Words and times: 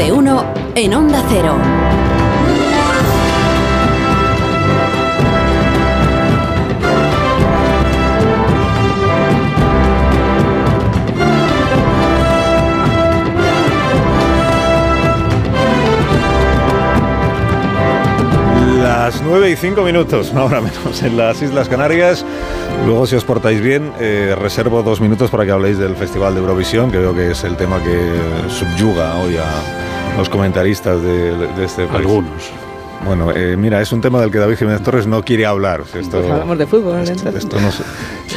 de 0.00 0.12
1 0.12 0.54
en 0.76 0.94
Onda 0.94 1.22
Cero. 1.28 1.58
Las 18.82 19.20
9 19.22 19.50
y 19.50 19.56
5 19.56 19.82
minutos, 19.82 20.32
ahora 20.34 20.62
menos, 20.62 21.02
en 21.02 21.18
las 21.18 21.42
Islas 21.42 21.68
Canarias. 21.68 22.24
Luego, 22.86 23.06
si 23.06 23.16
os 23.16 23.24
portáis 23.24 23.60
bien, 23.60 23.92
eh, 24.00 24.34
reservo 24.34 24.82
dos 24.82 25.02
minutos 25.02 25.30
para 25.30 25.44
que 25.44 25.50
habléis 25.50 25.76
del 25.76 25.94
Festival 25.94 26.32
de 26.32 26.40
Eurovisión, 26.40 26.90
que 26.90 26.96
veo 26.96 27.14
que 27.14 27.32
es 27.32 27.44
el 27.44 27.58
tema 27.58 27.82
que 27.82 28.48
subyuga 28.48 29.18
hoy 29.18 29.36
a 29.36 29.89
los 30.16 30.28
comentaristas 30.28 31.02
de, 31.02 31.36
de 31.36 31.64
este 31.64 31.86
país. 31.86 31.98
Algunos. 32.00 32.50
Bueno, 33.06 33.30
eh, 33.34 33.56
mira, 33.56 33.80
es 33.80 33.92
un 33.92 34.02
tema 34.02 34.20
del 34.20 34.30
que 34.30 34.36
David 34.36 34.56
Jiménez 34.58 34.82
Torres 34.82 35.06
no 35.06 35.22
quiere 35.24 35.46
hablar. 35.46 35.80
Esto, 35.94 36.18
Pues 36.18 36.30
hablamos 36.30 36.58
de 36.58 36.66
fútbol, 36.66 36.98
esto- 37.00 37.12
entonces. 37.12 37.44
esto 37.44 37.58
no 37.58 37.72
sé. 37.72 37.82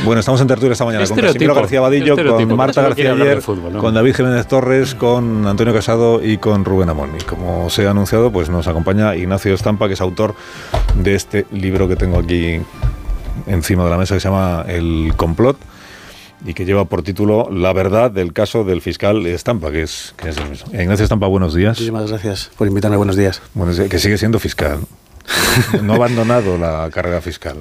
Bueno, 0.05 0.22
estamos 0.22 0.40
en 0.40 0.48
tertulia 0.48 0.72
esta 0.72 0.86
mañana 0.86 1.05
con. 1.05 1.17
Casimiro 1.17 1.54
García 1.54 1.81
Vadillo, 1.81 2.16
con 2.16 2.55
Marta 2.55 2.81
García 2.81 3.12
ayer, 3.12 3.36
de 3.36 3.41
fútbol, 3.41 3.73
¿no? 3.73 3.80
con 3.80 3.94
David 3.94 4.16
Jiménez 4.16 4.48
Torres, 4.48 4.95
con 4.95 5.45
Antonio 5.48 5.73
Casado 5.73 6.23
y 6.23 6.38
con 6.38 6.64
Rubén 6.64 6.90
Amón. 6.90 7.09
Y 7.20 7.23
como 7.26 7.70
se 7.70 7.86
ha 7.88 7.92
anunciado, 7.92 8.31
pues 8.31 8.50
nos 8.50 8.66
acompaña 8.67 9.14
Ignacio 9.17 9.53
Estampa, 9.53 9.88
que 9.90 9.95
es 9.95 10.02
autor 10.02 10.34
de 10.95 11.14
este 11.16 11.45
libro 11.52 11.90
que 11.90 11.98
tengo 11.98 12.20
aquí 12.20 12.62
encima 13.48 13.84
de 13.84 13.90
la 13.90 13.98
mesa, 13.98 14.14
que 14.14 14.22
se 14.22 14.30
llama 14.30 14.64
El 14.66 15.12
complot 15.17 15.58
y 16.46 16.54
que 16.54 16.66
lleva 16.66 16.86
por 16.86 17.04
título 17.04 17.50
La 17.52 17.74
verdad 17.74 18.12
del 18.12 18.34
caso 18.34 18.64
del 18.64 18.82
fiscal 18.82 19.26
Estampa, 19.26 19.72
que 19.72 19.84
es, 19.84 20.14
que 20.18 20.30
es 20.30 20.38
el 20.38 20.50
mismo. 20.50 20.72
Ignacio 20.74 21.04
Estampa, 21.04 21.28
buenos 21.28 21.54
días. 21.54 21.78
Muchísimas 21.78 22.10
gracias 22.10 22.52
por 22.58 22.68
invitarme. 22.68 22.98
Buenos 22.98 23.16
días. 23.16 23.42
Que 23.90 24.00
sigue 24.00 24.18
siendo 24.18 24.40
fiscal. 24.40 24.80
No 25.82 25.94
ha 25.94 25.95
abandonado 25.95 26.58
la 26.58 26.90
carrera 26.92 27.22
fiscal. 27.22 27.58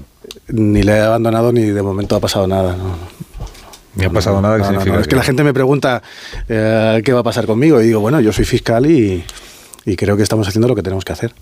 Ni 0.48 0.82
le 0.82 0.92
he 0.96 1.00
abandonado 1.00 1.52
ni 1.52 1.62
de 1.62 1.82
momento 1.82 2.16
ha 2.16 2.20
pasado 2.20 2.46
nada. 2.46 2.76
no. 2.76 2.96
Ni 3.94 4.04
ha 4.06 4.10
pasado 4.10 4.40
nada 4.40 4.56
que 4.56 4.62
No, 4.62 4.68
significa 4.68 4.94
no, 4.96 5.00
Es 5.02 5.06
que 5.06 5.16
la 5.16 5.22
gente 5.22 5.44
me 5.44 5.52
pregunta 5.52 6.02
eh, 6.48 7.02
qué 7.04 7.12
va 7.12 7.20
a 7.20 7.22
pasar 7.22 7.46
conmigo 7.46 7.80
y 7.80 7.86
digo, 7.88 8.00
bueno, 8.00 8.20
yo 8.20 8.32
soy 8.32 8.46
fiscal 8.46 8.86
y, 8.90 9.22
y 9.84 9.96
creo 9.96 10.16
que 10.16 10.22
estamos 10.22 10.48
haciendo 10.48 10.66
lo 10.66 10.74
que 10.74 10.82
tenemos 10.82 11.04
que 11.04 11.12
hacer. 11.12 11.34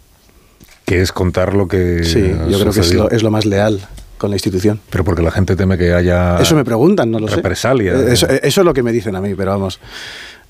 que 0.84 1.01
es 1.01 1.12
contar 1.12 1.55
lo 1.55 1.69
que 1.69 2.03
Sí, 2.03 2.20
yo 2.48 2.59
creo 2.59 2.73
que 2.73 2.81
es 2.81 2.92
lo, 2.92 3.09
es 3.11 3.23
lo 3.23 3.31
más 3.31 3.47
leal 3.47 3.81
con 4.21 4.31
la 4.31 4.37
institución. 4.37 4.79
Pero 4.91 5.03
porque 5.03 5.23
la 5.23 5.31
gente 5.31 5.57
teme 5.57 5.77
que 5.79 5.93
haya 5.95 6.39
Eso 6.39 6.55
me 6.55 6.65
preguntan, 6.65 7.11
no 7.11 7.19
lo 7.19 7.27
sé. 7.27 7.37
represalia. 7.37 7.95
Eh, 7.95 8.13
Eso, 8.13 8.27
eso 8.29 8.61
es 8.61 8.65
lo 8.65 8.75
que 8.75 8.83
me 8.83 8.93
dicen 8.93 9.17
a 9.17 9.21
mí, 9.21 9.35
pero 9.35 9.53
vamos, 9.53 9.81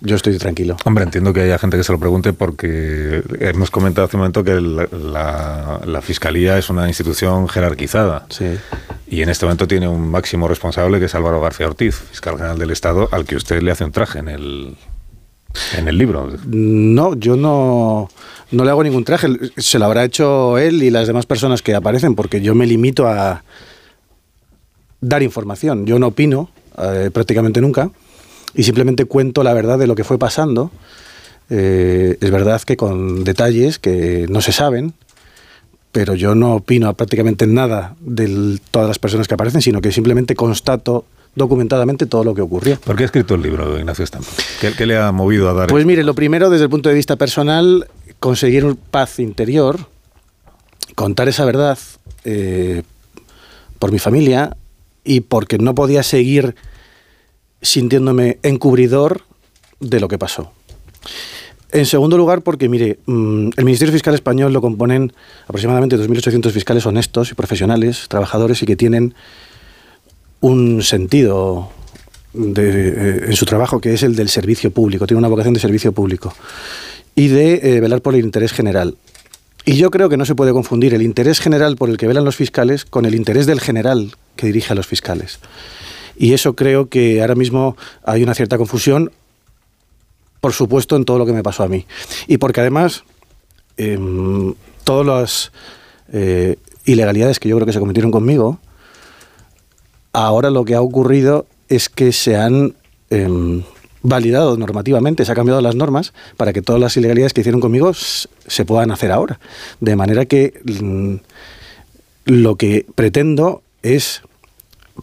yo 0.03 0.17
estoy 0.17 0.37
tranquilo. 0.39 0.77
Hombre, 0.85 1.05
entiendo 1.05 1.33
que 1.33 1.43
haya 1.43 1.57
gente 1.59 1.77
que 1.77 1.85
se 1.85 1.93
lo 1.93 1.99
pregunte 2.01 2.33
porque 2.33 3.23
hemos 3.39 3.71
comentado 3.71 4.07
hace 4.07 4.17
un 4.17 4.23
momento 4.23 4.43
que 4.43 4.61
la, 4.61 4.89
la- 4.93 5.81
la 5.87 6.03
Fiscalía 6.03 6.59
es 6.59 6.69
una 6.69 6.89
institución 6.89 7.49
jerarquizada. 7.49 8.27
Sí. 8.29 8.47
Y 9.09 9.23
en 9.23 9.29
este 9.29 9.45
momento 9.47 9.67
tiene 9.69 9.87
un 9.89 10.11
máximo 10.11 10.49
responsable 10.49 10.99
que 10.99 11.05
es 11.07 11.15
Álvaro 11.15 11.41
García 11.41 11.67
Ortiz, 11.67 11.95
fiscal 11.97 12.37
general 12.37 12.59
del 12.59 12.71
Estado, 12.73 13.09
al 13.13 13.25
que 13.25 13.37
usted 13.37 13.63
le 13.63 13.71
hace 13.71 13.85
un 13.85 13.93
traje 13.93 14.19
en 14.19 14.29
el, 14.29 14.77
en 15.77 15.89
el 15.89 15.97
libro. 15.99 16.29
No, 16.47 17.15
yo 17.15 17.37
no, 17.37 18.09
no 18.51 18.65
le 18.65 18.71
hago 18.71 18.83
ningún 18.83 19.05
traje. 19.05 19.29
Se 19.57 19.79
lo 19.79 19.85
habrá 19.85 20.05
hecho 20.05 20.59
él 20.59 20.83
y 20.83 20.91
las 20.91 21.07
demás 21.07 21.27
personas 21.27 21.63
que 21.63 21.75
aparecen, 21.75 22.15
porque 22.15 22.41
yo 22.41 22.55
me 22.55 22.67
limito 22.67 23.07
a 23.07 23.43
dar 25.01 25.23
información. 25.23 25.87
Yo 25.87 25.99
no 25.99 26.09
opino 26.09 26.51
eh, 26.79 27.11
prácticamente 27.13 27.61
nunca 27.61 27.91
y 28.55 28.63
simplemente 28.63 29.05
cuento 29.05 29.43
la 29.43 29.55
verdad 29.55 29.79
de 29.79 29.87
lo 29.87 29.95
que 29.95 30.05
fue 30.05 30.19
pasando. 30.19 30.71
Eh, 31.49 32.17
es 32.21 32.31
verdad 32.31 32.61
que 32.63 32.77
con 32.77 33.25
detalles 33.25 33.79
que 33.79 34.27
no 34.29 34.41
se 34.41 34.53
saben, 34.53 34.95
pero 35.93 36.15
yo 36.15 36.35
no 36.35 36.55
opino 36.55 36.93
prácticamente 36.95 37.47
nada 37.47 37.97
de 38.01 38.59
todas 38.71 38.89
las 38.89 38.99
personas 38.99 39.27
que 39.27 39.35
aparecen, 39.35 39.61
sino 39.61 39.81
que 39.81 39.91
simplemente 39.91 40.37
constato 40.37 41.05
documentadamente 41.35 42.07
todo 42.07 42.25
lo 42.25 42.35
que 42.35 42.43
ocurrió. 42.43 42.79
¿Por 42.81 42.97
qué 42.97 43.05
ha 43.05 43.07
escrito 43.07 43.35
el 43.35 43.43
libro, 43.43 43.79
Ignacio 43.79 44.05
Estampa? 44.05 44.29
¿Qué, 44.61 44.73
qué 44.73 44.87
le 44.87 44.97
ha 44.99 45.11
movido 45.13 45.49
a 45.49 45.55
dar 45.55 45.69
Pues 45.69 45.87
mire, 45.87 46.03
lo 46.03 46.15
primero 46.15 46.51
desde 46.51 46.65
el 46.65 46.71
punto 46.71 46.89
de 46.89 46.95
vista 46.95 47.17
personal, 47.17 47.87
conseguir 48.21 48.77
paz 48.91 49.19
interior, 49.19 49.89
contar 50.95 51.29
esa 51.29 51.45
verdad 51.45 51.79
eh, 52.25 52.83
por 53.79 53.91
mi 53.91 53.99
familia 53.99 54.57
y 55.03 55.21
porque 55.21 55.59
no 55.59 55.75
podía 55.75 56.03
seguir 56.03 56.55
sintiéndome 57.63 58.39
encubridor 58.43 59.23
de 59.81 60.01
lo 60.01 60.09
que 60.09 60.19
pasó. 60.19 60.53
En 61.73 61.87
segundo 61.87 62.19
lugar, 62.19 62.43
porque, 62.43 62.69
mire, 62.69 62.99
mm, 63.07 63.51
el 63.57 63.65
Ministerio 63.65 63.93
Fiscal 63.93 64.15
Español 64.15 64.53
lo 64.53 64.61
componen 64.61 65.13
aproximadamente 65.45 65.97
2.800 65.97 66.51
fiscales 66.53 66.85
honestos 66.85 67.31
y 67.31 67.35
profesionales, 67.35 68.07
trabajadores 68.09 68.63
y 68.63 68.67
que 68.67 68.77
tienen 68.77 69.15
un 70.41 70.83
sentido 70.83 71.71
de, 72.35 72.89
eh, 72.89 73.25
en 73.29 73.37
su 73.37 73.47
trabajo 73.47 73.81
que 73.81 73.95
es 73.95 74.03
el 74.03 74.17
del 74.17 74.29
servicio 74.29 74.71
público, 74.71 75.07
tiene 75.07 75.19
una 75.19 75.29
vocación 75.29 75.55
de 75.55 75.61
servicio 75.61 75.93
público 75.93 76.35
y 77.21 77.29
de 77.29 77.61
eh, 77.63 77.81
velar 77.81 78.01
por 78.01 78.15
el 78.15 78.25
interés 78.25 78.51
general. 78.51 78.97
Y 79.67 79.75
yo 79.77 79.91
creo 79.91 80.09
que 80.09 80.17
no 80.17 80.25
se 80.25 80.35
puede 80.35 80.53
confundir 80.53 80.95
el 80.95 81.03
interés 81.03 81.39
general 81.39 81.77
por 81.77 81.91
el 81.91 81.99
que 81.99 82.07
velan 82.07 82.25
los 82.25 82.35
fiscales 82.35 82.87
con 82.87 83.05
el 83.05 83.15
interés 83.15 83.45
del 83.45 83.61
general 83.61 84.13
que 84.37 84.47
dirige 84.47 84.73
a 84.73 84.75
los 84.75 84.87
fiscales. 84.87 85.39
Y 86.17 86.33
eso 86.33 86.57
creo 86.57 86.89
que 86.89 87.21
ahora 87.21 87.35
mismo 87.35 87.77
hay 88.05 88.23
una 88.23 88.33
cierta 88.33 88.57
confusión, 88.57 89.13
por 90.41 90.55
supuesto, 90.55 90.97
en 90.97 91.05
todo 91.05 91.19
lo 91.19 91.27
que 91.27 91.35
me 91.35 91.43
pasó 91.43 91.63
a 91.63 91.69
mí. 91.69 91.85
Y 92.27 92.39
porque 92.39 92.63
además, 92.63 93.05
em, 93.77 94.55
todas 94.85 95.07
las 95.07 95.53
eh, 96.15 96.57
ilegalidades 96.87 97.39
que 97.39 97.51
yo 97.51 97.57
creo 97.57 97.67
que 97.67 97.75
se 97.75 97.81
cometieron 97.81 98.13
conmigo, 98.13 98.61
ahora 100.15 100.49
lo 100.49 100.65
que 100.65 100.75
ha 100.75 100.81
ocurrido 100.81 101.45
es 101.69 101.91
que 101.91 102.13
se 102.13 102.37
han 102.37 102.77
em, 103.11 103.63
validado 104.03 104.57
normativamente, 104.57 105.25
se 105.25 105.33
han 105.33 105.37
cambiado 105.37 105.61
las 105.61 105.75
normas 105.75 106.13
para 106.37 106.53
que 106.53 106.63
todas 106.63 106.81
las 106.81 106.97
ilegalidades 106.97 107.33
que 107.33 107.43
hicieron 107.43 107.61
conmigo 107.61 107.93
se 107.95 108.65
puedan 108.65 108.91
hacer 108.91 109.13
ahora. 109.13 109.39
De 109.81 109.97
manera 109.97 110.27
que 110.27 110.61
mm, 110.65 111.17
lo 112.25 112.57
que 112.57 112.87
pretendo 112.95 113.63
es 113.83 114.23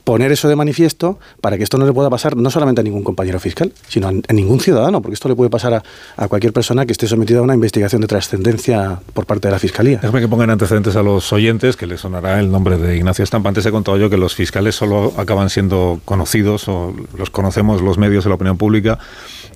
poner 0.03 0.31
eso 0.31 0.47
de 0.49 0.55
manifiesto 0.55 1.19
para 1.41 1.57
que 1.57 1.63
esto 1.63 1.77
no 1.77 1.85
le 1.85 1.93
pueda 1.93 2.09
pasar 2.09 2.35
no 2.37 2.49
solamente 2.49 2.81
a 2.81 2.83
ningún 2.83 3.03
compañero 3.03 3.39
fiscal, 3.39 3.71
sino 3.87 4.07
a, 4.07 4.33
ningún 4.33 4.59
ciudadano, 4.59 5.01
porque 5.01 5.13
esto 5.15 5.29
le 5.29 5.35
puede 5.35 5.49
pasar 5.49 5.83
a, 6.17 6.27
cualquier 6.27 6.53
persona 6.53 6.85
que 6.85 6.91
esté 6.91 7.07
sometida 7.07 7.39
a 7.39 7.41
una 7.41 7.53
investigación 7.53 8.01
de 8.01 8.07
trascendencia 8.07 8.99
por 9.13 9.25
parte 9.25 9.47
de 9.47 9.51
la 9.53 9.59
Fiscalía. 9.59 9.99
Déjame 10.01 10.21
que 10.21 10.27
pongan 10.27 10.49
antecedentes 10.49 10.95
a 10.95 11.03
los 11.03 11.31
oyentes, 11.33 11.75
que 11.75 11.87
les 11.87 12.01
sonará 12.01 12.39
el 12.39 12.51
nombre 12.51 12.77
de 12.77 12.95
Ignacio 12.97 13.23
Estampa. 13.23 13.49
Antes 13.49 13.65
he 13.65 13.71
contado 13.71 13.97
yo 13.97 14.09
que 14.09 14.17
los 14.17 14.35
fiscales 14.35 14.75
solo 14.75 15.13
acaban 15.17 15.49
siendo 15.49 15.99
conocidos 16.05 16.67
o 16.67 16.93
los 17.17 17.29
conocemos 17.29 17.81
los 17.81 17.97
medios 17.97 18.23
de 18.23 18.29
la 18.29 18.35
opinión 18.35 18.57
pública, 18.57 18.99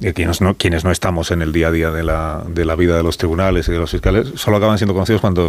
eh, 0.02 0.14
quienes, 0.14 0.42
no, 0.42 0.56
quienes 0.56 0.84
no 0.84 0.92
estamos 0.92 1.32
en 1.32 1.42
el 1.42 1.52
día 1.52 1.68
a 1.68 1.72
día 1.72 1.92
de 1.92 2.04
la, 2.04 2.44
de 2.48 2.66
la 2.66 2.76
vida 2.76 2.98
de 2.98 3.04
los 3.04 3.18
tribunales 3.18 3.68
y 3.68 3.72
de 3.72 3.78
los 3.80 3.92
fiscales, 3.92 4.28
solo 4.36 4.58
acaban 4.58 4.78
siendo 4.78 4.94
conocidos 4.94 5.22
cuando 5.22 5.48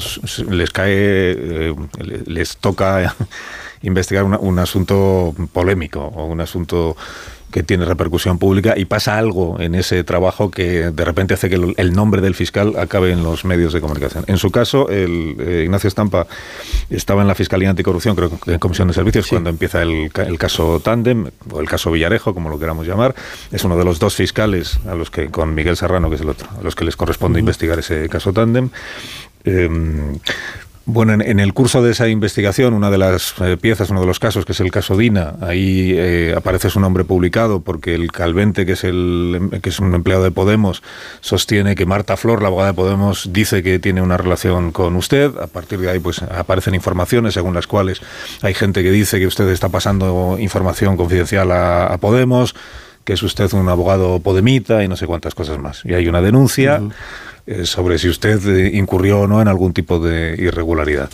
les 0.51 0.71
cae, 0.71 0.93
eh, 0.93 1.75
le- 2.01 2.23
les 2.27 2.57
toca 2.59 3.15
investigar 3.83 4.25
una- 4.25 4.39
un 4.39 4.59
asunto 4.59 5.35
polémico 5.53 6.01
o 6.01 6.27
un 6.27 6.41
asunto 6.41 6.97
que 7.51 7.63
tiene 7.63 7.85
repercusión 7.85 8.39
pública 8.39 8.79
y 8.79 8.87
pasa 8.87 9.19
algo 9.19 9.61
en 9.61 9.75
ese 9.75 10.03
trabajo 10.05 10.51
que 10.51 10.91
de 10.91 11.05
repente 11.05 11.35
hace 11.35 11.51
que 11.51 11.75
el, 11.77 11.93
nombre 11.93 12.23
del 12.23 12.35
fiscal 12.35 12.73
acabe 12.79 13.13
en 13.13 13.23
los 13.23 13.45
medios 13.45 13.75
de 13.75 13.83
comunicación. 13.83 14.25
En 14.27 14.39
su 14.39 14.51
caso, 14.51 14.89
el, 14.89 15.37
eh, 15.39 15.61
Ignacio 15.65 15.87
Estampa 15.89 16.27
estaba 16.89 17.21
en 17.21 17.29
la 17.29 17.35
Fiscalía 17.35 17.69
Anticorrupción, 17.69 18.17
creo 18.17 18.31
que 18.41 18.55
en 18.55 18.59
Comisión 18.59 18.89
de 18.89 18.95
Servicios, 18.95 19.27
cuando 19.29 19.51
empieza 19.51 19.83
el, 19.83 20.11
el 20.15 20.39
caso 20.39 20.81
Tandem, 20.81 21.31
o 21.51 21.61
el 21.61 21.69
caso 21.69 21.91
Villarejo, 21.91 22.33
como 22.33 22.49
lo 22.49 22.59
queramos 22.59 22.87
llamar. 22.87 23.15
Es 23.51 23.63
uno 23.65 23.77
de 23.77 23.85
los 23.85 23.99
dos 23.99 24.15
fiscales 24.15 24.81
a 24.89 24.95
los 24.95 25.11
que, 25.11 25.29
con 25.29 25.55
Miguel 25.55 25.77
Serrano, 25.77 26.09
que 26.09 26.15
es 26.17 26.23
el 26.23 26.31
otro, 26.31 26.49
a 26.59 26.63
los 26.63 26.75
que 26.75 26.87
les 26.87 26.97
corresponde 26.97 27.39
investigar 27.39 27.79
ese 27.79 28.09
caso 28.09 28.33
Tandem. 28.33 28.71
Em, 29.45 30.19
bueno, 30.85 31.13
en, 31.13 31.39
el 31.39 31.55
curso 31.55 31.83
de 31.83 31.93
esa 31.93 32.09
investigación, 32.09 32.75
una 32.75 32.91
de 32.91 32.99
las 32.99 33.35
eh, 33.41 33.57
piezas, 33.57 33.91
uno 33.91 34.01
de 34.01 34.07
los 34.07 34.19
casos, 34.19 34.45
que 34.45 34.53
es 34.53 34.61
el 34.61 34.71
caso 34.73 34.97
Dina, 34.97 35.35
ahí 35.41 35.93
eh, 35.95 36.35
aparece 36.37 36.71
su 36.71 36.81
nombre 36.81 37.05
publicado 37.05 37.61
porque 37.61 37.95
el 37.95 38.11
Calvente, 38.11 38.67
que 38.67 38.73
es, 38.73 38.83
el, 38.83 39.61
que 39.63 39.71
es 39.71 39.79
un 39.79 39.95
empleado 39.95 40.25
de 40.25 40.33
Podemos, 40.33 40.83
sostiene 41.21 41.77
que 41.77 41.87
Marta 41.87 42.17
Flor, 42.17 42.43
la 42.43 42.49
abogada 42.49 42.71
de 42.71 42.75
Podemos, 42.75 43.31
dice 43.33 43.63
que 43.63 43.79
tiene 43.79 44.03
una 44.03 44.17
relación 44.17 44.73
con 44.73 44.97
usted. 44.97 45.37
A 45.39 45.47
partir 45.47 45.79
de 45.79 45.91
ahí, 45.91 46.01
pues 46.01 46.23
aparecen 46.23 46.75
informaciones 46.75 47.35
según 47.35 47.55
las 47.55 47.69
cuales 47.69 48.01
hay 48.43 48.55
gente 48.55 48.83
que 48.83 48.91
dice 48.91 49.21
que 49.21 49.27
usted 49.27 49.49
está 49.51 49.69
pasando 49.69 50.37
información 50.39 50.97
confidencial 50.97 51.53
a, 51.53 51.97
Podemos, 52.01 52.57
que 53.05 53.13
es 53.13 53.23
usted 53.23 53.53
un 53.53 53.69
abogado 53.69 54.19
podemita 54.21 54.83
y 54.83 54.89
no 54.89 54.97
sé 54.97 55.07
cuántas 55.07 55.35
cosas 55.35 55.59
más. 55.59 55.85
Y 55.85 55.95
hay 55.95 56.09
una 56.09 56.21
denuncia 56.21 56.81
sobre 57.65 57.99
si 57.99 58.09
usted 58.09 58.41
eh, 58.49 58.71
incurrió 58.77 59.21
o 59.21 59.27
no 59.27 59.43
en 59.43 59.49
algún 59.49 59.73
tipo 59.73 59.99
de 59.99 60.35
irregularidad. 60.39 61.11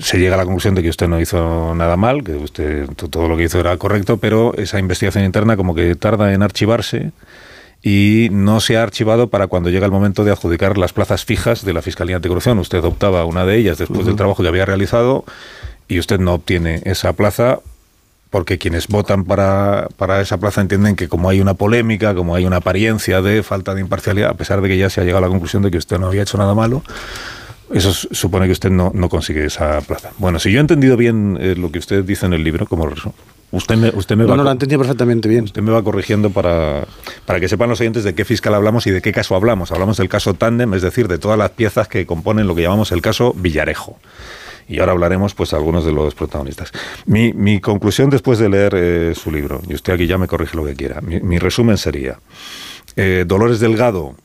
Se 0.00 0.18
llega 0.18 0.34
a 0.34 0.38
la 0.38 0.44
conclusión 0.44 0.74
de 0.74 0.82
que 0.82 0.90
usted 0.90 1.08
no 1.08 1.20
hizo 1.20 1.74
nada 1.74 1.96
mal, 1.96 2.22
que 2.22 2.32
usted 2.36 2.88
to- 2.96 3.08
todo 3.08 3.28
lo 3.28 3.36
que 3.36 3.44
hizo 3.44 3.58
era 3.58 3.76
correcto, 3.76 4.18
pero 4.18 4.54
esa 4.56 4.78
investigación 4.78 5.24
interna 5.24 5.56
como 5.56 5.74
que 5.74 5.94
tarda 5.94 6.32
en 6.32 6.42
archivarse 6.42 7.12
y 7.82 8.28
no 8.32 8.60
se 8.60 8.76
ha 8.76 8.82
archivado 8.82 9.28
para 9.28 9.46
cuando 9.46 9.70
llega 9.70 9.86
el 9.86 9.92
momento 9.92 10.24
de 10.24 10.32
adjudicar 10.32 10.76
las 10.78 10.92
plazas 10.92 11.24
fijas 11.24 11.64
de 11.64 11.72
la 11.72 11.82
Fiscalía 11.82 12.16
Anticorrupción. 12.16 12.58
Usted 12.58 12.82
optaba 12.84 13.24
una 13.24 13.44
de 13.44 13.56
ellas 13.56 13.78
después 13.78 14.06
del 14.06 14.16
trabajo 14.16 14.42
que 14.42 14.48
había 14.48 14.64
realizado 14.66 15.24
y 15.88 15.98
usted 15.98 16.18
no 16.18 16.34
obtiene 16.34 16.80
esa 16.84 17.12
plaza 17.12 17.60
porque 18.36 18.58
quienes 18.58 18.86
votan 18.88 19.24
para, 19.24 19.88
para, 19.96 20.20
esa 20.20 20.36
plaza 20.36 20.60
entienden 20.60 20.94
que 20.94 21.08
como 21.08 21.30
hay 21.30 21.40
una 21.40 21.54
polémica, 21.54 22.14
como 22.14 22.34
hay 22.34 22.44
una 22.44 22.56
apariencia 22.56 23.22
de 23.22 23.42
falta 23.42 23.74
de 23.74 23.80
imparcialidad, 23.80 24.28
a 24.28 24.34
pesar 24.34 24.60
de 24.60 24.68
que 24.68 24.76
ya 24.76 24.90
se 24.90 25.00
ha 25.00 25.04
llegado 25.04 25.24
a 25.24 25.26
la 25.26 25.30
conclusión 25.30 25.62
de 25.62 25.70
que 25.70 25.78
usted 25.78 25.98
no 25.98 26.08
había 26.08 26.20
hecho 26.20 26.36
nada 26.36 26.54
malo, 26.54 26.82
eso 27.72 27.94
supone 27.94 28.44
que 28.44 28.52
usted 28.52 28.68
no, 28.68 28.90
no 28.92 29.08
consigue 29.08 29.46
esa 29.46 29.80
plaza. 29.80 30.10
Bueno, 30.18 30.38
si 30.38 30.52
yo 30.52 30.58
he 30.58 30.60
entendido 30.60 30.98
bien 30.98 31.38
eh, 31.40 31.54
lo 31.56 31.72
que 31.72 31.78
usted 31.78 32.04
dice 32.04 32.26
en 32.26 32.34
el 32.34 32.44
libro, 32.44 32.66
como 32.66 32.86
usted 33.52 33.76
me, 33.78 33.88
usted 33.94 34.18
me 34.18 34.24
no, 34.24 34.28
va... 34.28 34.36
No, 34.36 34.44
lo 34.44 34.50
entendido 34.50 34.80
perfectamente 34.80 35.30
bien. 35.30 35.44
Usted 35.44 35.62
me 35.62 35.72
va 35.72 35.82
corrigiendo 35.82 36.28
para, 36.28 36.84
para 37.24 37.40
que 37.40 37.48
sepan 37.48 37.70
los 37.70 37.80
oyentes 37.80 38.04
de 38.04 38.14
qué 38.14 38.26
fiscal 38.26 38.52
hablamos 38.52 38.86
y 38.86 38.90
de 38.90 39.00
qué 39.00 39.12
caso 39.12 39.34
hablamos. 39.34 39.72
Hablamos 39.72 39.96
del 39.96 40.10
caso 40.10 40.34
Tandem, 40.34 40.74
es 40.74 40.82
decir, 40.82 41.08
de 41.08 41.16
todas 41.16 41.38
las 41.38 41.52
piezas 41.52 41.88
que 41.88 42.04
componen 42.04 42.46
lo 42.46 42.54
que 42.54 42.60
llamamos 42.60 42.92
el 42.92 43.00
caso 43.00 43.32
Villarejo. 43.34 43.98
Y 44.68 44.80
ahora 44.80 44.92
hablaremos, 44.92 45.34
pues, 45.34 45.52
algunos 45.52 45.84
de 45.84 45.92
los 45.92 46.14
protagonistas. 46.14 46.72
Mi, 47.06 47.32
mi 47.32 47.60
conclusión 47.60 48.10
después 48.10 48.38
de 48.38 48.48
leer 48.48 48.74
eh, 48.74 49.14
su 49.14 49.30
libro, 49.30 49.62
y 49.68 49.74
usted 49.74 49.92
aquí 49.92 50.06
ya 50.06 50.18
me 50.18 50.26
corrige 50.26 50.56
lo 50.56 50.64
que 50.64 50.74
quiera, 50.74 51.00
mi, 51.00 51.20
mi 51.20 51.38
resumen 51.38 51.76
sería, 51.76 52.18
eh, 52.96 53.24
Dolores 53.26 53.60
Delgado 53.60 54.16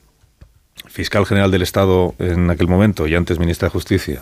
fiscal 0.91 1.25
general 1.25 1.51
del 1.51 1.61
Estado 1.61 2.13
en 2.19 2.49
aquel 2.49 2.67
momento 2.67 3.07
y 3.07 3.15
antes 3.15 3.39
ministra 3.39 3.67
de 3.67 3.71
Justicia, 3.71 4.21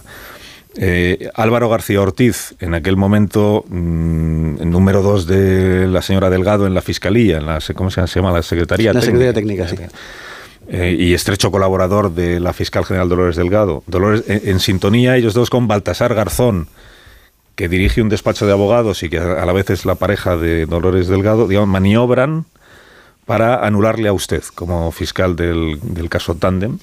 eh, 0.77 1.30
Álvaro 1.33 1.68
García 1.68 2.00
Ortiz, 2.00 2.54
en 2.60 2.75
aquel 2.75 2.95
momento 2.95 3.65
mm, 3.68 4.69
número 4.69 5.01
dos 5.01 5.25
de 5.25 5.88
la 5.88 6.01
señora 6.01 6.30
Delgado 6.30 6.68
en 6.68 6.75
la 6.75 6.81
Fiscalía, 6.81 7.38
en 7.38 7.48
la, 7.48 7.60
¿cómo 7.75 7.89
se 7.89 8.06
llama? 8.06 8.31
La 8.31 8.44
Secretaría 8.44 8.94
la 8.94 9.01
Secretaría 9.01 9.33
Técnica, 9.33 9.68
sí. 9.68 9.75
Eh, 10.71 10.95
y 11.00 11.16
estrecho 11.16 11.50
colaborador 11.50 12.13
de 12.13 12.39
la 12.39 12.54
fiscal 12.54 12.86
general 12.86 13.10
Dolores 13.10 13.36
Delgado. 13.36 13.83
Dolores, 13.88 14.24
en, 14.27 14.42
en, 14.48 14.60
sintonía 14.60 15.18
ellos 15.18 15.33
dos 15.33 15.50
con 15.50 15.68
Baltasar 15.68 16.13
Garzón, 16.13 16.68
que 17.56 17.68
dirige 17.68 18.04
un 18.04 18.10
despacho 18.10 18.45
de 18.45 18.51
abogados 18.51 19.01
y 19.01 19.10
que 19.10 19.18
a 19.18 19.45
la 19.45 19.51
vez 19.51 19.71
es 19.71 19.86
la 19.86 19.95
pareja 19.95 20.38
de 20.38 20.68
Dolores 20.68 21.07
Delgado, 21.07 21.48
digamos, 21.48 21.69
maniobran 21.69 22.45
para 23.25 23.66
anularle 23.66 24.10
a 24.10 24.13
usted 24.13 24.44
como 24.54 24.92
fiscal 24.92 25.36
del, 25.36 25.80
del 25.81 26.07
caso 26.07 26.36
Tandem 26.36 26.77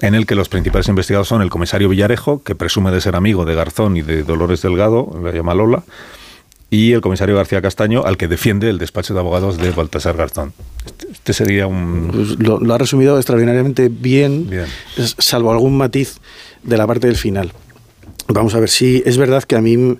en 0.00 0.14
el 0.14 0.26
que 0.26 0.34
los 0.34 0.48
principales 0.48 0.88
investigados 0.88 1.28
son 1.28 1.42
el 1.42 1.50
comisario 1.50 1.88
Villarejo, 1.88 2.42
que 2.42 2.54
presume 2.54 2.90
de 2.90 3.00
ser 3.00 3.16
amigo 3.16 3.44
de 3.44 3.54
Garzón 3.54 3.96
y 3.96 4.02
de 4.02 4.22
Dolores 4.22 4.62
Delgado, 4.62 5.10
la 5.22 5.30
llama 5.30 5.54
Lola, 5.54 5.82
y 6.70 6.92
el 6.92 7.00
comisario 7.00 7.34
García 7.36 7.60
Castaño, 7.60 8.04
al 8.04 8.16
que 8.16 8.28
defiende 8.28 8.70
el 8.70 8.78
despacho 8.78 9.12
de 9.12 9.20
abogados 9.20 9.58
de 9.58 9.70
Baltasar 9.70 10.16
Garzón. 10.16 10.52
Este, 10.86 11.10
este 11.10 11.32
sería 11.32 11.66
un... 11.66 12.10
Pues 12.12 12.38
lo, 12.38 12.60
lo, 12.60 12.74
ha 12.74 12.78
resumido 12.78 13.16
extraordinariamente 13.16 13.88
bien, 13.88 14.48
bien, 14.48 14.66
salvo 15.18 15.50
algún 15.50 15.76
matiz 15.76 16.18
de 16.62 16.76
la 16.76 16.86
parte 16.86 17.08
del 17.08 17.16
final. 17.16 17.52
Vamos 18.28 18.54
a 18.54 18.60
ver 18.60 18.68
si 18.68 19.02
es 19.04 19.18
verdad 19.18 19.42
que 19.42 19.56
a 19.56 19.60
mí 19.60 19.98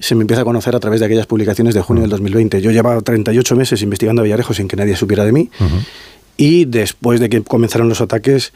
se 0.00 0.14
me 0.14 0.22
empieza 0.22 0.42
a 0.42 0.44
conocer 0.44 0.74
a 0.74 0.80
través 0.80 0.98
de 0.98 1.06
aquellas 1.06 1.26
publicaciones 1.26 1.74
de 1.74 1.82
junio 1.82 2.02
del 2.02 2.10
2020. 2.10 2.60
Yo 2.60 2.72
llevaba 2.72 3.00
38 3.00 3.54
meses 3.54 3.82
investigando 3.82 4.22
a 4.22 4.24
Villarejo 4.24 4.52
sin 4.54 4.66
que 4.66 4.76
nadie 4.76 4.96
supiera 4.96 5.24
de 5.24 5.32
mí. 5.32 5.50
Uh 5.60 5.64
-huh. 5.64 5.84
Y 6.36 6.64
después 6.64 7.20
de 7.20 7.28
que 7.28 7.42
comenzaron 7.42 7.88
los 7.88 8.00
ataques, 8.00 8.52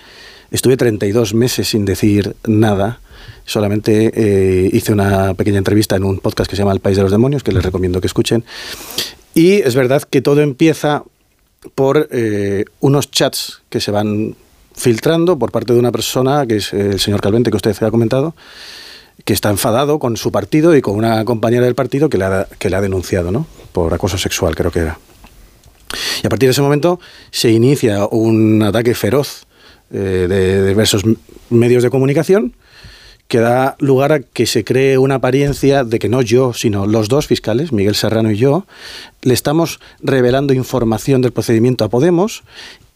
estuve 0.51 0.77
32 0.77 1.35
meses 1.35 1.69
sin 1.69 1.85
decir 1.85 2.35
nada. 2.47 3.01
Solamente 3.45 4.13
eh, 4.15 4.71
hice 4.73 4.93
una 4.93 5.35
pequeña 5.35 5.59
entrevista 5.59 5.97
en 5.97 6.05
un 6.05 6.19
podcast 6.19 6.49
que 6.49 6.57
se 6.57 6.63
llama 6.63 6.73
El 6.73 6.81
País 6.81 6.97
de 6.97 7.03
los 7.03 7.13
Demonios, 7.13 7.43
que 7.43 7.53
les 7.53 7.63
recomiendo 7.63 8.01
que 8.01 8.07
escuchen. 8.07 8.45
Y 9.35 9.55
es 9.55 9.75
verdad 9.75 10.03
que 10.03 10.23
todo 10.23 10.41
empieza 10.41 11.05
por 11.75 12.09
eh, 12.11 12.65
unos 12.81 13.11
chats 13.11 13.63
que 13.69 13.81
se 13.81 13.91
van 13.91 14.37
filtrando 14.75 15.39
por 15.39 15.51
parte 15.51 15.73
de 15.73 15.79
una 15.79 15.93
persona, 15.93 16.47
que 16.47 16.57
es 16.57 16.73
el 16.73 17.01
señor 17.01 17.21
Calvente, 17.21 17.51
que 17.51 17.57
usted 17.57 17.75
ha 17.83 17.91
comentado, 17.91 18.35
que 19.25 19.33
está 19.33 19.51
enfadado 19.51 19.99
con 19.99 20.17
su 20.17 20.33
partido 20.33 20.75
y 20.77 20.83
con 20.83 20.97
una 20.97 21.25
compañera 21.25 21.65
del 21.65 21.75
partido 21.75 22.09
que 22.09 22.19
le 22.19 22.25
ha, 22.25 22.81
denunciado, 22.81 23.31
¿no? 23.31 23.47
Por 23.73 23.93
acoso 23.95 24.19
sexual, 24.19 24.55
creo 24.55 24.71
que 24.71 24.81
era. 24.81 24.99
Y 26.23 26.27
a 26.27 26.31
partir 26.31 26.49
de 26.49 26.53
ese 26.53 26.63
momento 26.63 26.99
se 27.31 27.51
inicia 27.51 28.07
un 28.07 28.63
ataque 28.63 28.95
feroz 28.95 29.47
eh, 29.93 30.27
de 30.29 30.67
diversos 30.67 31.05
medios 31.51 31.83
de 31.83 31.91
comunicación 31.91 32.55
que 33.29 33.39
da 33.39 33.77
lugar 33.79 34.13
a 34.13 34.21
que 34.21 34.47
se 34.47 34.65
cree 34.65 34.99
una 34.99 35.17
apariencia 35.17 35.85
de 35.85 35.99
que 35.99 36.09
no 36.09 36.23
yo, 36.23 36.53
sino 36.53 36.87
los 36.87 37.09
dos 37.09 37.27
fiscales, 37.27 37.73
Miguel 37.73 37.95
Serrano 37.95 38.31
y 38.31 38.37
yo, 38.37 38.67
le 39.23 39.35
estamos 39.35 39.81
revelando 40.03 40.53
información 40.53 41.23
del 41.23 41.33
procedimiento 41.33 41.85
a 41.85 41.89
Podemos 41.89 42.45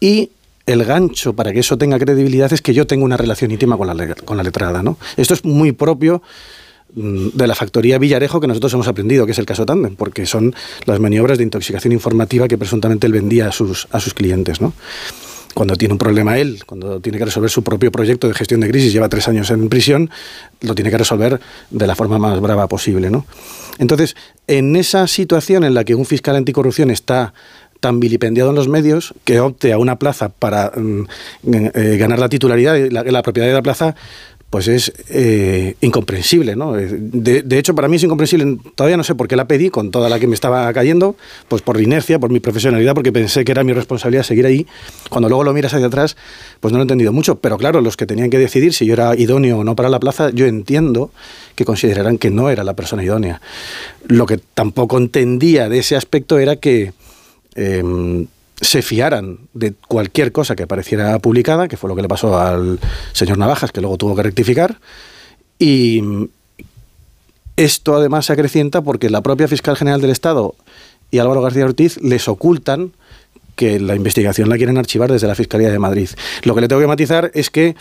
y 0.00 0.30
el 0.66 0.84
gancho 0.84 1.32
para 1.32 1.52
que 1.52 1.60
eso 1.60 1.78
tenga 1.78 1.98
credibilidad 1.98 2.52
es 2.52 2.60
que 2.60 2.74
yo 2.74 2.86
tengo 2.86 3.04
una 3.04 3.16
relación 3.16 3.50
íntima 3.50 3.76
con 3.78 3.86
la, 3.86 4.14
con 4.14 4.36
la 4.36 4.42
letrada. 4.42 4.82
¿no? 4.82 4.98
Esto 5.16 5.32
es 5.32 5.44
muy 5.44 5.72
propio 5.72 6.22
mm, 6.94 7.28
de 7.32 7.46
la 7.46 7.54
factoría 7.54 7.98
Villarejo 7.98 8.38
que 8.38 8.46
nosotros 8.46 8.74
hemos 8.74 8.86
aprendido, 8.86 9.24
que 9.24 9.32
es 9.32 9.38
el 9.38 9.46
caso 9.46 9.64
Tandem, 9.64 9.96
porque 9.96 10.26
son 10.26 10.54
las 10.84 11.00
maniobras 11.00 11.38
de 11.38 11.44
intoxicación 11.44 11.92
informativa 11.92 12.48
que 12.48 12.58
presuntamente 12.58 13.06
él 13.06 13.14
vendía 13.14 13.48
a 13.48 13.52
sus, 13.52 13.88
a 13.92 13.98
sus 13.98 14.12
clientes. 14.12 14.60
¿no? 14.60 14.74
Cuando 15.58 15.74
tiene 15.74 15.94
un 15.94 15.98
problema 15.98 16.38
él, 16.38 16.62
cuando 16.64 17.00
tiene 17.00 17.18
que 17.18 17.24
resolver 17.24 17.50
su 17.50 17.64
propio 17.64 17.90
proyecto 17.90 18.28
de 18.28 18.34
gestión 18.34 18.60
de 18.60 18.68
crisis, 18.68 18.92
lleva 18.92 19.08
tres 19.08 19.26
años 19.26 19.50
en 19.50 19.68
prisión, 19.68 20.08
lo 20.60 20.76
tiene 20.76 20.88
que 20.88 20.98
resolver 20.98 21.40
de 21.70 21.86
la 21.88 21.96
forma 21.96 22.16
más 22.16 22.40
brava 22.40 22.68
posible. 22.68 23.10
¿no? 23.10 23.26
Entonces, 23.80 24.14
en 24.46 24.76
esa 24.76 25.08
situación 25.08 25.64
en 25.64 25.74
la 25.74 25.82
que 25.82 25.96
un 25.96 26.06
fiscal 26.06 26.36
anticorrupción 26.36 26.92
está 26.92 27.34
tan 27.80 27.98
vilipendiado 27.98 28.50
en 28.50 28.54
los 28.54 28.68
medios 28.68 29.14
que 29.24 29.40
opte 29.40 29.72
a 29.72 29.78
una 29.78 29.98
plaza 29.98 30.28
para 30.28 30.70
mm, 30.76 31.06
eh, 31.52 31.96
ganar 31.98 32.20
la 32.20 32.28
titularidad, 32.28 32.78
la, 32.92 33.02
la, 33.02 33.22
propiedad 33.22 33.48
de 33.48 33.54
la 33.54 33.62
plaza, 33.62 33.96
pues 34.50 34.66
es 34.66 34.92
eh, 35.10 35.74
incomprensible, 35.82 36.56
¿no? 36.56 36.72
De, 36.72 37.42
de, 37.42 37.58
hecho, 37.58 37.74
para 37.74 37.86
mí 37.86 37.96
es 37.96 38.04
incomprensible. 38.04 38.58
Todavía 38.74 38.96
no 38.96 39.04
sé 39.04 39.14
por 39.14 39.28
qué 39.28 39.36
la 39.36 39.46
pedí 39.46 39.68
con 39.68 39.90
toda 39.90 40.08
la 40.08 40.18
que 40.18 40.26
me 40.26 40.34
estaba 40.34 40.72
cayendo, 40.72 41.16
pues 41.48 41.60
por 41.60 41.78
inercia, 41.80 42.18
por 42.18 42.30
mi 42.30 42.40
profesionalidad, 42.40 42.94
porque 42.94 43.12
pensé 43.12 43.44
que 43.44 43.52
era 43.52 43.62
mi 43.62 43.74
responsabilidad 43.74 44.22
seguir 44.22 44.46
ahí. 44.46 44.66
Cuando 45.10 45.28
luego 45.28 45.44
lo 45.44 45.52
miras 45.52 45.74
hacia 45.74 45.86
atrás, 45.86 46.16
pues 46.60 46.72
no 46.72 46.78
lo 46.78 46.82
he 46.82 46.84
entendido 46.84 47.12
mucho. 47.12 47.36
Pero 47.40 47.58
claro, 47.58 47.82
los 47.82 47.98
que 47.98 48.06
tenían 48.06 48.30
que 48.30 48.38
decidir 48.38 48.72
si 48.72 48.86
yo 48.86 48.94
era 48.94 49.14
idóneo 49.14 49.58
o 49.58 49.64
no 49.64 49.76
para 49.76 49.90
la 49.90 50.00
plaza, 50.00 50.30
yo 50.30 50.46
entiendo 50.46 51.10
que 51.54 51.66
considerarán 51.66 52.16
que 52.16 52.30
no 52.30 52.48
era 52.48 52.64
la 52.64 52.74
persona 52.74 53.04
idónea. 53.04 53.42
Lo 54.06 54.24
que 54.24 54.38
tampoco 54.38 54.96
entendía 54.96 55.68
de 55.68 55.80
ese 55.80 55.94
aspecto 55.94 56.38
era 56.38 56.56
que 56.56 56.94
eh, 57.54 57.82
se 58.60 58.82
fiaran 58.82 59.38
de 59.54 59.72
cualquier 59.72 60.32
cosa 60.32 60.56
que 60.56 60.64
apareciera 60.64 61.18
publicada, 61.18 61.68
que 61.68 61.76
fue 61.76 61.88
lo 61.88 61.96
que 61.96 62.02
le 62.02 62.08
pasó 62.08 62.38
al 62.38 62.78
señor 63.12 63.38
Navajas, 63.38 63.72
que 63.72 63.80
luego 63.80 63.96
tuvo 63.96 64.16
que 64.16 64.22
rectificar. 64.22 64.78
Y 65.58 66.02
esto 67.56 67.96
además 67.96 68.26
se 68.26 68.32
acrecienta 68.32 68.82
porque 68.82 69.10
la 69.10 69.20
propia 69.20 69.48
fiscal 69.48 69.76
general 69.76 70.00
del 70.00 70.10
Estado 70.10 70.54
y 71.10 71.18
Álvaro 71.18 71.42
García 71.42 71.64
Ortiz 71.64 72.00
les 72.02 72.28
ocultan 72.28 72.92
que 73.56 73.80
la 73.80 73.96
investigación 73.96 74.48
la 74.48 74.56
quieren 74.56 74.78
archivar 74.78 75.10
desde 75.10 75.26
la 75.26 75.34
Fiscalía 75.34 75.70
de 75.70 75.78
Madrid. 75.78 76.08
Lo 76.44 76.54
que 76.54 76.60
le 76.60 76.68
tengo 76.68 76.80
que 76.80 76.86
matizar 76.86 77.30
es 77.34 77.50
que 77.50 77.74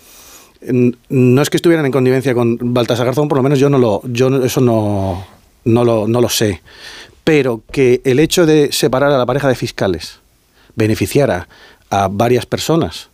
no 1.09 1.41
es 1.41 1.49
que 1.51 1.57
estuvieran 1.57 1.85
en 1.85 1.91
connivencia 1.91 2.33
con 2.33 2.57
Baltasar 2.59 3.05
Garzón, 3.05 3.27
por 3.27 3.37
lo 3.37 3.43
menos 3.43 3.59
yo 3.59 3.69
no 3.69 3.77
lo, 3.77 4.01
yo 4.05 4.43
eso 4.43 4.59
no, 4.59 5.27
no 5.65 5.83
lo, 5.83 6.07
no 6.07 6.21
lo 6.21 6.29
sé. 6.29 6.61
Pero 7.23 7.61
que 7.71 8.01
el 8.05 8.19
hecho 8.19 8.45
de 8.45 8.71
separar 8.71 9.11
a 9.11 9.17
la 9.17 9.25
pareja 9.25 9.47
de 9.47 9.55
fiscales 9.55 10.19
beneficiara 10.77 11.49
a 11.89 12.07
varias 12.07 12.45
personas 12.45 13.09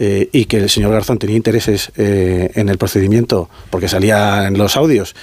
eh, 0.00 0.28
y 0.32 0.46
que 0.46 0.58
el 0.58 0.70
señor 0.70 0.92
Garzón 0.92 1.18
tenía 1.18 1.36
intereses 1.36 1.92
eh, 1.96 2.50
en 2.54 2.68
el 2.68 2.78
procedimiento 2.78 3.48
porque 3.70 3.88
salía 3.88 4.46
en 4.46 4.56
los 4.56 4.76
audios, 4.76 5.14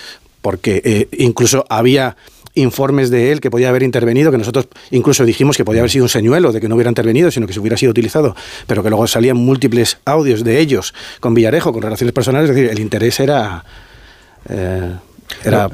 porque 0.41 0.81
eh, 0.84 1.07
incluso 1.17 1.65
había 1.69 2.17
informes 2.55 3.10
de 3.10 3.31
él 3.31 3.41
que 3.41 3.50
podía 3.50 3.69
haber 3.69 3.84
intervenido, 3.84 4.31
que 4.31 4.38
nosotros 4.38 4.67
incluso 4.91 5.25
dijimos 5.25 5.57
que 5.57 5.65
podía 5.65 5.81
haber 5.81 5.91
sido 5.91 6.05
un 6.05 6.10
señuelo, 6.10 6.51
de 6.51 6.62
que 6.62 6.69
no 6.69 6.75
hubiera 6.75 6.89
intervenido, 6.89 7.31
sino 7.31 7.48
que 7.48 7.53
se 7.53 7.60
hubiera 7.60 7.77
sido 7.77 7.91
utilizado, 7.91 8.36
pero 8.67 8.84
que 8.84 8.89
luego 8.89 9.07
salían 9.07 9.38
múltiples 9.38 9.98
audios 10.05 10.43
de 10.43 10.60
ellos 10.60 10.93
con 11.19 11.34
Villarejo, 11.34 11.74
con 11.74 11.81
relaciones 11.81 12.13
personales, 12.13 12.50
es 12.50 12.55
decir, 12.55 12.72
el 12.72 12.79
interés 12.79 13.19
era... 13.19 13.63
era 15.43 15.69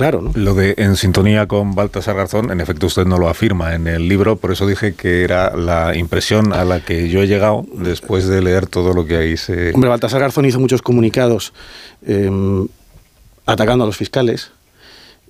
Claro, 0.00 0.22
¿no? 0.22 0.32
Lo 0.34 0.54
de 0.54 0.72
en 0.78 0.96
sintonía 0.96 1.46
con 1.46 1.74
Baltasar 1.74 2.16
Garzón, 2.16 2.50
en 2.50 2.62
efecto 2.62 2.86
usted 2.86 3.04
no 3.04 3.18
lo 3.18 3.28
afirma 3.28 3.74
en 3.74 3.86
el 3.86 4.08
libro, 4.08 4.36
por 4.36 4.50
eso 4.50 4.66
dije 4.66 4.94
que 4.94 5.24
era 5.24 5.54
la 5.54 5.94
impresión 5.94 6.54
a 6.54 6.64
la 6.64 6.80
que 6.80 7.10
yo 7.10 7.20
he 7.20 7.26
llegado 7.26 7.66
después 7.74 8.26
de 8.26 8.40
leer 8.40 8.66
todo 8.66 8.94
lo 8.94 9.04
que 9.04 9.18
ahí 9.18 9.36
se... 9.36 9.74
Hombre, 9.74 9.90
Baltasar 9.90 10.20
Garzón 10.20 10.46
hizo 10.46 10.58
muchos 10.58 10.80
comunicados 10.80 11.52
eh, 12.06 12.30
atacando 13.44 13.84
a 13.84 13.86
los 13.86 13.98
fiscales 13.98 14.52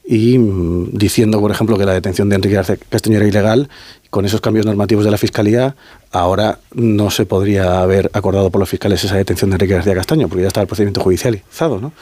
y 0.05 0.39
mm, 0.39 0.91
diciendo, 0.93 1.41
por 1.41 1.51
ejemplo, 1.51 1.77
que 1.77 1.85
la 1.85 1.93
detención 1.93 2.29
de 2.29 2.37
Enrique 2.37 2.55
García 2.55 2.77
Castaño 2.77 3.17
era 3.17 3.27
ilegal, 3.27 3.69
con 4.09 4.25
esos 4.25 4.41
cambios 4.41 4.67
normativos 4.67 5.05
de 5.05 5.11
la 5.11 5.19
Fiscalía, 5.19 5.75
ahora 6.13 6.61
no 6.75 7.11
se 7.11 7.27
podría 7.27 7.81
haber 7.81 8.09
acordado 8.13 8.51
por 8.51 8.61
los 8.61 8.69
fiscales 8.69 9.03
esa 9.03 9.17
detención 9.17 9.51
de 9.51 9.55
Enrique 9.55 9.75
García 9.75 9.95
Castaño, 9.95 10.29
porque 10.29 10.43
ya 10.43 10.49
está 10.49 10.61
el 10.61 10.69
procedimiento 10.69 11.01
judicializado, 11.01 11.81
¿no? 11.81 11.93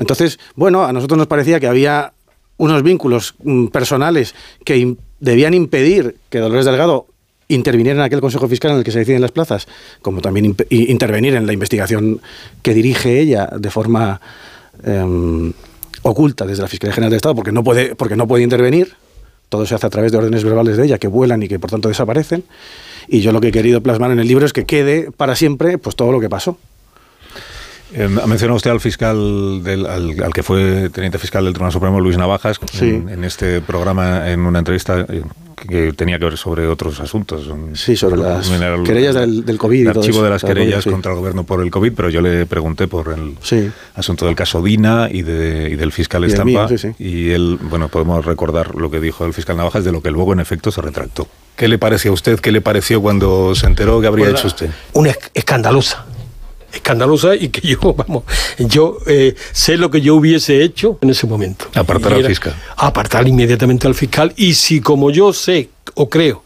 Entonces, 0.00 0.40
bueno, 0.56 0.84
a 0.84 0.92
nosotros 0.92 1.18
nos 1.18 1.28
parecía 1.28 1.60
que 1.60 1.68
había 1.68 2.12
unos 2.56 2.82
vínculos 2.82 3.34
mm, 3.44 3.66
personales 3.66 4.34
que 4.64 4.96
debían 5.20 5.54
impedir 5.54 6.16
que 6.30 6.40
Dolores 6.40 6.64
Delgado 6.64 7.06
intervenir 7.48 7.92
en 7.92 8.00
aquel 8.00 8.20
Consejo 8.20 8.48
Fiscal 8.48 8.72
en 8.72 8.78
el 8.78 8.84
que 8.84 8.92
se 8.92 9.00
deciden 9.00 9.20
las 9.20 9.32
plazas, 9.32 9.66
como 10.02 10.20
también 10.20 10.56
intervenir 10.70 11.34
en 11.34 11.46
la 11.46 11.52
investigación 11.52 12.20
que 12.62 12.74
dirige 12.74 13.20
ella 13.20 13.50
de 13.58 13.70
forma 13.70 14.20
em, 14.84 15.52
oculta 16.02 16.46
desde 16.46 16.62
la 16.62 16.68
Fiscalía 16.68 16.94
General 16.94 17.10
del 17.10 17.16
Estado, 17.16 17.34
porque 17.34 17.52
no 17.52 17.62
puede, 17.62 17.94
porque 17.94 18.16
no 18.16 18.26
puede 18.26 18.44
intervenir. 18.44 18.94
Todo 19.48 19.66
se 19.66 19.74
hace 19.74 19.86
a 19.86 19.90
través 19.90 20.12
de 20.12 20.18
órdenes 20.18 20.44
verbales 20.44 20.76
de 20.76 20.84
ella 20.84 20.98
que 20.98 21.08
vuelan 21.08 21.42
y 21.42 21.48
que 21.48 21.58
por 21.58 21.70
tanto 21.70 21.88
desaparecen. 21.88 22.44
Y 23.08 23.20
yo 23.20 23.32
lo 23.32 23.40
que 23.40 23.48
he 23.48 23.52
querido 23.52 23.80
plasmar 23.82 24.12
en 24.12 24.20
el 24.20 24.28
libro 24.28 24.46
es 24.46 24.52
que 24.52 24.64
quede 24.64 25.10
para 25.10 25.34
siempre 25.34 25.76
pues 25.76 25.96
todo 25.96 26.12
lo 26.12 26.20
que 26.20 26.30
pasó. 26.30 26.56
Eh, 27.92 28.04
ha 28.04 28.26
mencionado 28.26 28.56
usted 28.56 28.70
al 28.70 28.80
fiscal, 28.80 29.62
del, 29.62 29.86
al, 29.86 30.32
que 30.32 30.42
fue 30.42 30.90
teniente 30.90 31.18
fiscal 31.18 31.44
del 31.44 31.52
Tribunal 31.52 31.72
Supremo, 31.72 32.00
Luis 32.00 32.16
Navajas, 32.16 32.58
en, 32.80 33.24
este 33.24 33.60
programa, 33.60 34.30
en 34.30 34.40
una 34.40 34.60
entrevista 34.60 35.04
eh, 35.08 35.22
que 35.68 35.92
tenía 35.92 36.18
que 36.18 36.24
ver 36.24 36.36
sobre 36.36 36.66
otros 36.68 37.00
asuntos. 37.00 37.50
Sí, 37.74 37.96
sobre 37.96 38.16
las 38.16 38.48
querellas 38.84 39.14
del, 39.14 39.58
COVID. 39.58 39.82
El 39.82 39.88
archivo 39.88 40.22
de 40.22 40.30
las 40.30 40.42
querellas 40.42 40.84
contra 40.84 41.12
el 41.12 41.18
gobierno 41.18 41.44
por 41.44 41.62
el 41.62 41.70
COVID, 41.70 41.92
pero 41.94 42.10
yo 42.10 42.20
le 42.20 42.46
pregunté 42.46 42.86
por 42.86 43.12
el 43.12 43.36
asunto 43.94 44.26
del 44.26 44.36
caso 44.36 44.62
Dina 44.62 45.08
y, 45.10 45.22
de, 45.22 45.70
y 45.70 45.76
del 45.76 45.92
fiscal 45.92 46.24
Estampa. 46.24 46.68
y 46.98 47.30
él, 47.30 47.58
bueno, 47.60 47.88
podemos 47.88 48.24
recordar 48.24 48.74
lo 48.74 48.90
que 48.90 49.00
dijo 49.00 49.26
el 49.26 49.34
fiscal 49.34 49.56
Navajas, 49.56 49.84
de 49.84 49.92
lo 49.92 50.00
que 50.00 50.10
luego 50.10 50.32
en 50.32 50.40
efecto 50.40 50.70
se 50.70 50.80
retractó. 50.80 51.28
¿Qué 51.56 51.68
le 51.68 51.78
pareció 51.78 52.12
a 52.12 52.14
usted? 52.14 52.38
¿Qué 52.40 52.52
le 52.52 52.60
pareció 52.60 53.02
cuando 53.02 53.54
se 53.54 53.66
enteró 53.66 54.00
que 54.00 54.06
habría 54.06 54.26
pues 54.26 54.40
hecho 54.40 54.46
usted? 54.46 54.70
Una 54.94 55.12
escandalosa 55.34 56.06
escandalosa 56.72 57.34
y 57.34 57.48
que 57.48 57.66
yo, 57.66 57.94
vamos, 57.96 58.24
yo 58.58 58.98
eh, 59.06 59.34
sé 59.52 59.76
lo 59.76 59.90
que 59.90 60.00
yo 60.00 60.14
hubiese 60.14 60.62
hecho 60.62 60.98
en 61.00 61.10
ese 61.10 61.26
momento. 61.26 61.66
Apartar 61.74 62.14
al 62.14 62.26
fiscal. 62.26 62.54
Apartar 62.76 63.28
inmediatamente 63.28 63.86
al 63.86 63.94
fiscal 63.94 64.32
y 64.36 64.54
si 64.54 64.80
como 64.80 65.10
yo 65.10 65.32
sé 65.32 65.70
o 65.94 66.08
creo 66.08 66.42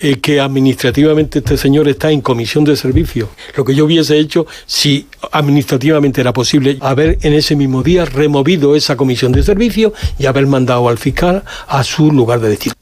eh, 0.00 0.20
que 0.20 0.40
administrativamente 0.40 1.40
este 1.40 1.56
señor 1.56 1.88
está 1.88 2.12
en 2.12 2.20
comisión 2.20 2.62
de 2.62 2.76
servicio, 2.76 3.30
lo 3.56 3.64
que 3.64 3.74
yo 3.74 3.84
hubiese 3.84 4.16
hecho, 4.16 4.46
si 4.64 5.08
administrativamente 5.32 6.20
era 6.20 6.32
posible, 6.32 6.78
haber 6.80 7.18
en 7.22 7.32
ese 7.32 7.56
mismo 7.56 7.82
día 7.82 8.04
removido 8.04 8.76
esa 8.76 8.96
comisión 8.96 9.32
de 9.32 9.42
servicio 9.42 9.92
y 10.16 10.26
haber 10.26 10.46
mandado 10.46 10.88
al 10.88 10.98
fiscal 10.98 11.42
a 11.66 11.82
su 11.82 12.12
lugar 12.12 12.38
de 12.38 12.50
destino 12.50 12.77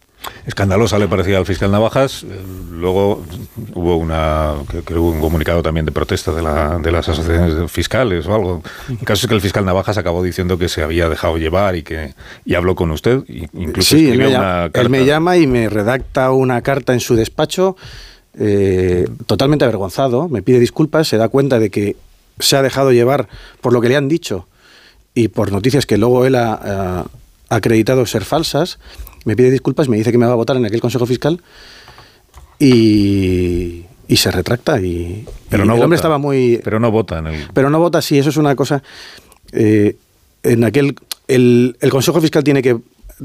escandalosa 0.47 0.99
le 0.99 1.09
parecía 1.09 1.39
al 1.39 1.45
fiscal 1.45 1.71
Navajas. 1.73 2.23
Eh, 2.23 2.41
luego 2.71 3.23
hubo 3.75 3.97
una, 3.97 4.55
creo 4.85 5.03
un 5.03 5.21
comunicado 5.21 5.63
también 5.63 5.85
de 5.85 5.93
protesta 5.93 6.33
de, 6.33 6.43
la, 6.43 6.79
de 6.79 6.93
las 6.93 7.09
asociaciones 7.09 7.71
fiscales 7.71 8.27
o 8.27 8.35
algo. 8.35 8.63
El 8.89 9.05
caso 9.05 9.27
es 9.27 9.29
que 9.29 9.35
el 9.35 9.41
fiscal 9.41 9.65
Navajas 9.65 9.99
acabó 9.99 10.23
diciendo 10.23 10.57
que 10.57 10.69
se 10.69 10.83
había 10.83 11.09
dejado 11.09 11.37
llevar 11.37 11.75
y 11.75 11.83
que 11.83 12.15
y 12.45 12.55
habló 12.55 12.77
con 12.77 12.93
usted. 12.93 13.25
Incluso 13.55 13.97
sí, 13.97 14.09
él 14.09 14.19
me, 14.19 14.31
llama, 14.31 14.71
él 14.73 14.89
me 14.89 15.05
llama 15.05 15.37
y 15.37 15.47
me 15.47 15.69
redacta 15.69 16.31
una 16.31 16.63
carta 16.63 16.93
en 16.93 17.01
su 17.01 17.17
despacho. 17.17 17.77
Eh, 18.39 19.09
totalmente 19.27 19.65
avergonzado, 19.65 20.29
me 20.29 20.43
pide 20.43 20.61
disculpas, 20.61 21.09
se 21.09 21.17
da 21.17 21.29
cuenta 21.29 21.59
de 21.59 21.71
que 21.71 21.97
se 22.39 22.57
ha 22.57 22.63
dejado 22.63 22.93
llevar 22.93 23.29
por 23.63 23.73
lo 23.73 23.81
que 23.81 23.89
le 23.89 23.97
han 23.97 24.09
dicho 24.09 24.47
y 25.15 25.29
por 25.29 25.51
noticias 25.51 25.87
que 25.87 25.97
luego 25.97 26.27
él 26.27 26.35
ha 26.35 27.07
acreditado 27.49 28.05
ser 28.05 28.25
falsas 28.25 28.79
me 29.27 29.37
pide 29.37 29.51
disculpas, 29.51 29.89
me 29.89 29.97
dice 29.97 30.13
que 30.13 30.19
me 30.19 30.27
va 30.27 30.33
a 30.33 30.37
votar 30.37 30.57
en 30.57 30.65
aquel 30.65 30.81
Consejo 30.81 31.05
Fiscal 31.05 31.43
y, 32.61 33.85
y 34.07 34.17
se 34.17 34.31
retracta. 34.31 34.81
Y, 34.81 35.27
pero 35.51 35.65
no 35.65 35.75
el 35.75 35.83
hombre 35.83 35.97
estaba 35.97 36.17
muy. 36.17 36.61
Pero 36.63 36.79
no 36.79 36.93
vota 36.93 37.19
en 37.19 37.27
el. 37.27 37.49
Pero 37.53 37.69
no 37.69 37.81
vota, 37.81 38.01
sí, 38.01 38.19
eso 38.19 38.31
es 38.31 38.37
una 38.37 38.55
cosa. 38.55 38.83
Eh, 39.53 39.97
en 40.45 40.63
aquel. 40.65 40.95
El, 41.27 41.77
el, 41.81 41.91
Consejo 41.91 42.21
Fiscal 42.21 42.45
tiene 42.45 42.63
que 42.63 42.79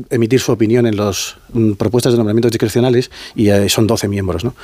emitir 0.10 0.40
su 0.40 0.52
opinión 0.52 0.88
en 0.88 0.98
las 0.98 1.38
mm, 1.54 1.74
propuestas 1.74 2.14
de 2.14 2.18
nombramientos 2.18 2.52
discrecionales 2.52 3.12
y 3.36 3.50
son 3.70 3.86
12 3.86 4.08
miembros, 4.08 4.44
¿no? 4.44 4.56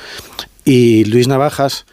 Y 0.64 1.04
Luis 1.04 1.28
Navajas 1.28 1.86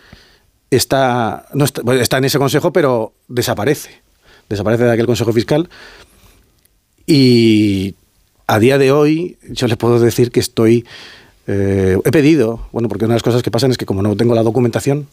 está, 0.72 1.46
no 1.54 1.66
está, 1.66 1.84
está 2.02 2.18
en 2.18 2.26
ese 2.26 2.40
consejo, 2.40 2.74
pero 2.74 3.14
desaparece. 3.28 4.02
Desaparece 4.50 4.86
de 4.86 4.92
aquel 4.92 5.06
Consejo 5.06 5.32
Fiscal 5.34 5.70
y 7.06 7.94
a 8.48 8.60
día 8.60 8.78
de 8.78 8.92
hoy 8.92 9.38
yo 9.50 9.68
le 9.68 9.78
puedo 9.78 10.00
decir 10.00 10.32
que 10.32 10.40
estoy... 10.40 10.86
Eh, 11.48 11.98
he 12.04 12.12
pedido, 12.12 12.68
bueno, 12.72 12.88
porque 12.90 13.06
una 13.06 13.14
de 13.14 13.18
las 13.18 13.24
cosas 13.24 13.44
que 13.44 13.52
pasan 13.52 13.70
es 13.72 13.78
que 13.78 13.86
como 13.86 14.02
no 14.02 14.16
tengo 14.16 14.34
la 14.34 14.42
documentación, 14.42 15.08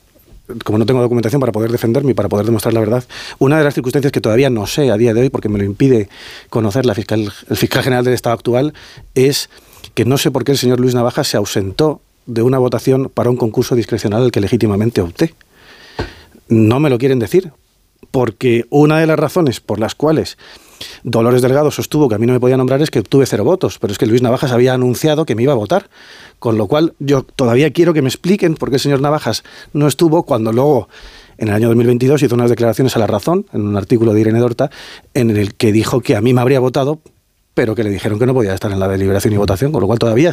como 0.65 0.79
no 0.79 0.87
tengo 0.87 1.01
documentación 1.01 1.41
para 1.41 1.53
poder 1.53 1.71
defenderme 1.71 2.13
y 2.13 2.15
para 2.15 2.29
poder 2.29 2.47
demostrar 2.47 2.73
la 2.75 2.81
verdad, 2.81 3.05
una 3.39 3.59
de 3.59 3.65
las 3.65 3.75
circunstancias 3.75 4.13
que 4.13 4.21
todavía 4.21 4.51
no 4.51 4.67
sé 4.67 4.91
a 4.91 4.97
día 4.97 5.15
de 5.15 5.23
hoy, 5.23 5.31
porque 5.31 5.49
me 5.49 5.59
lo 5.59 5.65
impide 5.65 6.09
conocer 6.49 6.87
la 6.87 6.95
fiscal, 6.95 7.33
el 7.49 7.57
fiscal 7.57 7.83
general 7.83 8.05
del 8.05 8.15
Estado 8.15 8.35
actual, 8.35 8.75
es 9.15 9.51
que 9.95 10.05
no 10.05 10.19
sé 10.19 10.31
por 10.31 10.45
qué 10.45 10.53
el 10.53 10.59
señor 10.59 10.81
Luis 10.81 10.95
Navaja 10.95 11.25
se 11.25 11.37
ausentó 11.37 12.01
de 12.27 12.43
una 12.43 12.59
votación 12.59 13.11
para 13.13 13.31
un 13.31 13.37
concurso 13.37 13.75
discrecional 13.75 14.23
al 14.23 14.33
que 14.33 14.41
legítimamente 14.41 15.01
opté. 15.01 15.35
No 16.49 16.81
me 16.81 16.91
lo 16.91 16.99
quieren 16.99 17.19
decir, 17.19 17.53
porque 18.11 18.67
una 18.71 18.99
de 18.99 19.07
las 19.07 19.19
razones 19.19 19.61
por 19.61 19.79
las 19.79 19.95
cuales 19.95 20.39
Dolores 21.03 21.43
Delgado 21.43 21.71
sostuvo 21.71 22.09
que 22.09 22.15
a 22.15 22.19
mí 22.19 22.27
no 22.27 22.33
me 22.33 22.41
podía 22.41 22.57
nombrar 22.57 22.83
es 22.83 22.91
que 22.91 23.01
obtuve 23.01 23.27
cero 23.27 23.45
votos, 23.45 23.79
pero 23.79 23.93
es 23.93 23.99
que 23.99 24.07
Luis 24.07 24.23
Navajas 24.23 24.53
había 24.53 24.75
anunciado 24.75 25.25
que 25.25 25.35
me 25.35 25.43
iba 25.43 25.53
a 25.53 25.57
votar, 25.57 25.89
con 26.39 26.59
lo 26.59 26.67
cual 26.67 26.95
yo 26.99 27.23
todavía 27.23 27.71
quiero 27.73 27.95
que 27.95 28.03
me 28.03 28.09
expliquen 28.09 28.55
por 28.55 28.71
qué 28.71 28.77
el 28.77 28.81
señor 28.81 29.01
Navajas 29.01 29.45
no 29.73 29.87
estuvo 29.87 30.23
cuando 30.25 30.53
luego 30.53 30.89
en 31.39 31.49
el 31.49 31.55
año 31.55 31.69
2022 31.69 32.23
hizo 32.23 32.35
unas 32.35 32.51
declaraciones 32.51 32.95
a 32.97 32.99
la 32.99 33.07
razón, 33.07 33.47
en 33.53 33.63
un 33.67 33.77
artículo 33.77 34.13
de 34.13 34.21
Irene 34.21 34.39
Dorta, 34.39 34.71
en 35.15 35.31
el 35.31 35.55
que 35.55 35.73
dijo 35.73 36.01
que 36.01 36.17
a 36.17 36.21
mí 36.21 36.33
me 36.33 36.41
habría 36.41 36.61
votado, 36.61 37.01
pero 37.55 37.75
que 37.75 37.85
le 37.85 37.91
dijeron 37.91 38.19
que 38.19 38.27
no 38.27 38.35
podía 38.35 38.55
estar 38.55 38.71
en 38.71 38.81
la 38.81 38.89
deliberación 38.89 39.35
y 39.35 39.37
votación, 39.37 39.73
con 39.73 39.81
lo 39.81 39.87
cual 39.87 39.99
todavía 39.99 40.31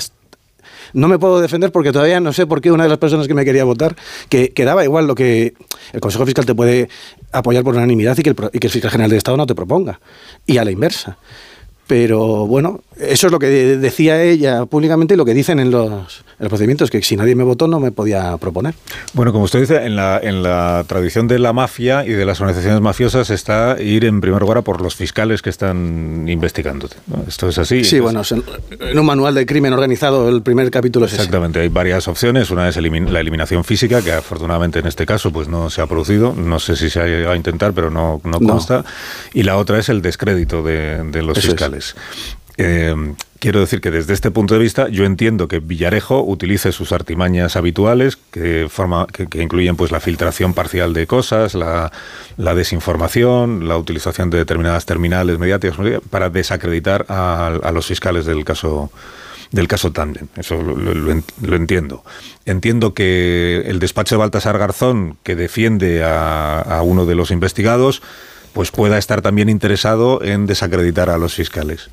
no 0.93 1.07
me 1.07 1.19
puedo 1.19 1.41
defender 1.41 1.71
porque 1.71 1.91
todavía 1.91 2.19
no 2.19 2.33
sé 2.33 2.45
por 2.47 2.61
qué 2.61 2.71
una 2.71 2.83
de 2.83 2.89
las 2.89 2.97
personas 2.97 3.27
que 3.27 3.33
me 3.33 3.45
quería 3.45 3.63
votar, 3.63 3.95
que, 4.29 4.51
que 4.51 4.65
daba 4.65 4.83
igual 4.83 5.07
lo 5.07 5.15
que 5.15 5.53
el 5.93 5.99
Consejo 5.99 6.25
Fiscal 6.25 6.45
te 6.45 6.55
puede 6.55 6.89
apoyar 7.31 7.63
por 7.63 7.75
unanimidad 7.75 8.17
y 8.17 8.23
que, 8.23 8.29
el, 8.29 8.35
y 8.53 8.59
que 8.59 8.67
el 8.67 8.71
fiscal 8.71 8.91
general 8.91 9.09
del 9.09 9.17
Estado 9.17 9.37
no 9.37 9.45
te 9.45 9.55
proponga. 9.55 9.99
Y 10.45 10.57
a 10.57 10.65
la 10.65 10.71
inversa. 10.71 11.17
Pero 11.87 12.45
bueno, 12.45 12.81
eso 12.99 13.27
es 13.27 13.31
lo 13.31 13.39
que 13.39 13.47
decía 13.47 14.21
ella 14.21 14.65
públicamente 14.65 15.13
y 15.13 15.17
lo 15.17 15.25
que 15.25 15.33
dicen 15.33 15.59
en 15.59 15.71
los, 15.71 16.23
procedimientos, 16.37 16.89
que 16.89 17.01
si 17.01 17.15
nadie 17.15 17.35
me 17.35 17.43
votó 17.43 17.67
no 17.67 17.79
me 17.79 17.91
podía 17.91 18.37
proponer. 18.37 18.73
Bueno, 19.13 19.31
como 19.31 19.45
usted 19.45 19.61
dice, 19.61 19.85
en 19.85 19.95
la, 19.95 20.19
en 20.21 20.43
la 20.43 20.83
tradición 20.87 21.27
de 21.27 21.39
la 21.39 21.53
mafia 21.53 22.05
y 22.05 22.09
de 22.09 22.25
las 22.25 22.39
organizaciones 22.41 22.81
mafiosas 22.81 23.29
está 23.29 23.77
ir 23.79 24.05
en 24.05 24.21
primer 24.21 24.41
lugar 24.41 24.59
a 24.59 24.61
por 24.61 24.81
los 24.81 24.95
fiscales 24.95 25.41
que 25.41 25.49
están 25.49 26.25
investigándote. 26.27 26.97
Esto 27.27 27.49
es 27.49 27.57
así. 27.57 27.83
Sí, 27.83 27.99
bueno, 27.99 28.21
en 28.29 28.99
un 28.99 29.05
manual 29.05 29.33
de 29.33 29.45
crimen 29.45 29.73
organizado 29.73 30.29
el 30.29 30.41
primer 30.41 30.69
capítulo 30.71 31.05
es 31.05 31.13
Exactamente, 31.13 31.59
hay 31.59 31.69
varias 31.69 32.07
opciones. 32.07 32.51
Una 32.51 32.69
es 32.69 32.77
la 32.77 33.19
eliminación 33.19 33.63
física, 33.63 34.01
que 34.01 34.11
afortunadamente 34.11 34.79
en 34.79 34.87
este 34.87 35.05
caso 35.05 35.31
pues 35.31 35.47
no 35.47 35.69
se 35.69 35.81
ha 35.81 35.87
producido. 35.87 36.33
No 36.33 36.59
sé 36.59 36.75
si 36.75 36.89
se 36.89 37.23
va 37.23 37.33
a 37.33 37.35
intentar, 37.35 37.73
pero 37.73 37.89
no, 37.89 38.21
no 38.23 38.39
consta. 38.39 38.83
Y 39.33 39.43
la 39.43 39.57
otra 39.57 39.79
es 39.79 39.89
el 39.89 40.01
descrédito 40.01 40.63
de, 40.63 41.21
los 41.21 41.39
fiscales. 41.39 41.95
Eh, 42.61 42.93
quiero 43.39 43.61
decir 43.61 43.79
que 43.79 43.89
desde 43.89 44.13
este 44.13 44.31
punto 44.31 44.53
de 44.53 44.59
vista 44.59 44.89
yo 44.89 45.05
entiendo 45.05 45.47
que 45.47 45.59
Villarejo 45.59 46.21
utilice 46.21 46.73
sus 46.73 46.91
artimañas 46.91 47.55
habituales 47.55 48.17
que, 48.17 48.67
forma, 48.69 49.07
que, 49.07 49.41
incluyen 49.41 49.77
pues 49.77 49.91
la 49.91 50.01
filtración 50.01 50.53
parcial 50.53 50.93
de 50.93 51.07
cosas, 51.07 51.55
la, 51.55 51.89
desinformación, 52.35 53.69
la 53.69 53.77
utilización 53.77 54.29
de 54.29 54.39
determinadas 54.39 54.85
terminales 54.85 55.39
mediáticas 55.39 55.77
para 56.09 56.29
desacreditar 56.29 57.05
a, 57.07 57.71
los 57.73 57.87
fiscales 57.87 58.25
del 58.25 58.43
caso 58.43 58.91
del 59.51 59.69
caso 59.69 59.93
Tandem. 59.93 60.27
Eso 60.35 60.61
lo, 60.61 61.55
entiendo. 61.55 62.03
Entiendo 62.45 62.93
que 62.93 63.63
el 63.65 63.79
despacho 63.79 64.15
de 64.15 64.19
Baltasar 64.19 64.59
Garzón, 64.59 65.17
que 65.23 65.35
defiende 65.37 66.03
a 66.03 66.81
uno 66.83 67.05
de 67.05 67.15
los 67.15 67.31
investigados, 67.31 68.01
pues 68.53 68.69
pueda 68.69 68.97
estar 68.97 69.21
también 69.21 69.47
interesado 69.49 70.21
en 70.21 70.45
desacreditar 70.45 71.09
a 71.09 71.17
los 71.17 71.33
fiscales. 71.35 71.89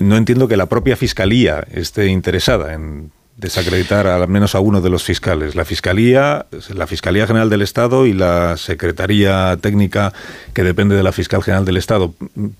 No 0.00 0.16
entiendo 0.16 0.48
que 0.48 0.56
la 0.56 0.66
propia 0.66 0.96
fiscalía 0.96 1.64
esté 1.70 2.06
interesada 2.06 2.74
en 2.74 3.12
desacreditar 3.36 4.06
al 4.06 4.28
menos 4.28 4.54
a 4.54 4.60
uno 4.60 4.80
de 4.80 4.90
los 4.90 5.02
fiscales. 5.02 5.54
La 5.54 5.64
Fiscalía, 5.64 6.46
la 6.74 6.86
Fiscalía 6.86 7.26
General 7.26 7.48
del 7.48 7.62
Estado 7.62 8.06
y 8.06 8.12
la 8.12 8.56
Secretaría 8.56 9.56
Técnica 9.60 10.12
que 10.52 10.62
depende 10.62 10.94
de 10.94 11.02
la 11.02 11.12
Fiscal 11.12 11.42
General 11.42 11.64
del 11.64 11.78
Estado. 11.78 12.14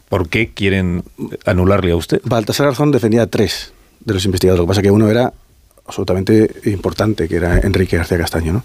¿Por 0.09 0.29
qué 0.29 0.51
quieren 0.53 1.05
anularle 1.45 1.93
a 1.93 1.97
usted? 1.97 2.21
Baltasar 2.25 2.67
Garzón 2.67 2.93
defendía 2.93 3.23
a 3.23 3.27
tres 3.27 3.73
de 4.01 4.15
los 4.15 4.25
investigadores. 4.25 4.61
Lo 4.61 4.67
que 4.67 4.69
pasa 4.69 4.81
es 4.81 4.85
que 4.85 4.91
uno 4.91 5.11
era 5.11 5.33
absolutamente 5.87 6.51
importante, 6.67 7.29
que 7.29 7.37
era 7.37 7.59
Enrique 7.59 7.97
García 7.97 8.19
Castaño. 8.19 8.53
¿no? 8.53 8.65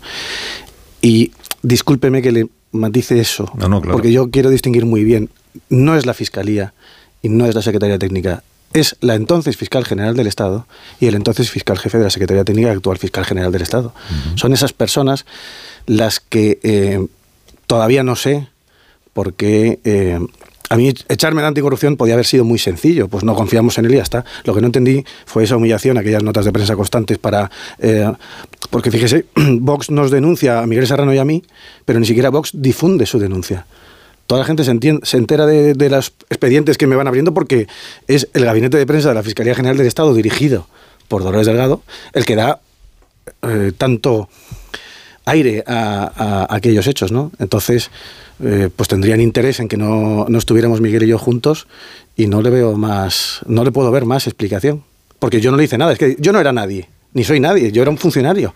Y 1.01 1.31
discúlpeme 1.63 2.21
que 2.21 2.31
le 2.31 2.47
matice 2.71 3.19
eso, 3.19 3.51
porque 3.91 4.11
yo 4.11 4.29
quiero 4.29 4.49
distinguir 4.49 4.85
muy 4.85 5.03
bien, 5.03 5.29
no 5.69 5.95
es 5.95 6.05
la 6.05 6.13
Fiscalía 6.13 6.73
y 7.21 7.29
no 7.29 7.45
es 7.45 7.55
la 7.55 7.61
Secretaría 7.61 7.97
Técnica, 7.97 8.43
es 8.75 8.97
la 8.99 9.15
entonces 9.15 9.55
fiscal 9.55 9.85
general 9.85 10.15
del 10.15 10.27
Estado 10.27 10.67
y 10.99 11.07
el 11.07 11.15
entonces 11.15 11.49
fiscal 11.49 11.79
jefe 11.79 11.97
de 11.97 12.03
la 12.03 12.09
Secretaría 12.09 12.43
Técnica 12.43 12.67
y 12.67 12.71
actual 12.71 12.97
fiscal 12.97 13.25
general 13.25 13.51
del 13.51 13.61
Estado. 13.61 13.93
Son 14.35 14.53
esas 14.53 14.73
personas 14.73 15.25
las 15.85 16.19
que 16.19 16.59
eh, 16.61 17.07
todavía 17.67 18.03
no 18.03 18.17
sé 18.17 18.47
por 19.13 19.33
qué 19.33 19.79
eh, 19.85 20.19
a 20.69 20.75
mí 20.75 20.93
echarme 21.07 21.41
de 21.41 21.47
anticorrupción 21.47 21.95
podía 21.95 22.15
haber 22.15 22.25
sido 22.25 22.43
muy 22.43 22.59
sencillo, 22.59 23.07
pues 23.07 23.23
no 23.23 23.33
confiamos 23.33 23.77
en 23.77 23.85
él 23.85 23.93
y 23.93 23.97
ya 23.97 24.03
está. 24.03 24.25
Lo 24.43 24.53
que 24.53 24.59
no 24.59 24.67
entendí 24.67 25.05
fue 25.25 25.45
esa 25.45 25.55
humillación, 25.55 25.97
aquellas 25.97 26.23
notas 26.23 26.43
de 26.43 26.51
prensa 26.51 26.75
constantes 26.75 27.17
para... 27.17 27.49
Eh, 27.79 28.11
porque 28.71 28.91
fíjese, 28.91 29.25
Vox 29.35 29.89
nos 29.89 30.11
denuncia 30.11 30.59
a 30.59 30.67
Miguel 30.67 30.85
Serrano 30.85 31.13
y 31.13 31.17
a 31.17 31.23
mí, 31.23 31.43
pero 31.85 31.99
ni 31.99 32.05
siquiera 32.05 32.29
Vox 32.29 32.51
difunde 32.53 33.05
su 33.05 33.19
denuncia. 33.19 33.65
Toda 34.27 34.39
la 34.39 34.45
gente 34.45 34.63
se, 34.63 34.71
entera 35.17 35.45
de, 35.45 35.89
los 35.89 36.13
expedientes 36.29 36.77
que 36.77 36.87
me 36.87 36.95
van 36.95 37.07
abriendo 37.07 37.33
porque 37.33 37.67
es 38.07 38.27
el 38.33 38.45
gabinete 38.45 38.77
de 38.77 38.85
prensa 38.87 39.09
de 39.09 39.15
la 39.15 39.23
Fiscalía 39.23 39.53
General 39.53 39.77
del 39.77 39.85
Estado, 39.85 40.13
dirigido 40.13 40.67
por 41.07 41.23
Dolores 41.23 41.45
Delgado, 41.45 41.83
el 42.13 42.25
que 42.25 42.35
da 42.35 42.59
eh, 43.43 43.71
tanto 43.77 44.27
aire 45.25 45.63
a, 45.67 46.47
aquellos 46.49 46.87
hechos, 46.87 47.11
¿no? 47.11 47.31
Entonces, 47.39 47.91
eh, 48.43 48.69
pues 48.75 48.89
tendrían 48.89 49.21
interés 49.21 49.59
en 49.59 49.67
que 49.67 49.77
no, 49.77 50.25
no, 50.27 50.37
estuviéramos 50.37 50.81
Miguel 50.81 51.03
y 51.03 51.07
yo 51.07 51.19
juntos 51.19 51.67
y 52.15 52.27
no 52.27 52.41
le 52.41 52.49
veo 52.49 52.75
más, 52.77 53.41
no 53.45 53.63
le 53.63 53.71
puedo 53.71 53.91
ver 53.91 54.05
más 54.05 54.27
explicación. 54.27 54.83
Porque 55.19 55.39
yo 55.39 55.51
no 55.51 55.57
le 55.57 55.63
hice 55.63 55.77
nada, 55.77 55.93
es 55.93 55.99
que 55.99 56.17
yo 56.19 56.31
no 56.33 56.39
era 56.39 56.51
nadie, 56.51 56.89
ni 57.13 57.23
soy 57.23 57.39
nadie, 57.39 57.71
yo 57.71 57.81
era 57.81 57.91
un 57.91 57.97
funcionario. 57.97 58.53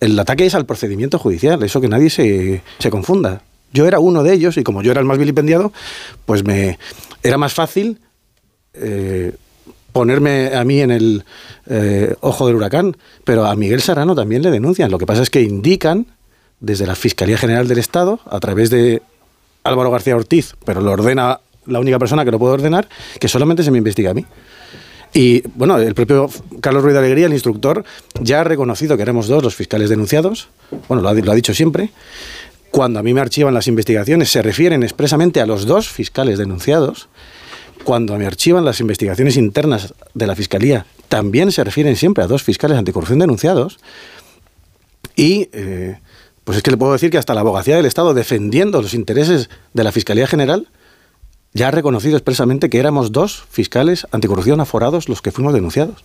El 0.00 0.18
ataque 0.18 0.46
es 0.46 0.54
al 0.54 0.66
procedimiento 0.66 1.18
judicial, 1.18 1.62
eso 1.62 1.80
que 1.80 1.88
nadie 1.88 2.10
se, 2.10 2.62
se 2.78 2.90
confunda. 2.90 3.42
Yo 3.72 3.86
era 3.86 3.98
uno 3.98 4.22
de 4.22 4.32
ellos 4.32 4.56
y 4.56 4.64
como 4.64 4.82
yo 4.82 4.90
era 4.90 5.00
el 5.00 5.06
más 5.06 5.18
vilipendiado, 5.18 5.72
pues 6.26 6.44
me 6.44 6.78
era 7.22 7.38
más 7.38 7.52
fácil 7.52 7.98
eh, 8.74 9.32
ponerme 9.92 10.54
a 10.54 10.64
mí 10.64 10.80
en 10.80 10.90
el 10.90 11.24
eh, 11.66 12.14
ojo 12.20 12.46
del 12.46 12.56
huracán, 12.56 12.96
pero 13.24 13.46
a 13.46 13.54
Miguel 13.56 13.82
Serrano 13.82 14.14
también 14.14 14.42
le 14.42 14.50
denuncian. 14.50 14.90
Lo 14.90 14.98
que 14.98 15.06
pasa 15.06 15.22
es 15.22 15.30
que 15.30 15.42
indican 15.42 16.06
desde 16.60 16.86
la 16.86 16.94
Fiscalía 16.94 17.38
General 17.38 17.66
del 17.66 17.78
Estado, 17.78 18.20
a 18.26 18.38
través 18.40 18.70
de 18.70 19.02
Álvaro 19.64 19.90
García 19.90 20.16
Ortiz, 20.16 20.54
pero 20.64 20.80
lo 20.80 20.92
ordena 20.92 21.40
la 21.66 21.80
única 21.80 21.98
persona 21.98 22.24
que 22.24 22.30
lo 22.30 22.38
puede 22.38 22.54
ordenar, 22.54 22.88
que 23.18 23.28
solamente 23.28 23.62
se 23.62 23.70
me 23.70 23.78
investiga 23.78 24.10
a 24.10 24.14
mí. 24.14 24.26
Y 25.12 25.42
bueno, 25.54 25.78
el 25.78 25.94
propio 25.94 26.30
Carlos 26.60 26.84
Ruiz 26.84 26.92
de 26.92 27.00
Alegría, 27.00 27.26
el 27.26 27.32
instructor, 27.32 27.84
ya 28.20 28.40
ha 28.40 28.44
reconocido 28.44 28.96
que 28.96 29.02
éramos 29.02 29.26
dos 29.26 29.42
los 29.42 29.54
fiscales 29.56 29.90
denunciados, 29.90 30.48
bueno, 30.88 31.02
lo 31.02 31.08
ha, 31.08 31.14
lo 31.14 31.32
ha 31.32 31.34
dicho 31.34 31.52
siempre. 31.52 31.90
Cuando 32.70 33.00
a 33.00 33.02
mí 33.02 33.12
me 33.14 33.20
archivan 33.20 33.54
las 33.54 33.66
investigaciones, 33.66 34.30
se 34.30 34.42
refieren 34.42 34.82
expresamente 34.82 35.40
a 35.40 35.46
los 35.46 35.66
dos 35.66 35.88
fiscales 35.88 36.38
denunciados 36.38 37.08
cuando 37.84 38.16
me 38.18 38.26
archivan 38.26 38.64
las 38.64 38.80
investigaciones 38.80 39.36
internas 39.36 39.94
de 40.14 40.26
la 40.26 40.36
Fiscalía, 40.36 40.86
también 41.08 41.50
se 41.50 41.64
refieren 41.64 41.96
siempre 41.96 42.22
a 42.22 42.26
dos 42.26 42.42
fiscales 42.42 42.78
anticorrupción 42.78 43.18
denunciados. 43.18 43.78
Y 45.16 45.48
eh, 45.52 45.98
pues 46.44 46.58
es 46.58 46.62
que 46.62 46.70
le 46.70 46.76
puedo 46.76 46.92
decir 46.92 47.10
que 47.10 47.18
hasta 47.18 47.34
la 47.34 47.40
abogacía 47.40 47.76
del 47.76 47.86
Estado, 47.86 48.14
defendiendo 48.14 48.80
los 48.80 48.94
intereses 48.94 49.50
de 49.72 49.84
la 49.84 49.92
Fiscalía 49.92 50.26
General, 50.26 50.68
ya 51.52 51.68
ha 51.68 51.70
reconocido 51.72 52.16
expresamente 52.16 52.70
que 52.70 52.78
éramos 52.78 53.12
dos 53.12 53.44
fiscales 53.50 54.06
anticorrupción 54.12 54.60
aforados 54.60 55.08
los 55.08 55.20
que 55.20 55.32
fuimos 55.32 55.52
denunciados. 55.52 56.04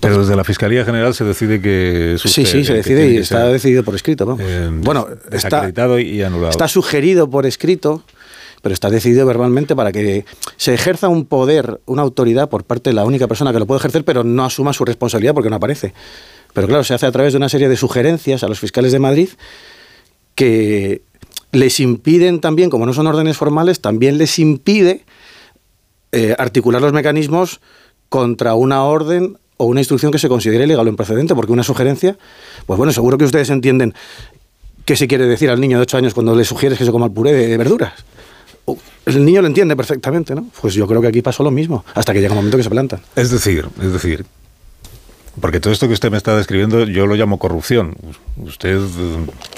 Pero 0.00 0.18
desde 0.18 0.36
la 0.36 0.44
Fiscalía 0.44 0.84
General 0.84 1.14
se 1.14 1.24
decide 1.24 1.60
que... 1.60 2.16
sí, 2.18 2.44
sí, 2.44 2.64
se 2.64 2.74
decide 2.74 3.10
y 3.12 3.16
está 3.18 3.46
decidido 3.48 3.82
por 3.82 3.94
escrito. 3.94 4.36
Eh, 4.40 4.70
bueno, 4.72 5.06
está, 5.30 5.70
y 6.00 6.22
anulado. 6.22 6.50
Está 6.50 6.68
sugerido 6.68 7.30
por 7.30 7.46
escrito 7.46 8.02
pero 8.62 8.72
está 8.72 8.90
decidido 8.90 9.24
verbalmente 9.26 9.76
para 9.76 9.92
que 9.92 10.24
se 10.56 10.74
ejerza 10.74 11.06
un 11.08 11.26
poder, 11.26 11.80
una 11.86 12.02
autoridad 12.02 12.48
por 12.48 12.64
parte 12.64 12.90
de 12.90 12.94
la 12.94 13.04
única 13.04 13.28
persona 13.28 13.52
que 13.52 13.60
lo 13.60 13.66
puede 13.66 13.78
ejercer, 13.78 14.04
pero 14.04 14.24
no 14.24 14.44
asuma 14.44 14.72
su 14.72 14.84
responsabilidad 14.84 15.34
porque 15.34 15.50
no 15.50 15.54
aparece. 15.54 15.94
Pero 16.52 16.66
claro, 16.66 16.82
se 16.82 16.92
hace 16.92 17.06
a 17.06 17.12
través 17.12 17.32
de 17.32 17.36
una 17.36 17.48
serie 17.48 17.68
de 17.68 17.76
sugerencias 17.76 18.42
a 18.42 18.48
los 18.48 18.58
fiscales 18.58 18.90
de 18.90 18.98
Madrid 18.98 19.28
que 20.34 21.02
les 21.52 21.78
impiden 21.78 22.40
también, 22.40 22.68
como 22.68 22.86
no 22.86 22.92
son 22.92 23.06
órdenes 23.06 23.36
formales, 23.36 23.80
también 23.80 24.18
les 24.18 24.36
impide 24.40 25.04
eh, 26.10 26.34
articular 26.36 26.82
los 26.82 26.92
mecanismos 26.92 27.60
contra 28.08 28.54
una 28.54 28.82
orden 28.82 29.38
o 29.56 29.66
una 29.66 29.80
instrucción 29.80 30.12
que 30.12 30.18
se 30.18 30.28
considere 30.28 30.64
ilegal 30.64 30.86
o 30.86 30.90
improcedente, 30.90 31.34
porque 31.34 31.52
una 31.52 31.62
sugerencia, 31.62 32.16
pues 32.66 32.76
bueno, 32.76 32.92
seguro 32.92 33.18
que 33.18 33.24
ustedes 33.24 33.50
entienden 33.50 33.94
qué 34.84 34.96
se 34.96 35.08
quiere 35.08 35.26
decir 35.26 35.50
al 35.50 35.60
niño 35.60 35.78
de 35.78 35.82
8 35.82 35.96
años 35.98 36.14
cuando 36.14 36.34
le 36.34 36.44
sugieres 36.44 36.78
que 36.78 36.84
se 36.84 36.92
coma 36.92 37.06
el 37.06 37.12
puré 37.12 37.32
de 37.32 37.56
verduras 37.56 37.92
el 39.06 39.24
niño 39.24 39.40
lo 39.40 39.46
entiende 39.46 39.76
perfectamente, 39.76 40.34
¿no? 40.34 40.48
Pues 40.60 40.74
yo 40.74 40.86
creo 40.86 41.00
que 41.00 41.06
aquí 41.06 41.22
pasó 41.22 41.42
lo 41.42 41.50
mismo, 41.50 41.84
hasta 41.94 42.12
que 42.12 42.20
llega 42.20 42.32
un 42.32 42.38
momento 42.38 42.56
que 42.56 42.64
se 42.64 42.70
plantan. 42.70 43.00
Es 43.14 43.30
decir, 43.30 43.66
es 43.80 43.92
decir, 43.92 44.26
porque 45.40 45.60
todo 45.60 45.72
esto 45.72 45.86
que 45.86 45.94
usted 45.94 46.10
me 46.10 46.16
está 46.16 46.36
describiendo 46.36 46.84
yo 46.84 47.06
lo 47.06 47.14
llamo 47.14 47.38
corrupción. 47.38 47.94
Usted... 48.36 48.80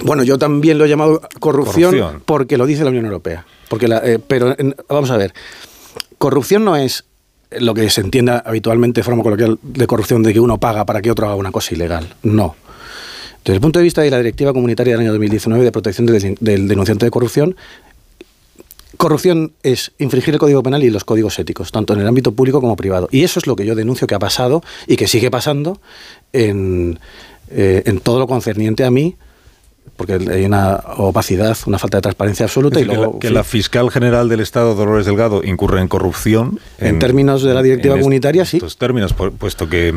Bueno, 0.05 0.23
yo 0.23 0.39
también 0.39 0.77
lo 0.77 0.85
he 0.85 0.89
llamado 0.89 1.23
corrupción, 1.41 2.23
porque 2.27 2.59
lo 2.59 2.67
dice 2.67 2.85
la 2.85 2.91
Unión 2.91 3.07
Europea. 3.07 3.47
Porque 3.69 3.87
eh, 4.05 4.19
pero 4.25 4.55
vamos 4.89 5.11
a 5.11 5.17
ver, 5.17 5.33
corrupción 6.19 6.65
no 6.65 6.77
es 6.77 7.05
lo 7.51 7.75
que 7.75 7.89
se 7.91 8.01
entienda 8.01 8.43
habitualmente 8.45 9.01
de 9.01 9.05
forma 9.05 9.23
coloquial 9.23 9.59
de 9.63 9.87
corrupción 9.87 10.23
de 10.23 10.33
que 10.33 10.41
uno 10.41 10.59
paga 10.59 10.85
para 10.85 11.01
que 11.01 11.11
otro 11.11 11.27
haga 11.27 11.37
una 11.37 11.53
cosa 11.53 11.75
ilegal. 11.75 12.15
No. 12.23 12.57
Desde 13.45 13.55
el 13.55 13.61
punto 13.61 13.79
de 13.79 13.85
vista 13.85 14.03
de 14.03 14.11
la 14.11 14.19
Directiva 14.19 14.53
Comunitaria 14.53 14.95
del 14.95 15.01
año 15.01 15.11
2019 15.13 15.65
de 15.65 15.73
protección 15.73 16.07
del 16.07 16.69
denunciante 16.69 17.07
de 17.07 17.11
corrupción, 17.11 17.57
Corrupción 18.99 19.53
es 19.63 19.93
infringir 19.99 20.35
el 20.35 20.41
Código 20.41 20.61
Penal 20.61 20.83
y 20.83 20.91
los 20.91 21.05
códigos 21.05 21.39
éticos, 21.39 21.71
tanto 21.71 21.93
en 21.93 22.01
el 22.01 22.09
ámbito 22.09 22.33
público 22.33 22.61
como 22.61 22.75
privado. 22.75 23.09
Y 23.13 23.23
eso 23.23 23.39
es 23.39 23.47
lo 23.47 23.55
que 23.55 23.65
yo 23.65 23.77
denuncio 23.77 24.09
que 24.09 24.17
ha 24.17 24.19
pasado 24.19 24.61
y 24.89 24.97
que 24.97 25.07
sigue 25.07 25.31
pasando 25.31 25.81
en, 26.33 26.99
eh, 27.49 28.01
todo 28.03 28.19
lo 28.19 28.27
concerniente 28.27 28.85
a 28.85 28.91
mí, 28.91 29.15
porque 29.97 30.15
hay 30.15 30.45
una 30.45 30.77
opacidad, 30.97 31.57
una 31.67 31.79
falta 31.79 31.99
de 31.99 32.03
transparencia 32.03 32.47
absoluta. 32.47 32.81
y 32.81 32.85
luego, 32.85 33.19
que, 33.19 33.31
la, 33.31 33.45
fiscal 33.45 33.91
general 33.91 34.29
del 34.29 34.41
Estado, 34.41 34.75
Dolores 34.75 35.07
Delgado, 35.07 35.43
incurre 35.45 35.81
en 35.81 35.89
corrupción. 35.89 36.61
En, 36.79 36.99
términos 36.99 37.43
de 37.43 37.55
la 37.55 37.63
directiva 37.63 37.97
comunitaria, 37.97 38.45
sí. 38.45 38.57
En 38.57 38.65
estos 38.65 38.79
términos, 38.79 39.15
puesto 39.15 39.69
que 39.69 39.95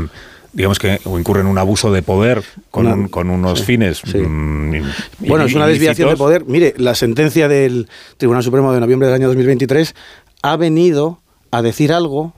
digamos 0.53 0.79
que 0.79 0.99
incurre 1.05 1.41
en 1.41 1.47
un 1.47 1.57
abuso 1.57 1.91
de 1.91 2.01
poder 2.01 2.43
con, 2.71 3.07
con 3.07 3.29
unos 3.29 3.63
fines. 3.63 4.01
Mm, 4.05 4.81
bueno, 5.19 5.45
es 5.45 5.53
una 5.53 5.67
desviación 5.67 6.09
de 6.09 6.17
poder. 6.17 6.45
Mire, 6.45 6.73
la 6.77 6.95
sentencia 6.95 7.47
del 7.47 7.87
Tribunal 8.17 8.43
Supremo 8.43 8.73
de 8.73 8.79
noviembre 8.79 9.07
del 9.07 9.15
año 9.15 9.27
2023 9.27 9.95
ha 10.41 10.57
venido 10.57 11.21
a 11.51 11.61
decir 11.61 11.93
algo 11.93 12.33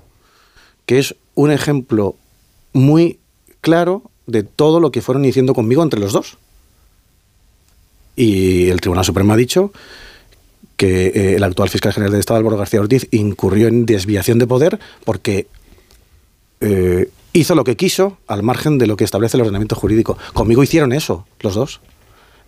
que 0.85 0.99
es 0.99 1.15
un 1.35 1.51
ejemplo 1.51 2.15
muy 2.73 3.19
claro 3.61 4.03
de 4.27 4.43
todo 4.43 4.79
lo 4.79 4.91
que 4.91 5.01
fueron 5.01 5.23
diciendo 5.23 5.53
conmigo 5.53 5.83
entre 5.83 5.99
los 5.99 6.13
dos. 6.13 6.37
Y 8.15 8.69
el 8.69 8.81
Tribunal 8.81 9.05
Supremo 9.05 9.33
ha 9.33 9.37
dicho 9.37 9.71
que 10.77 11.07
eh, 11.07 11.35
el 11.35 11.43
actual 11.43 11.69
fiscal 11.69 11.93
general 11.93 12.11
del 12.11 12.19
Estado, 12.19 12.39
Álvaro 12.39 12.57
García 12.57 12.81
Ortiz, 12.81 13.07
incurrió 13.11 13.67
en 13.67 13.85
desviación 13.85 14.39
de 14.39 14.47
poder 14.47 14.79
porque 15.05 15.47
eh, 16.61 17.09
hizo 17.33 17.55
lo 17.55 17.63
que 17.63 17.75
quiso 17.75 18.17
al 18.27 18.43
margen 18.43 18.77
de 18.77 18.87
lo 18.87 18.95
que 18.95 19.03
establece 19.03 19.37
el 19.37 19.41
ordenamiento 19.41 19.75
jurídico. 19.75 20.17
Conmigo 20.33 20.63
hicieron 20.63 20.93
eso, 20.93 21.25
los 21.41 21.55
dos. 21.55 21.81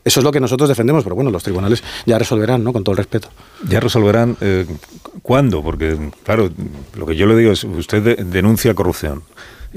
Eso 0.06 0.20
es 0.20 0.24
lo 0.24 0.32
que 0.32 0.40
nosotros 0.40 0.70
defendemos, 0.70 1.04
pero 1.04 1.16
bueno, 1.16 1.32
los 1.32 1.42
tribunales 1.42 1.84
ya 2.06 2.20
resolverán, 2.20 2.64
¿no? 2.64 2.72
Con 2.72 2.84
todo 2.84 2.94
el 2.94 2.98
respeto. 2.98 3.30
Ya 3.68 3.80
resolverán 3.80 4.38
eh, 4.40 4.68
cuándo, 5.24 5.64
porque 5.64 5.98
claro, 6.24 6.52
lo 6.96 7.08
que 7.08 7.16
yo 7.16 7.26
le 7.26 7.36
digo 7.36 7.52
es, 7.52 7.64
usted 7.64 8.20
denuncia 8.20 8.76
corrupción. 8.76 9.24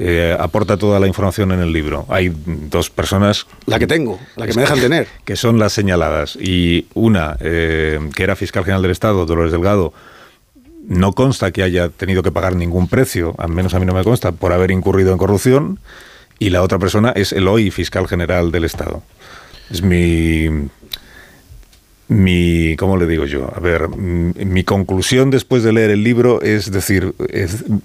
Eh, 0.00 0.36
aporta 0.38 0.76
toda 0.76 1.00
la 1.00 1.08
información 1.08 1.50
en 1.50 1.58
el 1.58 1.72
libro. 1.72 2.06
Hay 2.08 2.32
dos 2.46 2.88
personas. 2.88 3.48
La 3.66 3.80
que 3.80 3.88
tengo, 3.88 4.20
la 4.36 4.46
que 4.46 4.54
me 4.54 4.62
dejan 4.62 4.78
tener. 4.78 5.08
Que 5.24 5.34
son 5.34 5.58
las 5.58 5.72
señaladas. 5.72 6.36
Y 6.36 6.86
una, 6.94 7.36
eh, 7.40 7.98
que 8.14 8.22
era 8.22 8.36
fiscal 8.36 8.62
general 8.62 8.82
del 8.82 8.92
Estado, 8.92 9.26
Dolores 9.26 9.50
Delgado, 9.50 9.92
no 10.86 11.12
consta 11.14 11.50
que 11.50 11.64
haya 11.64 11.88
tenido 11.88 12.22
que 12.22 12.30
pagar 12.30 12.54
ningún 12.54 12.86
precio, 12.86 13.34
al 13.38 13.50
menos 13.50 13.74
a 13.74 13.80
mí 13.80 13.86
no 13.86 13.92
me 13.92 14.04
consta, 14.04 14.30
por 14.30 14.52
haber 14.52 14.70
incurrido 14.70 15.10
en 15.10 15.18
corrupción, 15.18 15.80
y 16.38 16.50
la 16.50 16.62
otra 16.62 16.78
persona 16.78 17.10
es 17.10 17.32
el 17.32 17.48
hoy 17.48 17.72
fiscal 17.72 18.06
general 18.06 18.52
del 18.52 18.64
Estado. 18.64 19.02
Es 19.68 19.82
mi 19.82 20.68
mi, 22.06 22.74
¿cómo 22.76 22.96
le 22.96 23.06
digo 23.06 23.26
yo? 23.26 23.52
A 23.54 23.60
ver, 23.60 23.88
mi 23.88 24.64
conclusión 24.64 25.30
después 25.30 25.62
de 25.62 25.72
leer 25.72 25.90
el 25.90 26.04
libro 26.04 26.40
es 26.40 26.70
decir, 26.70 27.14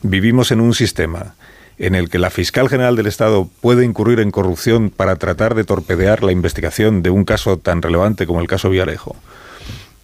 vivimos 0.02 0.52
en 0.52 0.62
un 0.62 0.73
sistema 0.73 1.36
en 1.84 1.96
el 1.96 2.10
que 2.10 2.17
la 2.17 2.30
fiscal 2.30 2.69
general 2.69 2.96
del 2.96 3.08
Estado 3.08 3.50
puede 3.60 3.84
incurrir 3.84 4.22
en 4.22 4.32
corrupción 4.32 4.89
para 4.89 5.17
tratar 5.17 5.54
de 5.54 5.65
torpedear 5.65 6.24
la 6.24 6.32
investigación 6.32 7.04
de 7.04 7.10
un 7.10 7.26
caso 7.26 7.58
tan 7.58 7.82
relevante 7.82 8.26
como 8.26 8.39
el 8.39 8.48
caso 8.48 8.69
Villarejo 8.69 9.17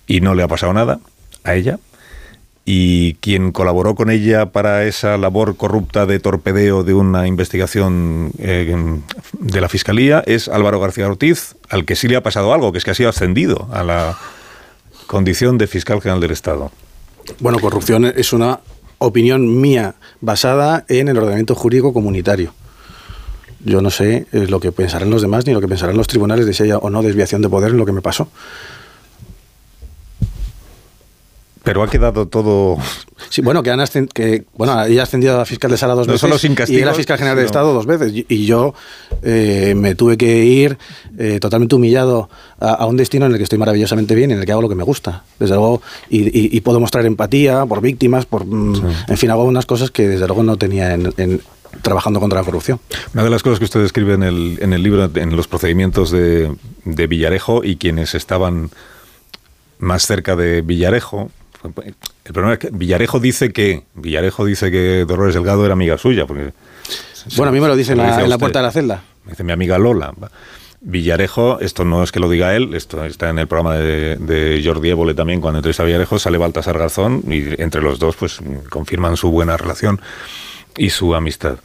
y 0.05 0.19
no 0.19 0.35
le 0.35 0.43
ha 0.43 0.47
pasado 0.49 0.73
nada 0.73 0.99
a 1.45 1.55
ella 1.55 1.79
y 2.65 3.13
quien 3.15 3.53
colaboró 3.53 3.95
con 3.95 4.11
ella 4.11 4.47
para 4.47 4.83
esa 4.83 5.17
labor 5.17 5.55
corrupta 5.55 6.05
de 6.05 6.19
torpedeo 6.19 6.83
de 6.83 6.93
una 6.93 7.27
investigación 7.27 8.31
eh, 8.39 8.99
de 9.39 9.61
la 9.61 9.69
Fiscalía 9.69 10.21
es 10.27 10.49
Álvaro 10.49 10.81
García 10.81 11.07
Ortiz, 11.07 11.55
al 11.69 11.85
que 11.85 11.95
sí 11.95 12.09
le 12.09 12.17
ha 12.17 12.21
pasado 12.21 12.53
algo, 12.53 12.71
que 12.73 12.77
es 12.77 12.83
que 12.83 12.91
ha 12.91 12.95
sido 12.95 13.09
ascendido 13.09 13.69
a 13.71 13.83
la 13.83 14.17
condición 15.07 15.57
de 15.57 15.65
fiscal 15.65 16.01
general 16.01 16.19
del 16.19 16.31
Estado. 16.31 16.71
Bueno, 17.39 17.59
corrupción 17.59 18.05
es 18.05 18.33
una 18.33 18.59
opinión 18.99 19.59
mía 19.59 19.95
basada 20.21 20.85
en 20.87 21.07
el 21.07 21.17
ordenamiento 21.17 21.55
jurídico 21.55 21.93
comunitario. 21.93 22.53
Yo 23.63 23.81
no 23.81 23.89
sé 23.89 24.27
eh, 24.31 24.47
lo 24.47 24.59
que 24.59 24.71
pensarán 24.71 25.09
los 25.09 25.21
demás 25.21 25.45
ni 25.45 25.53
lo 25.53 25.61
que 25.61 25.67
pensarán 25.67 25.97
los 25.97 26.07
tribunales 26.07 26.45
de 26.45 26.53
si 26.53 26.63
haya 26.63 26.77
o 26.77 26.89
no 26.89 27.01
desviación 27.01 27.41
de 27.41 27.49
poder 27.49 27.71
en 27.71 27.77
lo 27.77 27.85
que 27.85 27.91
me 27.91 28.01
pasó. 28.01 28.29
Pero 31.69 31.83
ha 31.83 31.87
quedado 31.87 32.27
todo. 32.27 32.77
Sí, 33.29 33.41
bueno, 33.41 33.61
que 33.61 33.69
han 33.69 33.79
que, 34.11 34.43
bueno, 34.55 34.83
ella 34.85 35.01
ha 35.01 35.03
ascendido 35.03 35.39
a 35.39 35.45
fiscal 35.45 35.69
de 35.69 35.77
sala 35.77 35.93
dos 35.93 36.07
No 36.07 36.13
veces. 36.13 36.21
solo 36.21 36.39
sin 36.39 36.53
y 36.53 36.55
castigos, 36.55 36.81
era 36.81 36.93
fiscal 36.95 37.17
general 37.19 37.35
de 37.37 37.41
sino- 37.43 37.45
Estado 37.47 37.73
dos 37.73 37.85
veces. 37.85 38.11
Y, 38.11 38.25
y 38.27 38.45
yo 38.47 38.73
eh, 39.21 39.73
me 39.77 39.93
tuve 39.93 40.17
que 40.17 40.43
ir 40.45 40.79
eh, 41.19 41.37
totalmente 41.39 41.75
humillado 41.75 42.27
a, 42.59 42.71
a 42.73 42.85
un 42.87 42.97
destino 42.97 43.27
en 43.27 43.33
el 43.33 43.37
que 43.37 43.43
estoy 43.43 43.59
maravillosamente 43.59 44.15
bien, 44.15 44.31
en 44.31 44.39
el 44.39 44.45
que 44.47 44.51
hago 44.51 44.63
lo 44.63 44.69
que 44.69 44.73
me 44.73 44.83
gusta. 44.83 45.23
Desde 45.39 45.53
luego, 45.53 45.81
y, 46.09 46.21
y- 46.29 46.49
y 46.57 46.61
puedo 46.61 46.79
mostrar 46.79 47.05
empatía 47.05 47.63
por 47.67 47.81
víctimas, 47.81 48.25
por. 48.25 48.45
mm, 48.45 48.81
En 49.09 49.17
fin, 49.17 49.29
hago 49.29 49.43
unas 49.43 49.67
cosas 49.67 49.91
que 49.91 50.07
desde 50.07 50.25
luego 50.25 50.41
no 50.41 50.57
tenía 50.57 50.95
en- 50.95 51.13
en, 51.17 51.41
trabajando 51.83 52.19
contra 52.19 52.39
la 52.39 52.45
corrupción. 52.45 52.79
Una 53.13 53.23
de 53.23 53.29
las 53.29 53.43
cosas 53.43 53.59
que 53.59 53.65
usted 53.65 53.81
describe 53.81 54.15
en 54.15 54.23
el, 54.23 54.57
en 54.59 54.73
el 54.73 54.81
libro, 54.81 55.07
en 55.13 55.35
los 55.35 55.47
procedimientos 55.47 56.09
de, 56.09 56.51
de 56.85 57.05
Villarejo 57.05 57.63
y 57.63 57.75
quienes 57.75 58.15
estaban 58.15 58.71
más 59.77 60.07
cerca 60.07 60.35
de 60.35 60.61
Villarejo. 60.61 61.29
El 61.63 62.33
problema 62.33 62.53
es 62.53 62.59
que 62.59 62.69
Villarejo 62.71 63.19
dice 63.19 63.51
que 63.51 63.83
Villarejo 63.95 64.45
dice 64.45 64.71
que 64.71 65.05
Dolores 65.05 65.35
Delgado 65.35 65.65
era 65.65 65.73
amiga 65.73 65.97
suya, 65.97 66.25
porque 66.25 66.53
Bueno, 67.35 67.49
a 67.49 67.51
mí 67.51 67.59
me 67.59 67.67
lo 67.67 67.75
dice 67.75 67.91
en 67.91 67.97
la, 67.97 68.05
dice 68.05 68.21
a 68.21 68.23
en 68.23 68.29
la 68.29 68.37
puerta 68.37 68.59
de 68.59 68.63
la 68.63 68.71
celda. 68.71 69.03
Me 69.25 69.31
dice 69.31 69.43
mi 69.43 69.51
amiga 69.51 69.77
Lola. 69.77 70.13
Villarejo, 70.81 71.59
esto 71.59 71.83
no 71.83 72.03
es 72.03 72.13
que 72.13 72.21
lo 72.21 72.29
diga 72.29 72.55
él, 72.55 72.73
esto 72.73 73.03
está 73.03 73.29
en 73.29 73.39
el 73.39 73.47
programa 73.47 73.75
de, 73.75 74.15
de 74.15 74.61
Jordi 74.63 74.89
Évole 74.89 75.13
también, 75.13 75.41
cuando 75.41 75.59
entrevista 75.59 75.83
a 75.83 75.85
Villarejo, 75.85 76.17
sale 76.17 76.37
Baltasar 76.37 76.77
Garzón 76.77 77.23
y 77.27 77.61
entre 77.61 77.81
los 77.81 77.99
dos 77.99 78.15
pues 78.15 78.39
confirman 78.69 79.17
su 79.17 79.29
buena 79.29 79.57
relación 79.57 79.99
y 80.77 80.89
su 80.91 81.13
amistad. 81.15 81.57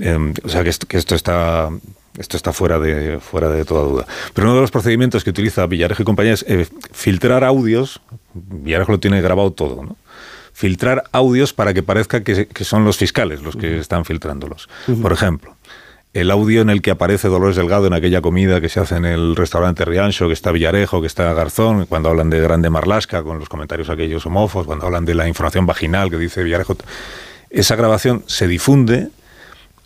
Eh, 0.00 0.32
o 0.44 0.48
sea 0.48 0.62
que 0.62 0.70
esto, 0.70 0.86
que 0.86 0.96
esto 0.96 1.16
está 1.16 1.70
esto 2.18 2.36
está 2.36 2.52
fuera 2.52 2.78
de 2.78 3.18
fuera 3.20 3.48
de 3.48 3.64
toda 3.64 3.82
duda. 3.82 4.06
Pero 4.32 4.46
uno 4.46 4.54
de 4.56 4.60
los 4.60 4.70
procedimientos 4.70 5.24
que 5.24 5.30
utiliza 5.30 5.66
Villarejo 5.66 6.02
y 6.02 6.04
compañía 6.04 6.34
es 6.34 6.44
eh, 6.48 6.66
filtrar 6.92 7.44
audios. 7.44 8.00
Villarejo 8.34 8.92
lo 8.92 9.00
tiene 9.00 9.20
grabado 9.20 9.52
todo, 9.52 9.82
¿no? 9.82 9.96
Filtrar 10.52 11.04
audios 11.10 11.52
para 11.52 11.74
que 11.74 11.82
parezca 11.82 12.22
que, 12.22 12.46
que 12.46 12.64
son 12.64 12.84
los 12.84 12.96
fiscales 12.96 13.42
los 13.42 13.56
que 13.56 13.78
están 13.78 14.04
filtrándolos. 14.04 14.68
Por 15.02 15.12
ejemplo, 15.12 15.56
el 16.14 16.30
audio 16.30 16.60
en 16.60 16.70
el 16.70 16.80
que 16.80 16.92
aparece 16.92 17.26
Dolores 17.26 17.56
Delgado 17.56 17.88
en 17.88 17.92
aquella 17.92 18.20
comida 18.20 18.60
que 18.60 18.68
se 18.68 18.78
hace 18.78 18.94
en 18.94 19.04
el 19.04 19.34
restaurante 19.34 19.84
Riancho, 19.84 20.28
que 20.28 20.32
está 20.32 20.52
Villarejo, 20.52 21.00
que 21.00 21.08
está 21.08 21.34
Garzón, 21.34 21.86
cuando 21.86 22.08
hablan 22.08 22.30
de 22.30 22.40
Grande 22.40 22.70
Marlasca, 22.70 23.24
con 23.24 23.40
los 23.40 23.48
comentarios 23.48 23.90
aquellos 23.90 24.24
homófobos, 24.24 24.68
cuando 24.68 24.86
hablan 24.86 25.04
de 25.04 25.16
la 25.16 25.26
información 25.26 25.66
vaginal 25.66 26.10
que 26.10 26.18
dice 26.18 26.44
Villarejo. 26.44 26.76
Esa 27.50 27.74
grabación 27.74 28.22
se 28.28 28.46
difunde. 28.46 29.08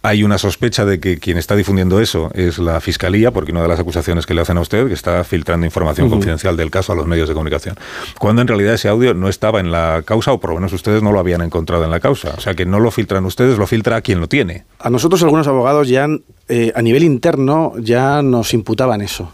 Hay 0.03 0.23
una 0.23 0.39
sospecha 0.39 0.85
de 0.85 1.01
que 1.01 1.19
quien 1.19 1.39
está 1.39 1.57
difundiendo 1.57 2.01
eso 2.01 2.31
es 2.35 2.59
la 2.59 2.81
fiscalía, 2.81 3.33
porque 3.33 3.51
una 3.51 3.63
de 3.63 3.69
las 3.69 3.81
acusaciones 3.81 4.27
que 4.27 4.35
le 4.35 4.43
hacen 4.43 4.57
a 4.57 4.61
usted 4.61 4.87
que 4.87 4.95
está 4.95 5.25
filtrando 5.25 5.67
información 5.67 6.09
confidencial 6.09 6.57
del 6.57 6.71
caso 6.71 6.93
a 6.93 6.97
los 6.97 7.07
medios 7.07 7.29
de 7.29 7.35
comunicación. 7.35 7.77
Cuando 8.19 8.41
en 8.43 8.49
realidad 8.49 8.75
ese 8.75 8.89
audio 8.89 9.13
no 9.13 9.29
estaba 9.29 9.59
en 9.59 9.73
la 9.73 10.03
causa, 10.05 10.33
o 10.33 10.39
por 10.39 10.51
lo 10.51 10.57
menos 10.57 10.73
ustedes 10.73 11.03
no 11.03 11.11
lo 11.11 11.19
habían 11.19 11.43
encontrado 11.43 11.85
en 11.85 11.91
la 11.91 11.99
causa. 11.99 12.35
O 12.39 12.41
sea 12.41 12.55
que 12.55 12.65
no 12.65 12.79
lo 12.79 12.93
filtran 12.93 13.25
ustedes, 13.25 13.59
lo 13.59 13.67
filtra 13.67 14.01
quien 14.01 14.21
lo 14.21 14.29
tiene. 14.29 14.65
A 14.79 14.89
nosotros 14.89 15.21
algunos 15.25 15.49
abogados 15.49 15.89
ya 15.89 16.07
eh, 16.49 16.73
a 16.77 16.81
nivel 16.81 17.03
interno 17.03 17.73
ya 17.79 18.23
nos 18.23 18.55
imputaban 18.55 19.01
eso. 19.01 19.33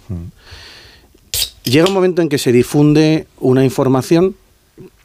Llega 1.65 1.87
un 1.87 1.95
momento 1.95 2.23
en 2.23 2.31
que 2.31 2.39
se 2.39 2.53
difunde 2.53 3.27
una 3.39 3.65
información 3.65 4.35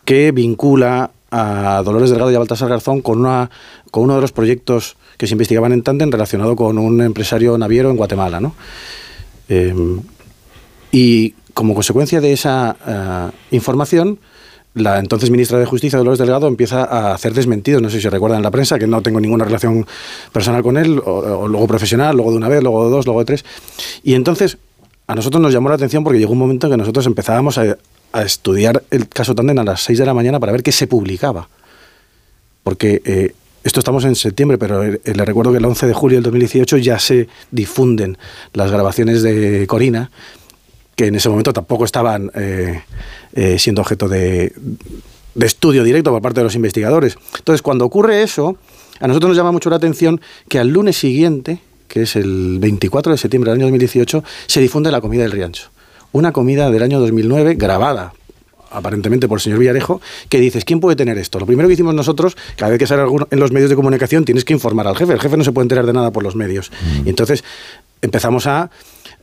que 0.06 0.32
vincula 0.32 1.12
a 1.32 1.82
Dolores 1.84 2.10
Delgado 2.10 2.32
y 2.32 2.36
a 2.36 2.40
Baltasar 2.40 2.70
Garzón 2.70 3.02
con, 3.02 3.20
una, 3.20 3.50
con 3.92 4.04
uno 4.04 4.16
de 4.16 4.22
los 4.22 4.32
proyectos 4.32 4.98
que 5.20 5.28
se 5.28 5.34
investigaban 5.34 5.74
en 5.74 5.84
Tandem 5.84 6.10
relacionado 6.10 6.56
con 6.56 6.78
un 6.78 7.02
empresario 7.02 7.58
naviero 7.58 7.90
en 7.92 7.98
Guatemala. 7.98 8.40
¿no? 8.40 8.56
Eh, 9.50 9.76
y 10.94 11.32
como 11.54 11.76
consecuencia 11.76 12.22
de 12.22 12.32
esa 12.32 12.78
eh, 12.88 13.36
información, 13.52 14.18
la 14.76 14.98
entonces 14.98 15.30
ministra 15.30 15.60
de 15.60 15.66
Justicia, 15.66 16.00
Dolores 16.00 16.20
Delgado, 16.20 16.48
empieza 16.48 16.86
a 16.86 17.14
hacer 17.14 17.34
desmentidos. 17.34 17.82
No 17.82 17.90
sé 17.90 18.00
si 18.00 18.08
recuerdan 18.08 18.38
en 18.38 18.44
la 18.44 18.52
prensa, 18.52 18.80
que 18.80 18.88
no 18.88 19.02
tengo 19.02 19.20
ninguna 19.20 19.44
relación 19.44 19.86
personal 20.32 20.64
con 20.64 20.78
él, 20.78 21.02
o, 21.04 21.50
luego 21.50 21.68
profesional, 21.68 22.16
luego 22.16 22.32
de 22.32 22.38
una 22.38 22.48
vez, 22.48 22.64
luego 22.64 22.86
de 22.86 22.92
dos, 22.92 23.06
luego 23.06 23.20
de 23.20 23.26
tres. 23.26 23.44
Y 24.04 24.14
entonces 24.14 24.58
a 25.06 25.16
nosotros 25.16 25.42
nos 25.42 25.52
llamó 25.52 25.68
la 25.68 25.76
atención 25.76 26.06
porque 26.06 26.20
llegó 26.20 26.32
un 26.32 26.40
momento 26.40 26.68
en 26.68 26.72
que 26.72 26.78
nosotros 26.78 27.06
empezábamos 27.08 27.58
a, 27.58 27.78
estudiar 28.24 28.84
el 28.90 29.10
caso 29.10 29.36
Tandem 29.36 29.60
a 29.60 29.64
las 29.64 29.82
6 29.82 30.00
de 30.00 30.06
la 30.06 30.16
mañana 30.16 30.40
para 30.40 30.54
ver 30.54 30.64
qué 30.64 30.72
se 30.72 30.88
publicaba. 30.88 31.50
Porque 32.64 33.02
eh, 33.04 33.36
esto 33.70 33.82
estamos 33.82 34.04
en 34.04 34.16
septiembre, 34.16 34.58
pero 34.58 34.84
eh, 34.84 35.00
le 35.06 35.26
recuerdo 35.26 35.52
que 35.52 35.60
el 35.60 35.66
11 35.66 35.86
de 35.86 35.94
julio 35.94 36.18
del 36.18 36.24
2018 36.24 36.78
ya 36.78 36.98
se 36.98 37.28
difunden 37.52 38.18
las 38.54 38.72
grabaciones 38.72 39.22
de 39.22 39.68
Corina, 39.68 40.10
que 40.96 41.06
en 41.06 41.16
ese 41.16 41.30
momento 41.30 41.54
tampoco 41.54 41.86
estaban 41.86 42.32
eh, 42.34 42.82
eh, 43.34 43.60
siendo 43.60 43.82
objeto 43.82 44.08
de, 44.08 44.54
de 45.36 45.46
estudio 45.46 45.84
directo 45.84 46.10
por 46.10 46.20
parte 46.20 46.40
de 46.40 46.46
los 46.46 46.56
investigadores. 46.56 47.16
Entonces, 47.38 47.62
cuando 47.62 47.86
ocurre 47.86 48.24
eso, 48.24 48.58
a 49.00 49.08
nosotros 49.08 49.30
nos 49.30 49.38
llama 49.38 49.52
mucho 49.52 49.70
la 49.70 49.76
atención 49.76 50.20
que 50.48 50.58
al 50.58 50.70
lunes 50.70 50.98
siguiente, 50.98 51.62
que 51.88 52.02
es 52.02 52.16
el 52.16 52.58
24 52.60 53.12
de 53.12 53.20
septiembre 53.20 53.52
del 53.52 53.60
año 53.60 53.66
2018, 53.68 54.24
se 54.48 54.62
difunde 54.62 54.92
la 54.92 55.00
comida 55.00 55.22
del 55.22 55.32
Riancho. 55.32 55.70
Una 56.12 56.32
comida 56.32 56.72
del 56.72 56.82
año 56.82 57.00
2009 57.00 57.54
grabada 57.54 58.14
aparentemente 58.72 59.28
por 59.28 59.38
el 59.38 59.42
señor 59.42 59.60
Villarejo, 59.60 60.02
que 60.30 60.40
dices, 60.40 60.66
¿quién 60.66 60.80
puede 60.80 60.96
tener 60.96 61.18
esto? 61.18 61.40
Lo 61.40 61.46
primero 61.46 61.68
que 61.68 61.74
hicimos 61.74 61.94
nosotros, 61.94 62.36
cada 62.56 62.72
vez 62.72 62.80
que 62.80 62.88
sale 62.88 63.02
alguno 63.02 63.28
en 63.32 63.40
los 63.40 63.52
medios 63.52 63.70
de 63.70 63.76
comunicación, 63.76 64.26
tienes 64.26 64.46
que 64.46 64.54
informar 64.54 64.88
al 64.88 64.96
jefe. 64.96 65.14
El 65.14 65.20
jefe 65.20 65.38
no 65.38 65.44
se 65.44 65.52
puede 65.52 65.66
enterar 65.66 65.86
de 65.86 65.94
nada 65.94 66.12
por 66.12 66.24
los 66.24 66.36
medios. 66.36 66.72
Y 67.06 67.10
entonces 67.10 67.44
empezamos 68.02 68.48
a... 68.48 68.70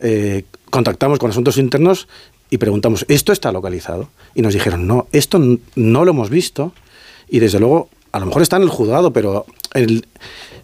eh, 0.01 0.45
contactamos 0.71 1.19
con 1.19 1.31
asuntos 1.31 1.57
internos 1.59 2.09
y 2.51 2.59
preguntamos, 2.59 3.05
¿esto 3.09 3.33
está 3.33 3.51
localizado? 3.53 4.09
Y 4.35 4.43
nos 4.43 4.53
dijeron, 4.53 4.87
no, 4.87 5.07
esto 5.13 5.39
no 5.75 6.05
lo 6.05 6.11
hemos 6.11 6.29
visto 6.31 6.73
y 7.29 7.39
desde 7.39 7.59
luego, 7.61 7.89
a 8.13 8.21
lo 8.21 8.27
mejor 8.27 8.43
está 8.43 8.57
en 8.57 8.63
el 8.63 8.69
juzgado, 8.69 9.13
pero 9.13 9.47
el- 9.75 10.07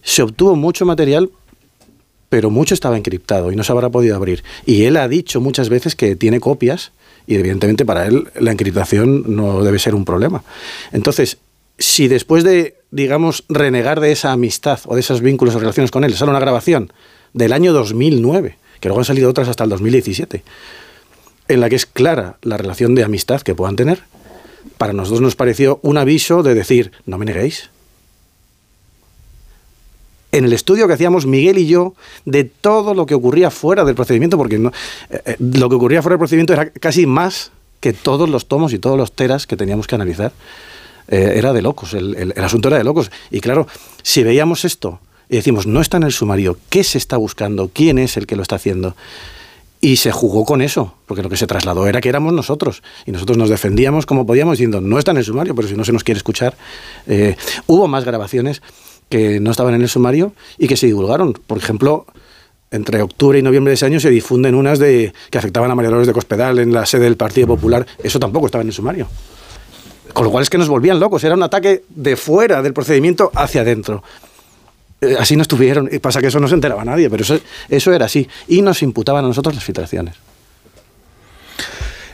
se 0.03 0.23
obtuvo 0.23 0.55
mucho 0.57 0.85
material 0.85 1.31
pero 2.29 2.49
mucho 2.49 2.73
estaba 2.73 2.97
encriptado 2.97 3.53
y 3.53 3.57
no 3.57 3.63
se 3.63 3.73
habrá 3.73 3.91
podido 3.91 4.17
abrir. 4.17 4.43
Y 4.65 4.85
él 4.85 4.97
ha 4.97 5.07
dicho 5.07 5.39
muchas 5.43 5.69
veces 5.69 5.95
que 5.95 6.17
tiene 6.17 6.41
copias 6.41 6.91
y 7.27 7.37
evidentemente 7.37 7.85
para 7.85 8.07
él 8.07 8.29
la 8.39 8.53
encriptación 8.53 9.37
no 9.37 9.63
debe 9.63 9.79
ser 9.79 9.95
un 9.95 10.05
problema. 10.05 10.43
Entonces, 10.93 11.39
si 11.79 12.09
después 12.09 12.45
de, 12.45 12.77
digamos, 12.91 13.45
renegar 13.49 14.01
de 14.01 14.13
esa 14.13 14.33
amistad 14.33 14.81
o 14.87 14.95
de 14.95 15.01
esos 15.01 15.21
vínculos 15.21 15.55
o 15.55 15.59
relaciones 15.59 15.91
con 15.91 16.05
él, 16.05 16.15
sale 16.15 16.31
una 16.31 16.41
grabación 16.41 16.93
del 17.33 17.53
año 17.53 17.73
2009, 17.73 18.59
que 18.81 18.89
luego 18.89 19.01
han 19.01 19.05
salido 19.05 19.31
otras 19.31 19.49
hasta 19.49 19.65
el 19.65 19.71
2017, 19.71 20.43
en 21.49 21.61
la 21.61 21.69
que 21.69 21.77
es 21.77 21.87
clara 21.87 22.39
la 22.43 22.57
relación 22.57 22.95
de 22.95 23.05
amistad 23.05 23.43
que 23.43 23.55
puedan 23.55 23.77
tener, 23.77 24.01
para 24.79 24.93
nosotros 24.93 25.21
nos 25.21 25.37
pareció 25.37 25.81
un 25.83 25.99
aviso 25.99 26.43
de 26.43 26.55
decir, 26.55 26.93
no 27.05 27.19
me 27.19 27.25
neguéis, 27.25 27.71
en 30.33 30.45
el 30.45 30.53
estudio 30.53 30.87
que 30.89 30.95
hacíamos 30.95 31.27
Miguel 31.27 31.59
y 31.59 31.67
yo 31.67 31.95
de 32.25 32.45
todo 32.45 32.95
lo 32.95 33.07
que 33.07 33.15
ocurría 33.15 33.51
fuera 33.51 33.85
del 33.85 33.95
procedimiento, 33.95 34.37
porque 34.39 34.59
no- 34.59 34.73
eh, 35.11 35.21
eh, 35.27 35.37
lo 35.39 35.69
que 35.69 35.77
ocurría 35.77 36.03
fuera 36.03 36.15
del 36.15 36.19
procedimiento 36.21 36.53
era 36.55 36.71
casi 36.71 37.07
más 37.07 37.51
que 37.81 37.93
todos 37.93 38.29
los 38.29 38.47
tomos 38.47 38.73
y 38.73 38.79
todos 38.79 38.97
los 38.97 39.13
teras 39.13 39.47
que 39.47 39.57
teníamos 39.57 39.87
que 39.87 39.95
analizar. 39.95 40.33
Eh, 41.09 41.35
era 41.37 41.53
de 41.53 41.63
locos, 41.63 41.95
el, 41.95 42.15
el- 42.17 42.33
el 42.37 42.45
asunto 42.45 42.69
era 42.69 42.79
de 42.79 42.85
locos. 42.85 43.11
Y 43.31 43.41
claro, 43.41 43.67
si 44.03 44.23
veíamos 44.23 44.65
esto 44.65 45.01
y 45.29 45.37
decimos, 45.37 45.67
no 45.67 45.81
está 45.81 45.97
en 45.99 46.05
el 46.05 46.13
sumario, 46.13 46.57
¿qué 46.71 46.85
se 46.85 46.97
está 46.99 47.17
buscando? 47.17 47.71
¿Quién 47.73 47.99
es 47.99 48.17
el 48.17 48.27
que 48.27 48.37
lo 48.37 48.43
está 48.43 48.57
haciendo? 48.57 48.97
Y 49.81 49.97
se 49.97 50.13
jugó 50.13 50.45
con 50.45 50.63
eso, 50.63 50.95
porque 51.07 51.25
lo 51.25 51.29
que 51.29 51.37
se 51.37 51.49
trasladó 51.49 51.89
era 51.89 52.01
que 52.01 52.09
éramos 52.09 52.33
nosotros. 52.33 52.85
Y 53.05 53.11
nosotros 53.11 53.37
nos 53.37 53.49
defendíamos 53.51 54.07
como 54.07 54.25
podíamos 54.27 54.53
diciendo, 54.59 54.81
no 54.81 54.97
está 54.99 55.11
en 55.11 55.17
el 55.17 55.25
sumario, 55.25 55.57
pero 55.57 55.67
si 55.67 55.75
no 55.75 55.85
se 55.85 55.93
nos 55.93 56.05
quiere 56.05 56.19
escuchar. 56.19 56.57
Eh, 57.09 57.37
hubo 57.67 57.89
más 57.89 58.05
grabaciones 58.05 58.63
que 59.13 59.41
no 59.41 59.51
estaban 59.51 59.75
en 59.75 59.83
el 59.83 59.91
sumario 59.91 60.33
y 60.57 60.67
que 60.67 60.77
se 60.79 60.87
divulgaron. 60.87 61.35
Por 61.35 61.59
ejemplo, 61.59 62.07
entre 62.71 63.03
octubre 63.03 63.39
y 63.39 63.43
noviembre 63.43 63.73
de 63.73 63.75
ese 63.75 63.85
año 63.85 64.01
se 64.01 64.09
difunden 64.09 64.55
unas 64.55 64.79
de 64.79 65.13
que 65.29 65.37
afectaban 65.37 65.71
a 65.71 65.75
María 65.75 65.91
Dolores 65.91 66.07
de 66.07 66.15
Cospedal 66.15 66.59
en 66.61 66.73
la 66.73 66.87
sede 66.87 67.05
del 67.05 67.19
Partido 67.19 67.47
Popular. 67.47 67.87
Eso 68.03 68.19
tampoco 68.19 68.47
estaba 68.47 68.63
en 68.63 68.69
el 68.69 68.73
sumario. 68.73 69.07
Con 70.15 70.25
lo 70.25 70.31
cual 70.31 70.45
es 70.45 70.49
que 70.49 70.57
nos 70.57 70.71
volvían 70.71 70.99
locos. 70.99 71.23
Era 71.25 71.35
un 71.35 71.43
ataque 71.43 71.85
de 71.91 72.17
fuera 72.17 72.63
del 72.63 72.73
procedimiento 72.73 73.31
hacia 73.35 73.61
adentro. 73.61 74.03
Eh, 75.03 75.17
así 75.19 75.37
no 75.37 75.43
estuvieron. 75.43 75.91
Y 75.93 75.99
pasa 75.99 76.23
que 76.23 76.29
eso 76.29 76.41
no 76.41 76.49
se 76.49 76.55
enteraba 76.55 76.83
nadie, 76.83 77.11
pero 77.11 77.23
eso, 77.23 77.39
eso 77.69 77.93
era 77.93 78.07
así. 78.07 78.27
Y 78.49 78.63
nos 78.63 78.83
imputaban 78.83 79.27
a 79.27 79.29
nosotros 79.29 79.55
las 79.55 79.63
filtraciones. 79.63 80.15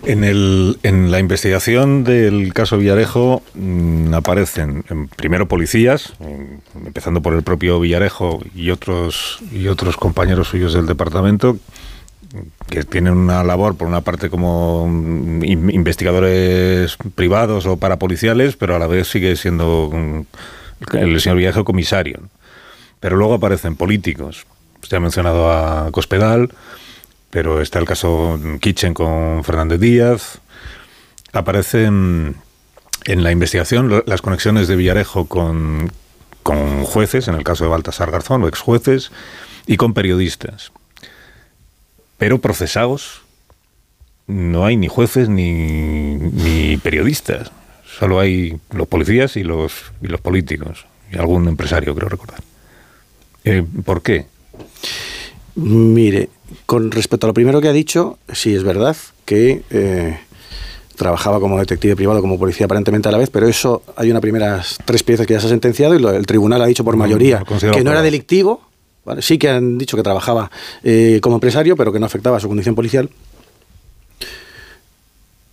En, 0.05 0.23
el, 0.25 0.79
en 0.83 1.11
la 1.11 1.19
investigación 1.19 2.05
del 2.05 2.53
caso 2.55 2.79
Villarejo 2.79 3.43
mm, 3.55 4.15
aparecen 4.15 4.85
em, 4.89 5.09
primero 5.09 5.49
policías, 5.49 6.13
em, 6.21 6.61
empezando 6.87 7.21
por 7.21 7.35
el 7.35 7.43
propio 7.43 7.81
Villarejo 7.81 8.41
y 8.55 8.71
otros, 8.71 9.41
y 9.53 9.67
otros 9.69 9.97
compañeros 9.97 10.49
suyos 10.49 10.73
del 10.73 10.87
departamento, 10.87 11.57
que 12.69 12.85
tienen 12.85 13.15
una 13.15 13.43
labor, 13.43 13.75
por 13.77 13.89
una 13.89 14.03
parte, 14.03 14.31
como 14.31 14.87
mm, 14.87 15.45
in- 15.45 15.71
investigadores 15.71 16.97
privados 17.15 17.67
o 17.67 17.77
parapoliciales, 17.77 18.57
pero 18.57 18.77
a 18.77 18.79
la 18.79 18.87
vez 18.87 19.09
sigue 19.09 19.35
siendo 19.37 19.91
mm, 19.93 20.97
el 20.97 21.21
señor 21.21 21.39
Villarejo 21.39 21.65
comisario. 21.65 22.21
Pero 23.01 23.17
luego 23.17 23.35
aparecen 23.35 23.77
políticos. 23.77 24.47
Usted 24.83 24.97
ha 24.97 25.01
mencionado 25.01 25.51
a 25.53 25.91
Cospedal, 25.91 26.51
pero 27.31 27.61
está 27.61 27.79
el 27.79 27.85
caso 27.85 28.38
Kitchen 28.61 28.95
con 28.95 29.45
Fernández 29.45 29.81
Díaz. 29.81 30.38
Aparecen 31.33 32.37
en 33.05 33.23
la 33.23 33.33
investigación 33.33 34.03
las 34.07 34.23
conexiones 34.23 34.69
de 34.69 34.77
Villarejo 34.77 35.27
con, 35.27 35.93
con 36.43 36.85
jueces, 36.85 37.29
en 37.29 37.35
el 37.35 37.45
caso 37.45 37.64
de 37.64 37.71
Baltasar 37.71 38.11
Garzón, 38.11 38.43
o 38.43 38.49
ex 38.49 38.61
jueces, 38.61 39.11
y 39.67 39.77
con 39.77 39.95
periodistas. 39.95 40.73
Pero 42.17 42.38
procesados 42.38 43.23
no 44.27 44.67
hay 44.67 44.77
ni 44.77 44.88
jueces 44.88 45.29
ni, 45.29 46.17
ni 46.17 46.77
periodistas. 46.77 47.51
Solo 47.99 48.21
hay 48.21 48.61
los 48.71 48.87
policías 48.87 49.37
y 49.37 49.43
los, 49.43 49.73
y 50.03 50.09
los 50.09 50.21
políticos. 50.21 50.87
Y 51.11 51.19
algún 51.19 51.49
empresario, 51.49 51.95
creo 51.95 52.09
recordar. 52.09 52.41
Eh, 53.45 53.64
¿Por 53.85 54.03
qué? 54.03 54.27
Mire, 55.59 56.29
con 56.66 56.92
respecto 56.92 57.27
a 57.27 57.29
lo 57.29 57.35
primero 57.35 57.61
que 57.61 57.66
ha 57.66 57.73
dicho, 57.73 58.16
sí 58.33 58.55
es 58.55 58.62
verdad 58.62 58.97
que 59.25 59.64
eh, 59.71 60.16
trabajaba 60.94 61.40
como 61.40 61.59
detective 61.59 61.97
privado, 61.97 62.21
como 62.21 62.38
policía 62.38 62.66
aparentemente 62.66 63.09
a 63.09 63.12
la 63.12 63.18
vez, 63.18 63.29
pero 63.29 63.49
eso 63.49 63.83
hay 63.97 64.09
una 64.09 64.21
primera 64.21 64.62
tres 64.85 65.03
piezas 65.03 65.27
que 65.27 65.35
ya 65.35 65.40
se 65.40 65.47
ha 65.47 65.51
sentenciado 65.51 65.99
y 65.99 66.16
el 66.16 66.27
tribunal 66.27 66.62
ha 66.62 66.66
dicho 66.66 66.85
por 66.85 66.97
mayoría 66.97 67.42
que 67.73 67.83
no 67.83 67.90
era 67.90 68.03
delictivo. 68.03 68.62
Sí 69.18 69.38
que 69.38 69.49
han 69.49 69.79
dicho 69.79 69.97
que 69.97 70.03
trabajaba 70.05 70.51
eh, 70.85 71.18
como 71.23 71.37
empresario, 71.37 71.75
pero 71.75 71.92
que 71.92 71.99
no 71.99 72.07
afectaba 72.07 72.37
a 72.37 72.40
su 72.40 72.47
condición 72.47 72.77
policial. 72.77 73.11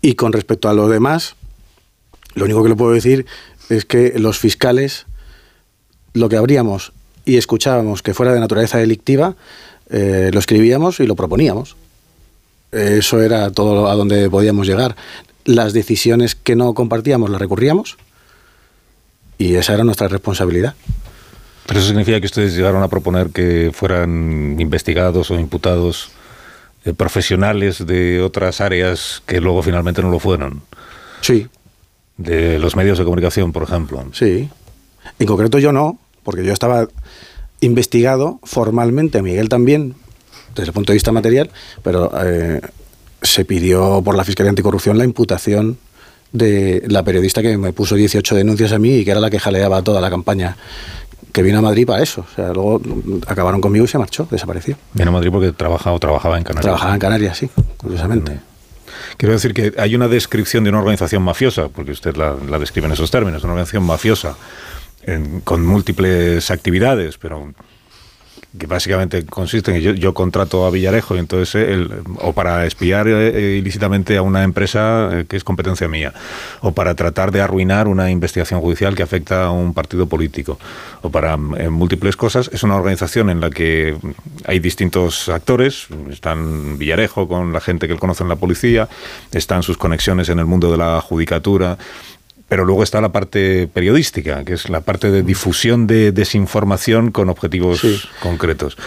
Y 0.01 0.13
con 0.13 0.33
respecto 0.33 0.69
a 0.69 0.73
lo 0.75 0.87
demás, 0.87 1.35
lo 2.35 2.45
único 2.45 2.61
que 2.61 2.69
le 2.69 2.75
puedo 2.75 2.91
decir 2.91 3.25
es 3.69 3.85
que 3.85 4.19
los 4.19 4.37
fiscales, 4.37 5.07
lo 6.13 6.29
que 6.29 6.37
habríamos 6.37 6.91
y 7.25 7.37
escuchábamos 7.37 8.03
que 8.03 8.13
fuera 8.13 8.33
de 8.33 8.39
naturaleza 8.39 8.77
delictiva, 8.77 9.35
eh, 9.89 10.29
lo 10.33 10.39
escribíamos 10.39 10.99
y 10.99 11.07
lo 11.07 11.15
proponíamos. 11.15 11.75
Eso 12.71 13.21
era 13.21 13.51
todo 13.51 13.87
a 13.89 13.95
donde 13.95 14.29
podíamos 14.29 14.67
llegar 14.67 14.95
las 15.45 15.73
decisiones 15.73 16.35
que 16.35 16.55
no 16.55 16.73
compartíamos 16.73 17.29
las 17.29 17.39
recurríamos 17.39 17.97
y 19.37 19.55
esa 19.55 19.73
era 19.73 19.83
nuestra 19.83 20.07
responsabilidad. 20.07 20.75
¿Pero 21.67 21.79
eso 21.79 21.87
significa 21.87 22.19
que 22.19 22.25
ustedes 22.25 22.55
llegaron 22.55 22.83
a 22.83 22.87
proponer 22.87 23.29
que 23.29 23.71
fueran 23.73 24.57
investigados 24.59 25.31
o 25.31 25.39
imputados 25.39 26.11
eh, 26.83 26.93
profesionales 26.93 27.85
de 27.85 28.21
otras 28.21 28.61
áreas 28.61 29.23
que 29.25 29.41
luego 29.41 29.63
finalmente 29.63 30.01
no 30.01 30.09
lo 30.09 30.19
fueron? 30.19 30.61
Sí. 31.21 31.47
De 32.17 32.59
los 32.59 32.75
medios 32.75 32.97
de 32.97 33.03
comunicación, 33.03 33.51
por 33.51 33.63
ejemplo. 33.63 34.03
Sí. 34.13 34.49
En 35.17 35.27
concreto 35.27 35.59
yo 35.59 35.71
no, 35.71 35.97
porque 36.23 36.43
yo 36.43 36.53
estaba 36.53 36.87
investigado 37.65 38.39
formalmente, 38.43 39.21
Miguel 39.21 39.49
también, 39.49 39.95
desde 40.55 40.69
el 40.69 40.73
punto 40.73 40.93
de 40.93 40.95
vista 40.95 41.11
material, 41.11 41.49
pero 41.83 42.11
eh, 42.23 42.61
se 43.21 43.45
pidió 43.45 44.01
por 44.03 44.15
la 44.15 44.23
Fiscalía 44.23 44.49
Anticorrupción 44.49 44.97
la 44.97 45.03
imputación 45.03 45.77
de 46.31 46.83
la 46.87 47.03
periodista 47.03 47.41
que 47.41 47.57
me 47.57 47.73
puso 47.73 47.95
18 47.95 48.35
denuncias 48.35 48.71
a 48.71 48.79
mí 48.79 48.95
y 48.95 49.05
que 49.05 49.11
era 49.11 49.19
la 49.19 49.29
que 49.29 49.39
jaleaba 49.39 49.81
toda 49.81 50.01
la 50.01 50.09
campaña 50.09 50.57
que 51.31 51.43
vino 51.43 51.59
a 51.59 51.61
Madrid 51.61 51.85
para 51.85 52.01
eso. 52.01 52.25
O 52.31 52.35
sea, 52.35 52.53
luego 52.53 52.81
acabaron 53.27 53.59
conmigo 53.59 53.83
y 53.85 53.87
se 53.87 53.97
marchó, 53.97 54.27
desapareció. 54.31 54.77
Vino 54.93 55.09
a 55.09 55.13
Madrid 55.13 55.31
porque 55.31 55.51
trabajaba 55.51 55.95
o 55.95 55.99
trabajaba 55.99 56.37
en 56.37 56.43
Canarias. 56.43 56.63
Trabajaba 56.63 56.93
en 56.93 56.99
Canarias, 56.99 57.37
sí, 57.37 57.49
curiosamente. 57.77 58.39
Quiero 59.17 59.33
decir 59.33 59.53
que 59.53 59.73
hay 59.77 59.95
una 59.95 60.07
descripción 60.07 60.63
de 60.63 60.69
una 60.69 60.79
organización 60.79 61.23
mafiosa, 61.23 61.67
porque 61.69 61.91
usted 61.91 62.15
la, 62.15 62.35
describe 62.57 62.87
en 62.87 62.93
esos 62.93 63.11
términos, 63.11 63.43
una 63.43 63.53
organización 63.53 63.83
mafiosa 63.83 64.37
con 65.43 65.65
múltiples 65.65 66.49
actividades, 66.51 67.17
pero 67.17 67.53
que 68.57 68.67
básicamente 68.67 69.25
consiste 69.25 69.71
en 69.71 69.81
que 69.81 69.99
yo, 69.99 70.13
contrato 70.13 70.65
a 70.65 70.69
Villarejo 70.69 71.15
y 71.15 71.19
entonces 71.19 71.55
eh, 71.55 71.87
o 72.21 72.33
para 72.33 72.65
espiar 72.65 73.07
eh, 73.07 73.57
ilícitamente 73.57 74.17
a 74.17 74.21
una 74.21 74.43
empresa 74.43 75.09
eh, 75.11 75.25
que 75.27 75.35
es 75.35 75.43
competencia 75.43 75.87
mía 75.87 76.13
o 76.61 76.71
para 76.71 76.95
tratar 76.95 77.31
de 77.31 77.41
arruinar 77.41 77.87
una 77.87 78.09
investigación 78.11 78.61
judicial 78.61 78.95
que 78.95 79.03
afecta 79.03 79.45
a 79.45 79.51
un 79.51 79.73
partido 79.73 80.07
político 80.07 80.57
o 81.01 81.09
para 81.09 81.37
múltiples 81.37 82.15
cosas 82.15 82.49
es 82.53 82.63
una 82.63 82.75
organización 82.75 83.29
en 83.29 83.41
la 83.41 83.49
que 83.49 83.97
hay 84.45 84.59
distintos 84.59 85.29
actores 85.29 85.87
están 86.09 86.77
Villarejo 86.77 87.27
con 87.27 87.51
la 87.51 87.61
gente 87.61 87.87
que 87.87 87.93
él 87.93 87.99
conoce 87.99 88.23
en 88.23 88.29
la 88.29 88.35
policía 88.35 88.87
están 89.31 89.63
sus 89.63 89.77
conexiones 89.77 90.29
en 90.29 90.39
el 90.39 90.45
mundo 90.45 90.71
de 90.71 90.77
la 90.77 91.01
judicatura 91.01 91.77
pero 92.47 92.65
luego 92.65 92.83
está 92.83 93.01
la 93.01 93.11
parte 93.11 93.67
periodística, 93.67 94.43
que 94.43 94.53
es 94.53 94.69
la 94.69 94.81
parte 94.81 95.11
de 95.11 95.23
difusión 95.23 95.87
de 95.87 96.11
desinformación 96.11 97.11
con 97.11 97.29
objetivos 97.29 98.09
concretos. 98.21 98.77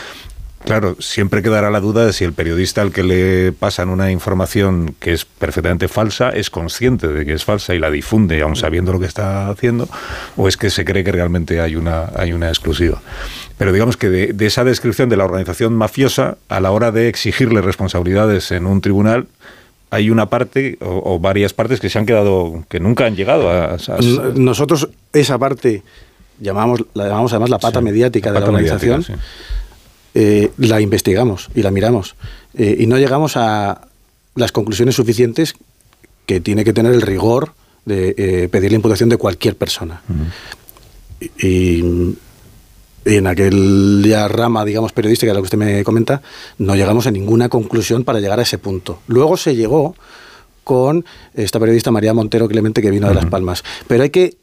Claro, 0.64 0.96
siempre 0.98 1.42
quedará 1.42 1.70
la 1.70 1.80
duda 1.80 2.04
de 2.04 2.12
si 2.12 2.24
el 2.24 2.32
periodista 2.32 2.82
al 2.82 2.92
que 2.92 3.02
le 3.02 3.52
pasan 3.52 3.88
una 3.88 4.10
información 4.10 4.94
que 4.98 5.12
es 5.12 5.24
perfectamente 5.24 5.88
falsa 5.88 6.30
es 6.30 6.50
consciente 6.50 7.08
de 7.08 7.24
que 7.24 7.32
es 7.32 7.44
falsa 7.44 7.74
y 7.74 7.78
la 7.78 7.90
difunde 7.90 8.42
aun 8.42 8.56
sabiendo 8.56 8.92
lo 8.92 9.00
que 9.00 9.06
está 9.06 9.48
haciendo, 9.48 9.88
o 10.36 10.48
es 10.48 10.56
que 10.56 10.68
se 10.68 10.84
cree 10.84 11.04
que 11.04 11.12
realmente 11.12 11.60
hay 11.60 11.76
una, 11.76 12.10
hay 12.16 12.32
una 12.32 12.48
exclusiva. 12.48 13.00
Pero 13.56 13.72
digamos 13.72 13.96
que 13.96 14.10
de, 14.10 14.32
de 14.32 14.46
esa 14.46 14.64
descripción 14.64 15.08
de 15.08 15.16
la 15.16 15.24
organización 15.24 15.74
mafiosa, 15.74 16.38
a 16.48 16.60
la 16.60 16.70
hora 16.70 16.90
de 16.90 17.08
exigirle 17.08 17.62
responsabilidades 17.62 18.50
en 18.50 18.66
un 18.66 18.80
tribunal, 18.80 19.28
hay 19.90 20.10
una 20.10 20.26
parte 20.26 20.78
o, 20.80 21.18
varias 21.18 21.52
partes 21.54 21.80
que 21.80 21.88
se 21.88 21.98
han 21.98 22.06
quedado, 22.06 22.64
que 22.68 22.80
nunca 22.80 23.06
han 23.06 23.16
llegado 23.16 23.50
a... 23.50 23.76
Nosotros 24.34 24.88
esa 25.12 25.38
parte 25.38 25.82
llamamos, 26.40 26.84
la 26.94 27.08
llamamos 27.08 27.32
además 27.32 27.50
la 27.50 27.58
pata 27.58 27.80
mediática 27.80 28.32
de 28.32 28.40
la 28.40 28.46
organización, 28.46 29.04
eh, 30.14 30.50
la 30.58 30.80
investigamos 30.80 31.48
y 31.54 31.62
la 31.62 31.70
miramos. 31.70 32.16
Eh, 32.54 32.76
y 32.80 32.86
no 32.86 32.98
llegamos 32.98 33.36
a 33.36 33.88
las 34.34 34.52
conclusiones 34.52 34.94
suficientes 34.94 35.54
que 36.26 36.40
tiene 36.40 36.64
que 36.64 36.72
tener 36.72 36.92
el 36.92 37.02
rigor 37.02 37.54
de 37.84 38.14
eh, 38.18 38.48
pedir 38.48 38.70
la 38.70 38.76
imputación 38.76 39.08
de 39.08 39.16
cualquier 39.16 39.56
persona. 39.56 40.02
y, 41.38 42.14
en 43.04 43.26
aquella 43.26 44.28
rama, 44.28 44.64
digamos, 44.64 44.92
periodística, 44.92 45.32
la 45.32 45.40
que 45.40 45.44
usted 45.44 45.58
me 45.58 45.84
comenta, 45.84 46.22
no 46.58 46.76
llegamos 46.76 47.06
a 47.06 47.10
ninguna 47.10 47.48
conclusión 47.48 48.04
para 48.04 48.20
llegar 48.20 48.38
a 48.38 48.42
ese 48.42 48.58
punto. 48.58 49.00
Luego 49.06 49.36
se 49.36 49.56
llegó 49.56 49.94
con 50.64 51.04
esta 51.34 51.58
periodista 51.58 51.90
María 51.90 52.12
Montero 52.12 52.48
Clemente 52.48 52.82
que 52.82 52.90
vino 52.90 53.08
de 53.08 53.14
Las 53.14 53.26
Palmas. 53.26 53.64
Pero 53.86 54.02
hay 54.02 54.10
que 54.10 54.36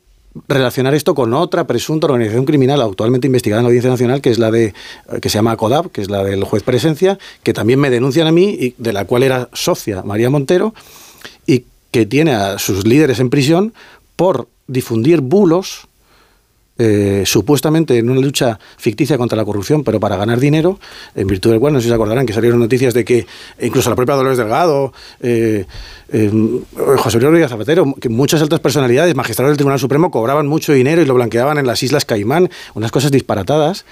relacionar 0.47 0.93
esto 0.93 1.15
con 1.15 1.33
otra 1.33 1.65
presunta 1.67 2.07
organización 2.07 2.45
criminal 2.45 2.81
actualmente 2.81 3.27
investigada 3.27 3.59
en 3.61 3.65
la 3.65 3.67
Audiencia 3.67 3.91
Nacional, 3.91 4.21
que 4.21 4.31
es 4.31 4.39
la 4.39 4.51
de 4.51 4.73
que 5.21 5.29
se 5.29 5.37
llama 5.37 5.55
CODAP, 5.55 5.91
que 5.91 6.01
es 6.01 6.09
la 6.09 6.23
del 6.23 6.43
juez 6.43 6.63
Presencia, 6.63 7.17
que 7.43 7.53
también 7.53 7.79
me 7.79 7.89
denuncian 7.89 8.27
a 8.27 8.31
mí 8.31 8.49
y 8.59 8.75
de 8.77 8.91
la 8.91 9.05
cual 9.05 9.23
era 9.23 9.49
socia 9.53 10.01
María 10.03 10.29
Montero 10.29 10.73
y 11.45 11.65
que 11.91 12.05
tiene 12.05 12.33
a 12.33 12.59
sus 12.59 12.85
líderes 12.85 13.19
en 13.19 13.29
prisión 13.29 13.73
por 14.15 14.47
difundir 14.67 15.21
bulos 15.21 15.87
eh, 16.77 17.23
supuestamente 17.25 17.97
en 17.97 18.09
una 18.09 18.19
lucha 18.19 18.59
ficticia 18.75 19.17
contra 19.17 19.38
la 19.38 19.45
corrupción, 19.45 19.85
pero 19.85 19.97
para 20.01 20.17
ganar 20.17 20.41
dinero, 20.41 20.77
en 21.15 21.25
virtud 21.25 21.51
del 21.51 21.61
cual, 21.61 21.71
no 21.71 21.79
sé 21.79 21.83
si 21.83 21.89
se 21.89 21.95
acordarán, 21.95 22.25
que 22.25 22.33
salieron 22.33 22.59
noticias 22.59 22.93
de 22.93 23.05
que 23.05 23.25
incluso 23.61 23.89
la 23.89 23.95
propia 23.95 24.15
Dolores 24.15 24.38
Delgado, 24.38 24.91
eh, 25.21 25.65
eh, 26.09 26.31
José 26.97 27.17
Luis 27.17 27.23
Rodríguez 27.23 27.49
Zapatero, 27.49 27.93
que 27.93 28.09
muchas 28.09 28.41
altas 28.41 28.59
personalidades, 28.59 29.15
magistrados 29.15 29.51
del 29.51 29.57
Tribunal 29.57 29.79
Supremo, 29.79 30.11
cobraban 30.11 30.47
mucho 30.47 30.73
dinero 30.73 31.01
y 31.01 31.05
lo 31.05 31.13
blanqueaban 31.13 31.57
en 31.57 31.65
las 31.65 31.81
Islas 31.81 32.03
Caimán, 32.03 32.49
unas 32.73 32.91
cosas 32.91 33.09
disparatadas, 33.09 33.85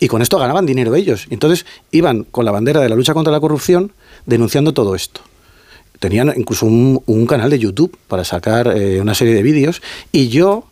y 0.00 0.08
con 0.08 0.20
esto 0.20 0.36
ganaban 0.36 0.66
dinero 0.66 0.96
ellos. 0.96 1.28
Entonces 1.30 1.66
iban 1.92 2.24
con 2.24 2.44
la 2.44 2.50
bandera 2.50 2.80
de 2.80 2.88
la 2.88 2.96
lucha 2.96 3.14
contra 3.14 3.32
la 3.32 3.38
corrupción 3.38 3.92
denunciando 4.26 4.74
todo 4.74 4.94
esto 4.94 5.20
tenían 6.00 6.34
incluso 6.36 6.66
un, 6.66 7.26
canal 7.26 7.48
de 7.48 7.58
YouTube 7.58 7.96
para 8.08 8.24
sacar 8.24 8.68
una 9.00 9.14
serie 9.14 9.32
de 9.32 9.42
vídeos 9.42 9.80
y 10.12 10.28
yo 10.28 10.66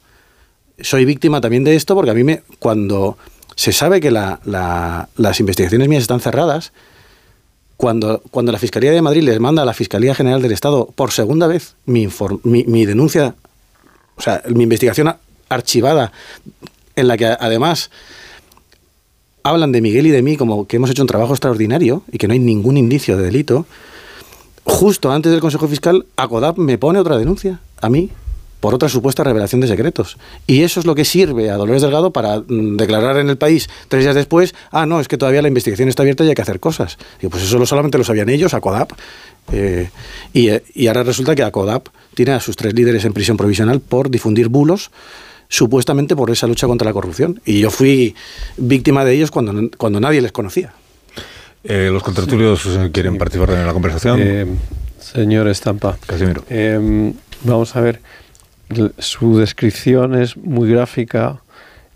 soy 0.83 1.05
víctima 1.05 1.41
también 1.41 1.65
de 1.65 1.75
esto 1.75 1.95
porque 1.95 2.11
a 2.11 2.15
mí 2.15 2.25
me, 2.25 2.43
cuando 2.59 3.17
se 3.57 3.73
sabe 3.73 4.01
que 4.01 4.11
las 4.11 5.41
investigaciones 5.41 5.89
mías 5.89 6.03
están 6.03 6.21
cerradas, 6.21 6.73
cuando, 7.77 8.23
cuando 8.31 8.53
la 8.53 8.59
Fiscalía 8.59 8.93
de 8.93 9.03
Madrid 9.03 9.23
les 9.23 9.41
manda 9.41 9.63
a 9.63 9.65
la 9.65 9.75
Fiscalía 9.75 10.15
General 10.15 10.41
del 10.41 10.53
Estado 10.53 10.87
por 10.95 11.11
segunda 11.11 11.47
vez 11.47 11.75
mi, 11.85 12.09
mi, 12.45 12.87
denuncia, 12.87 13.35
o 14.17 14.23
sea, 14.23 14.43
mi 14.49 14.63
investigación 14.63 15.15
archivada, 15.49 16.13
en 16.95 17.09
la 17.09 17.17
que 17.17 17.27
además 17.27 17.91
hablan 19.43 19.73
de 19.73 19.81
Miguel 19.81 20.07
y 20.07 20.11
de 20.11 20.23
mí 20.23 20.37
como 20.37 20.67
que 20.67 20.77
hemos 20.77 20.91
hecho 20.91 21.03
un 21.03 21.09
trabajo 21.09 21.33
extraordinario 21.33 22.05
y 22.13 22.19
que 22.19 22.29
no 22.29 22.35
hay 22.35 22.39
ningún 22.39 22.77
indicio 22.77 23.17
de 23.17 23.25
delito, 23.25 23.67
justo 24.65 25.11
antes 25.11 25.33
del 25.33 25.41
Consejo 25.41 25.67
Fiscal, 25.67 26.07
ACODAP 26.17 26.59
me 26.59 26.79
pone 26.79 27.01
otra 27.01 27.19
denuncia 27.19 27.61
a 27.81 27.89
mí 27.89 28.11
por 28.63 28.77
otra 28.77 28.89
supuesta 28.89 29.25
revelación 29.25 29.61
de 29.61 29.67
secretos. 29.67 30.17
Y 30.47 30.63
eso 30.63 30.79
es 30.79 30.87
lo 30.87 30.95
que 30.95 31.05
sirve 31.05 31.51
a 31.51 31.57
Dolores 31.57 31.83
Delgado 31.83 32.13
para 32.13 32.39
mm, 32.39 32.77
declarar 32.77 33.17
en 33.17 33.29
el 33.29 33.37
país 33.37 33.69
tres 33.89 34.05
días 34.05 34.15
después, 34.15 34.55
ah, 34.71 34.87
no, 34.87 35.01
es 35.01 35.09
que 35.09 35.19
todavía 35.19 35.43
la 35.43 35.49
investigación 35.49 35.89
está 35.89 36.05
abierta 36.05 36.23
y 36.25 36.29
hay 36.29 36.37
que 36.37 36.43
hacer 36.43 36.61
cosas. 36.61 36.97
Y 37.21 37.27
pues 37.27 37.43
eso 37.43 37.67
solamente 37.67 37.99
lo 37.99 38.05
sabían 38.05 38.29
ellos, 38.29 38.55
ACODAP. 38.55 38.93
Eh, 39.51 39.91
y, 40.33 40.51
y, 40.75 40.87
ahora 40.87 41.03
resulta 41.03 41.35
que 41.35 41.43
ACODAP 41.43 41.89
tiene 42.15 42.31
a 42.31 42.41
sus 42.41 42.55
tres 42.55 42.73
líderes 42.73 43.05
en 43.05 43.13
prisión 43.13 43.37
provisional 43.37 43.81
por 43.81 44.11
difundir 44.11 44.47
bulos 44.47 44.93
supuestamente 45.49 46.15
por 46.15 46.31
esa 46.31 46.47
lucha 46.47 46.69
contra 46.69 46.85
la 46.85 46.93
corrupción. 46.93 47.41
Y 47.45 47.59
yo 47.59 47.71
fui 47.73 48.15
víctima 48.57 49.05
de 49.05 49.15
ellos 49.15 49.33
cuando, 49.33 49.71
cuando 49.77 49.99
nadie 49.99 50.23
les 50.23 50.31
conocía. 50.31 50.73
Eh, 51.65 51.91
¿Los 51.93 52.05
contratulios 52.05 52.63
quieren 52.93 53.19
participar 53.19 53.51
en 53.57 53.67
la 53.67 53.73
conversación? 53.73 54.21
Eh, 54.23 54.47
señor 55.01 55.49
Estampa. 55.49 55.99
Casimiro. 56.07 56.45
vamos 57.45 57.75
a 57.75 57.81
ver 57.81 58.01
su 58.99 59.39
descripción 59.39 60.21
es 60.21 60.37
muy 60.37 60.71
gráfica 60.71 61.41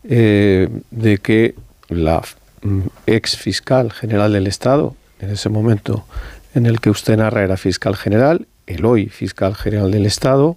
eh, 0.05 0.69
de 0.91 1.19
que 1.19 1.55
la 1.89 2.23
mm, 2.63 2.81
ex 3.07 3.37
fiscal 3.37 3.93
general 3.93 4.33
del 4.33 4.47
Estado, 4.47 4.95
en 5.21 5.31
ese 5.31 5.49
momento 5.49 6.07
en 6.55 6.67
el 6.67 6.81
que 6.81 6.91
usted 6.91 7.17
narra 7.17 7.43
era 7.43 7.57
fiscal 7.57 7.97
general, 7.97 8.47
el 8.67 8.85
hoy 8.85 9.09
fiscal 9.09 9.55
general 9.55 9.91
del 9.91 10.07
Estado, 10.07 10.57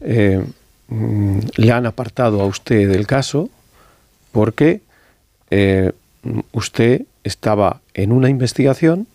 eh, 0.00 0.44
mm, 0.88 1.38
le 1.56 1.72
han 1.72 1.86
apartado 1.86 2.40
a 2.40 2.46
usted 2.46 2.90
del 2.90 3.06
caso 3.06 3.50
porque 4.32 4.80
eh, 5.50 5.92
usted 6.52 7.02
estaba 7.24 7.80
en 7.94 8.12
una 8.12 8.28
investigación 8.28 9.06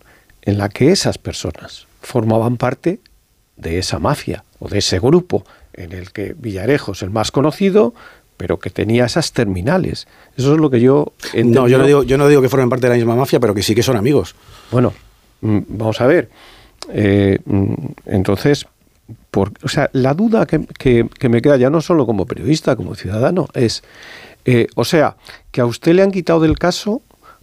en 0.42 0.58
la 0.58 0.68
que 0.68 0.92
esas 0.92 1.18
personas 1.18 1.86
formaban 2.02 2.56
parte 2.56 3.00
de 3.56 3.78
esa 3.78 3.98
mafia 3.98 4.44
o 4.58 4.68
de 4.68 4.78
ese 4.78 4.98
grupo 4.98 5.44
en 5.76 5.92
el 5.92 6.12
que 6.12 6.34
Villarejo 6.36 6.92
es 6.92 7.02
el 7.02 7.10
más 7.10 7.30
conocido, 7.30 7.94
pero 8.36 8.58
que 8.58 8.70
tenía 8.70 9.06
esas 9.06 9.32
terminales. 9.32 10.06
Eso 10.36 10.54
es 10.54 10.60
lo 10.60 10.70
que 10.70 10.80
yo 10.80 11.12
No, 11.34 11.68
yo 11.68 11.78
no 11.78 11.86
digo, 11.86 12.02
yo 12.02 12.18
no 12.18 12.28
digo 12.28 12.42
que 12.42 12.48
formen 12.48 12.68
parte 12.68 12.86
de 12.86 12.90
la 12.90 12.96
misma 12.96 13.16
mafia, 13.16 13.40
pero 13.40 13.54
que 13.54 13.62
sí 13.62 13.74
que 13.74 13.82
son 13.82 13.96
amigos. 13.96 14.34
Bueno, 14.70 14.92
mm, 15.40 15.58
vamos 15.68 16.00
a 16.00 16.06
ver. 16.06 16.28
Eh, 16.90 17.38
mm, 17.44 17.74
entonces, 18.06 18.66
por, 19.30 19.52
o 19.62 19.68
sea, 19.68 19.88
la 19.92 20.14
duda 20.14 20.46
que, 20.46 21.08
me 21.28 21.42
queda 21.42 21.56
ya 21.56 21.70
no 21.70 21.80
solo 21.80 22.06
como 22.06 22.26
periodista, 22.26 22.76
como 22.76 22.94
ciudadano, 22.94 23.48
es, 23.54 23.82
eh, 24.44 24.66
o 24.74 24.84
sea, 24.84 25.16
que 25.50 25.60
a 25.60 25.66
usted 25.66 25.94
le 25.94 26.02
han 26.02 26.10
quitado 26.10 26.40
del 26.40 26.58
caso 26.58 27.02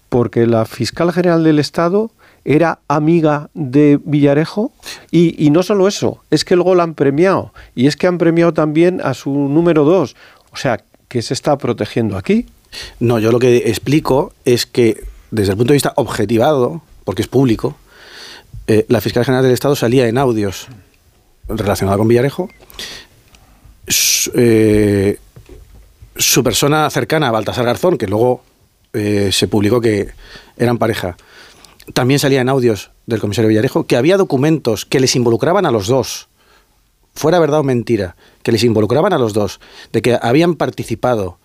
porque 0.09 0.45
la 0.45 0.65
fiscal 0.65 1.11
general 1.11 1.43
del 1.43 1.59
Estado 1.59 2.11
era 2.45 2.79
amiga 2.87 3.49
de 3.53 3.99
Villarejo 4.03 4.71
y, 5.11 5.49
no 5.51 5.63
solo 5.63 5.87
eso, 5.87 6.23
es 6.29 6.43
que 6.45 6.55
luego 6.55 6.75
la 6.75 6.83
han 6.83 6.93
premiado 6.93 7.53
y 7.75 7.87
es 7.87 7.95
que 7.95 8.07
han 8.07 8.17
premiado 8.17 8.53
también 8.53 9.01
a 9.03 9.13
su 9.13 9.31
número 9.31 9.83
dos. 9.83 10.15
O 10.51 10.57
sea, 10.57 10.83
¿qué 11.07 11.21
se 11.21 11.33
está 11.33 11.57
protegiendo 11.57 12.17
aquí? 12.17 12.45
No, 12.99 13.19
yo 13.19 13.31
lo 13.31 13.39
que 13.39 13.57
explico 13.69 14.33
es 14.45 14.65
que 14.65 15.03
desde 15.31 15.51
el 15.51 15.57
punto 15.57 15.73
de 15.73 15.75
vista 15.75 15.93
objetivado, 15.95 16.81
porque 17.05 17.21
es 17.21 17.27
público, 17.27 17.75
eh, 18.67 18.85
la 18.87 19.01
fiscal 19.01 19.25
general 19.25 19.43
del 19.43 19.53
Estado 19.53 19.75
salía 19.75 20.07
en 20.07 20.17
audios 20.17 20.67
relacionados 21.47 21.97
con 21.97 22.07
Villarejo. 22.07 22.49
Eh, 24.35 25.19
su, 26.15 26.43
persona 26.43 26.89
cercana, 26.89 27.31
Baltasar 27.31 27.65
Garzón, 27.65 27.97
que 27.97 28.07
luego 28.07 28.43
eh, 28.93 29.29
se 29.31 29.47
publicó 29.47 29.81
que 29.81 30.09
eran 30.57 30.77
pareja, 30.77 31.17
también 31.93 32.19
salía 32.19 32.41
en 32.41 32.49
audios 32.49 32.91
del 33.05 33.19
comisario 33.19 33.49
Villarejo 33.49 33.85
que 33.85 33.97
había 33.97 34.17
documentos 34.17 34.85
que 34.85 34.99
les 34.99 35.15
involucraban 35.15 35.65
a 35.65 35.71
los 35.71 35.87
dos, 35.87 36.29
fuera 37.13 37.39
verdad 37.39 37.59
o 37.59 37.63
mentira, 37.63 38.15
que 38.41 38.51
les 38.51 38.63
involucraban 38.63 39.13
a 39.13 39.17
los 39.17 39.33
dos, 39.33 39.59
de 39.91 40.01
que 40.01 40.17
habían 40.21 40.55
participado 40.55 41.37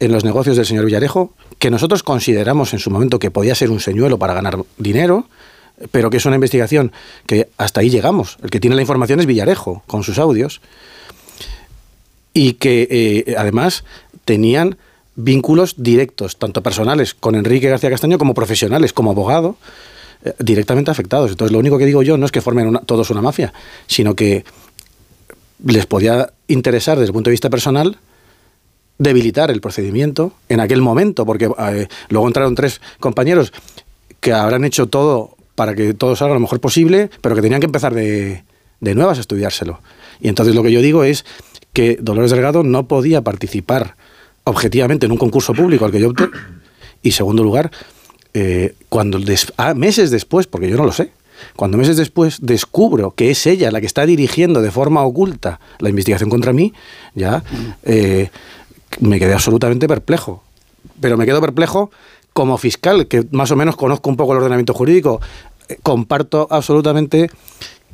en 0.00 0.12
los 0.12 0.24
negocios 0.24 0.56
del 0.56 0.66
señor 0.66 0.86
Villarejo, 0.86 1.32
que 1.58 1.70
nosotros 1.70 2.02
consideramos 2.02 2.72
en 2.72 2.78
su 2.78 2.90
momento 2.90 3.18
que 3.18 3.30
podía 3.30 3.54
ser 3.54 3.70
un 3.70 3.80
señuelo 3.80 4.18
para 4.18 4.34
ganar 4.34 4.58
dinero, 4.78 5.26
pero 5.90 6.10
que 6.10 6.16
es 6.16 6.26
una 6.26 6.36
investigación 6.36 6.92
que 7.26 7.48
hasta 7.56 7.80
ahí 7.80 7.90
llegamos. 7.90 8.38
El 8.42 8.50
que 8.50 8.60
tiene 8.60 8.76
la 8.76 8.82
información 8.82 9.20
es 9.20 9.26
Villarejo, 9.26 9.82
con 9.86 10.02
sus 10.02 10.18
audios, 10.18 10.60
y 12.32 12.54
que 12.54 12.88
eh, 12.90 13.34
además 13.38 13.84
tenían 14.24 14.76
vínculos 15.16 15.74
directos, 15.78 16.38
tanto 16.38 16.62
personales 16.62 17.14
con 17.14 17.34
Enrique 17.34 17.68
García 17.68 17.90
Castaño 17.90 18.18
como 18.18 18.34
profesionales, 18.34 18.92
como 18.92 19.10
abogado, 19.10 19.56
eh, 20.24 20.32
directamente 20.38 20.90
afectados. 20.90 21.30
Entonces, 21.30 21.52
lo 21.52 21.58
único 21.58 21.78
que 21.78 21.86
digo 21.86 22.02
yo 22.02 22.16
no 22.16 22.26
es 22.26 22.32
que 22.32 22.40
formen 22.40 22.80
todos 22.86 23.10
una 23.10 23.22
mafia, 23.22 23.52
sino 23.86 24.14
que 24.14 24.44
les 25.64 25.86
podía 25.86 26.32
interesar 26.48 26.98
desde 26.98 27.10
el 27.10 27.12
punto 27.12 27.30
de 27.30 27.32
vista 27.32 27.50
personal 27.50 27.98
debilitar 28.98 29.50
el 29.50 29.60
procedimiento 29.60 30.32
en 30.48 30.60
aquel 30.60 30.80
momento, 30.80 31.26
porque 31.26 31.50
eh, 31.58 31.88
luego 32.08 32.26
entraron 32.26 32.54
tres 32.54 32.80
compañeros 33.00 33.52
que 34.20 34.32
habrán 34.32 34.64
hecho 34.64 34.86
todo 34.86 35.36
para 35.54 35.74
que 35.74 35.94
todo 35.94 36.16
salga 36.16 36.34
lo 36.34 36.40
mejor 36.40 36.60
posible, 36.60 37.10
pero 37.20 37.34
que 37.34 37.42
tenían 37.42 37.60
que 37.60 37.66
empezar 37.66 37.94
de, 37.94 38.44
de 38.80 38.94
nuevas 38.94 39.18
a 39.18 39.20
estudiárselo. 39.20 39.80
Y 40.20 40.28
entonces 40.28 40.54
lo 40.54 40.62
que 40.62 40.72
yo 40.72 40.80
digo 40.80 41.04
es 41.04 41.24
que 41.72 41.98
Dolores 42.00 42.30
Delgado 42.30 42.62
no 42.62 42.86
podía 42.86 43.22
participar 43.22 43.96
objetivamente 44.44 45.06
en 45.06 45.12
un 45.12 45.18
concurso 45.18 45.52
público 45.52 45.84
al 45.84 45.92
que 45.92 46.00
yo 46.00 46.10
opté. 46.10 46.28
Y 47.02 47.12
segundo 47.12 47.42
lugar, 47.42 47.70
eh, 48.32 48.74
cuando 48.88 49.18
ah, 49.56 49.74
meses 49.74 50.10
después, 50.10 50.46
porque 50.46 50.68
yo 50.68 50.76
no 50.76 50.84
lo 50.84 50.92
sé, 50.92 51.12
cuando 51.56 51.76
meses 51.76 51.96
después 51.96 52.38
descubro 52.40 53.10
que 53.12 53.30
es 53.30 53.46
ella 53.46 53.70
la 53.70 53.80
que 53.80 53.86
está 53.86 54.06
dirigiendo 54.06 54.62
de 54.62 54.70
forma 54.70 55.02
oculta 55.02 55.60
la 55.78 55.88
investigación 55.88 56.30
contra 56.30 56.52
mí, 56.52 56.72
ya 57.14 57.42
eh, 57.82 58.30
me 59.00 59.18
quedé 59.18 59.34
absolutamente 59.34 59.88
perplejo. 59.88 60.42
Pero 61.00 61.16
me 61.16 61.26
quedo 61.26 61.40
perplejo 61.40 61.90
como 62.32 62.58
fiscal, 62.58 63.06
que 63.06 63.26
más 63.30 63.50
o 63.50 63.56
menos 63.56 63.76
conozco 63.76 64.10
un 64.10 64.16
poco 64.16 64.32
el 64.32 64.38
ordenamiento 64.38 64.74
jurídico. 64.74 65.20
Eh, 65.68 65.78
comparto 65.82 66.46
absolutamente 66.50 67.30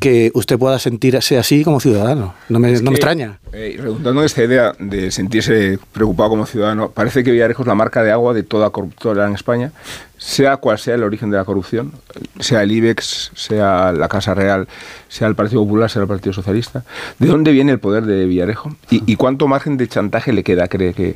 que 0.00 0.30
usted 0.34 0.58
pueda 0.58 0.78
sentirse 0.78 1.38
así 1.38 1.62
como 1.62 1.78
ciudadano. 1.78 2.34
No 2.48 2.58
me, 2.58 2.72
no 2.80 2.90
me 2.90 2.96
extraña. 2.96 3.38
Eh, 3.52 3.76
redundando 3.78 4.20
en 4.20 4.26
esta 4.26 4.42
idea 4.42 4.72
de 4.78 5.10
sentirse 5.10 5.78
preocupado 5.92 6.30
como 6.30 6.46
ciudadano, 6.46 6.90
parece 6.90 7.22
que 7.22 7.30
Villarejo 7.30 7.62
es 7.62 7.68
la 7.68 7.74
marca 7.74 8.02
de 8.02 8.10
agua 8.10 8.32
de 8.32 8.42
toda 8.42 8.70
corruptora 8.70 9.26
en 9.26 9.34
España, 9.34 9.72
sea 10.16 10.56
cual 10.56 10.78
sea 10.78 10.94
el 10.94 11.02
origen 11.02 11.30
de 11.30 11.36
la 11.36 11.44
corrupción, 11.44 11.92
sea 12.38 12.62
el 12.62 12.72
IBEX, 12.72 13.30
sea 13.34 13.92
la 13.92 14.08
Casa 14.08 14.34
Real, 14.34 14.66
sea 15.08 15.28
el 15.28 15.34
Partido 15.34 15.62
Popular, 15.62 15.90
sea 15.90 16.02
el 16.02 16.08
Partido 16.08 16.32
Socialista. 16.32 16.82
¿De 17.18 17.26
dónde 17.28 17.52
viene 17.52 17.72
el 17.72 17.78
poder 17.78 18.06
de 18.06 18.24
Villarejo? 18.24 18.74
¿Y, 18.90 19.02
y 19.10 19.16
cuánto 19.16 19.48
margen 19.48 19.76
de 19.76 19.86
chantaje 19.86 20.32
le 20.32 20.42
queda, 20.42 20.66
cree 20.68 20.94
que, 20.94 21.14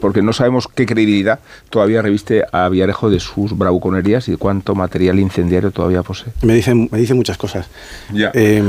porque 0.00 0.22
no 0.22 0.32
sabemos 0.32 0.68
qué 0.68 0.86
credibilidad 0.86 1.40
todavía 1.70 2.02
reviste 2.02 2.44
a 2.52 2.68
Villarejo 2.68 3.10
de 3.10 3.20
sus 3.20 3.56
bravuconerías 3.56 4.28
y 4.28 4.36
cuánto 4.36 4.74
material 4.74 5.18
incendiario 5.18 5.70
todavía 5.70 6.02
posee. 6.02 6.32
Me 6.42 6.54
dicen, 6.54 6.88
me 6.90 6.98
dicen 6.98 7.16
muchas 7.16 7.36
cosas. 7.36 7.68
Ya. 8.12 8.30
Eh, 8.34 8.62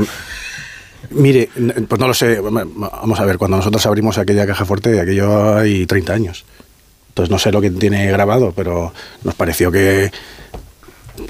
mire, 1.12 1.50
pues 1.88 2.00
no 2.00 2.08
lo 2.08 2.14
sé. 2.14 2.40
Vamos 2.40 3.20
a 3.20 3.26
ver, 3.26 3.38
cuando 3.38 3.58
nosotros 3.58 3.86
abrimos 3.86 4.18
aquella 4.18 4.46
caja 4.48 4.66
fuerte, 4.66 5.00
aquello 5.00 5.58
hay 5.58 5.86
30 5.86 6.14
años. 6.14 6.46
Entonces 7.10 7.32
no 7.32 7.40
sé 7.40 7.52
lo 7.52 7.62
que 7.62 7.70
tiene 7.70 8.10
grabado, 8.12 8.54
pero 8.56 8.94
nos 9.24 9.36
pareció 9.36 9.72
que, 9.72 10.12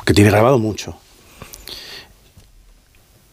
que 0.06 0.14
tiene 0.14 0.30
grabado 0.30 0.60
mucho 0.60 0.98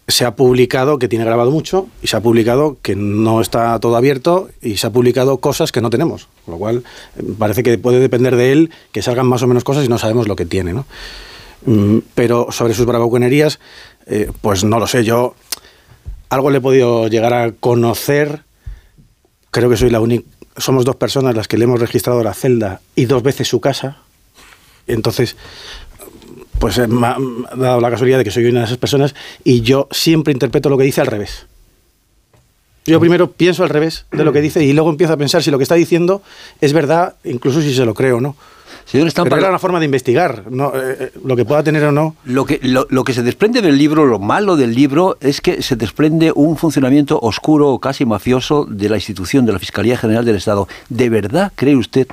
se 0.09 0.25
ha 0.25 0.37
publicado 0.37 0.99
que 0.99 1.09
tiene 1.09 1.25
grabado 1.25 1.51
mucho 1.51 1.89
y 2.01 2.07
se 2.07 2.17
ha 2.17 2.21
publicado 2.21 2.77
que 2.81 2.95
no 2.95 3.41
está 3.41 3.79
todo 3.81 3.97
abierto 3.97 4.49
y 4.63 4.77
se 4.77 4.87
ha 4.87 4.91
publicado 4.91 5.39
cosas 5.39 5.73
que 5.73 5.81
no 5.81 5.91
tenemos. 5.91 6.29
Con 6.45 6.53
lo 6.53 6.59
cual, 6.59 6.85
eh, 7.17 7.23
parece 7.39 7.63
que 7.63 7.77
puede 7.79 7.99
depender 7.99 8.37
de 8.37 8.53
él 8.53 8.71
que 8.93 9.03
salgan 9.03 9.27
más 9.27 9.43
o 9.43 9.47
menos 9.47 9.65
cosas 9.65 9.85
y 9.85 9.89
no 9.89 9.99
sabemos 9.99 10.29
lo 10.29 10.37
que 10.37 10.47
tiene. 10.47 10.73
¿no? 10.73 10.87
Mm, 11.65 11.99
pero 12.15 12.49
sobre 12.53 12.75
sus 12.75 12.87
bravuconerías, 12.87 13.59
eh, 14.07 14.31
pues 14.41 14.63
no 14.63 14.79
lo 14.79 14.87
sé. 14.87 15.05
Yo 15.05 15.35
algo 16.29 16.51
le 16.51 16.59
he 16.59 16.61
podido 16.61 17.09
llegar 17.09 17.35
a 17.35 17.53
conocer. 17.53 18.45
Creo 19.51 19.69
que 19.69 19.77
soy 19.77 19.91
la 19.91 20.01
única. 20.01 20.25
Somos 20.57 20.85
dos 20.85 20.97
personas 20.97 21.35
las 21.35 21.49
que 21.49 21.59
le 21.59 21.65
hemos 21.65 21.81
registrado 21.81 22.23
la 22.23 22.33
celda 22.33 22.81
y 22.95 23.07
dos 23.07 23.23
veces 23.23 23.49
su 23.49 23.61
casa. 23.61 23.99
Entonces, 24.87 25.37
pues 26.59 26.79
eh, 26.79 26.87
me 26.87 27.07
ha, 27.07 27.17
dado 27.57 27.81
la 27.81 27.91
casualidad 27.91 28.19
de 28.19 28.25
que 28.25 28.31
soy 28.31 28.47
una 28.47 28.61
de 28.61 28.67
esas 28.67 28.79
personas 28.79 29.15
y 29.45 29.63
yo 29.63 29.89
siempre 29.91 30.33
interpreto 30.33 30.69
lo 30.69 30.79
que 30.79 30.85
dice 30.85 31.01
al 31.01 31.07
revés. 31.07 31.47
Yo 32.87 33.01
primero 33.01 33.33
pienso 33.33 33.65
al 33.65 33.69
revés 33.69 34.07
de 34.13 34.25
lo 34.25 34.33
que 34.33 34.41
dice 34.41 34.63
y 34.65 34.73
luego 34.73 34.91
empiezo 34.91 35.13
a 35.13 35.17
pensar 35.17 35.43
si 35.43 35.51
lo 35.51 35.59
que 35.59 35.65
está 35.65 35.75
diciendo 35.75 36.23
es 36.61 36.73
verdad, 36.73 37.17
incluso 37.25 37.61
si 37.61 37.75
se 37.75 37.85
lo 37.85 37.95
creo 37.95 38.19
o 38.19 38.21
no. 38.21 38.37
Señor 38.85 39.13
Pero 39.13 39.39
era 39.39 39.49
una 39.49 39.59
forma 39.59 39.81
de 39.81 39.85
investigar, 39.85 40.45
no, 40.49 40.69
eh, 40.69 40.97
eh, 41.01 41.13
lo 41.25 41.35
que 41.35 41.45
pueda 41.45 41.65
tener 41.65 41.83
o 41.83 41.91
no. 41.91 42.15
Lo 42.25 42.45
que, 42.45 42.61
lo, 42.63 42.87
lo, 42.89 43.03
que 43.03 43.13
se 43.13 43.25
desprende 43.25 43.61
del 43.61 43.77
libro, 43.77 44.07
lo 44.07 44.21
malo 44.21 44.55
del 44.55 44.77
libro, 44.77 45.19
es 45.21 45.41
que 45.41 45.61
se 45.61 45.75
desprende 45.75 46.31
un 46.33 46.57
funcionamiento 46.57 47.19
oscuro 47.21 47.71
o 47.71 47.81
casi 47.81 48.05
mafioso 48.05 48.65
de 48.65 48.89
la 48.89 48.95
institución, 48.95 49.45
de 49.45 49.53
la 49.53 49.59
Fiscalía 49.59 49.97
General 49.97 50.25
del 50.25 50.37
Estado. 50.37 50.69
¿De 50.89 51.09
verdad 51.09 51.53
cree 51.57 51.75
usted 51.75 52.07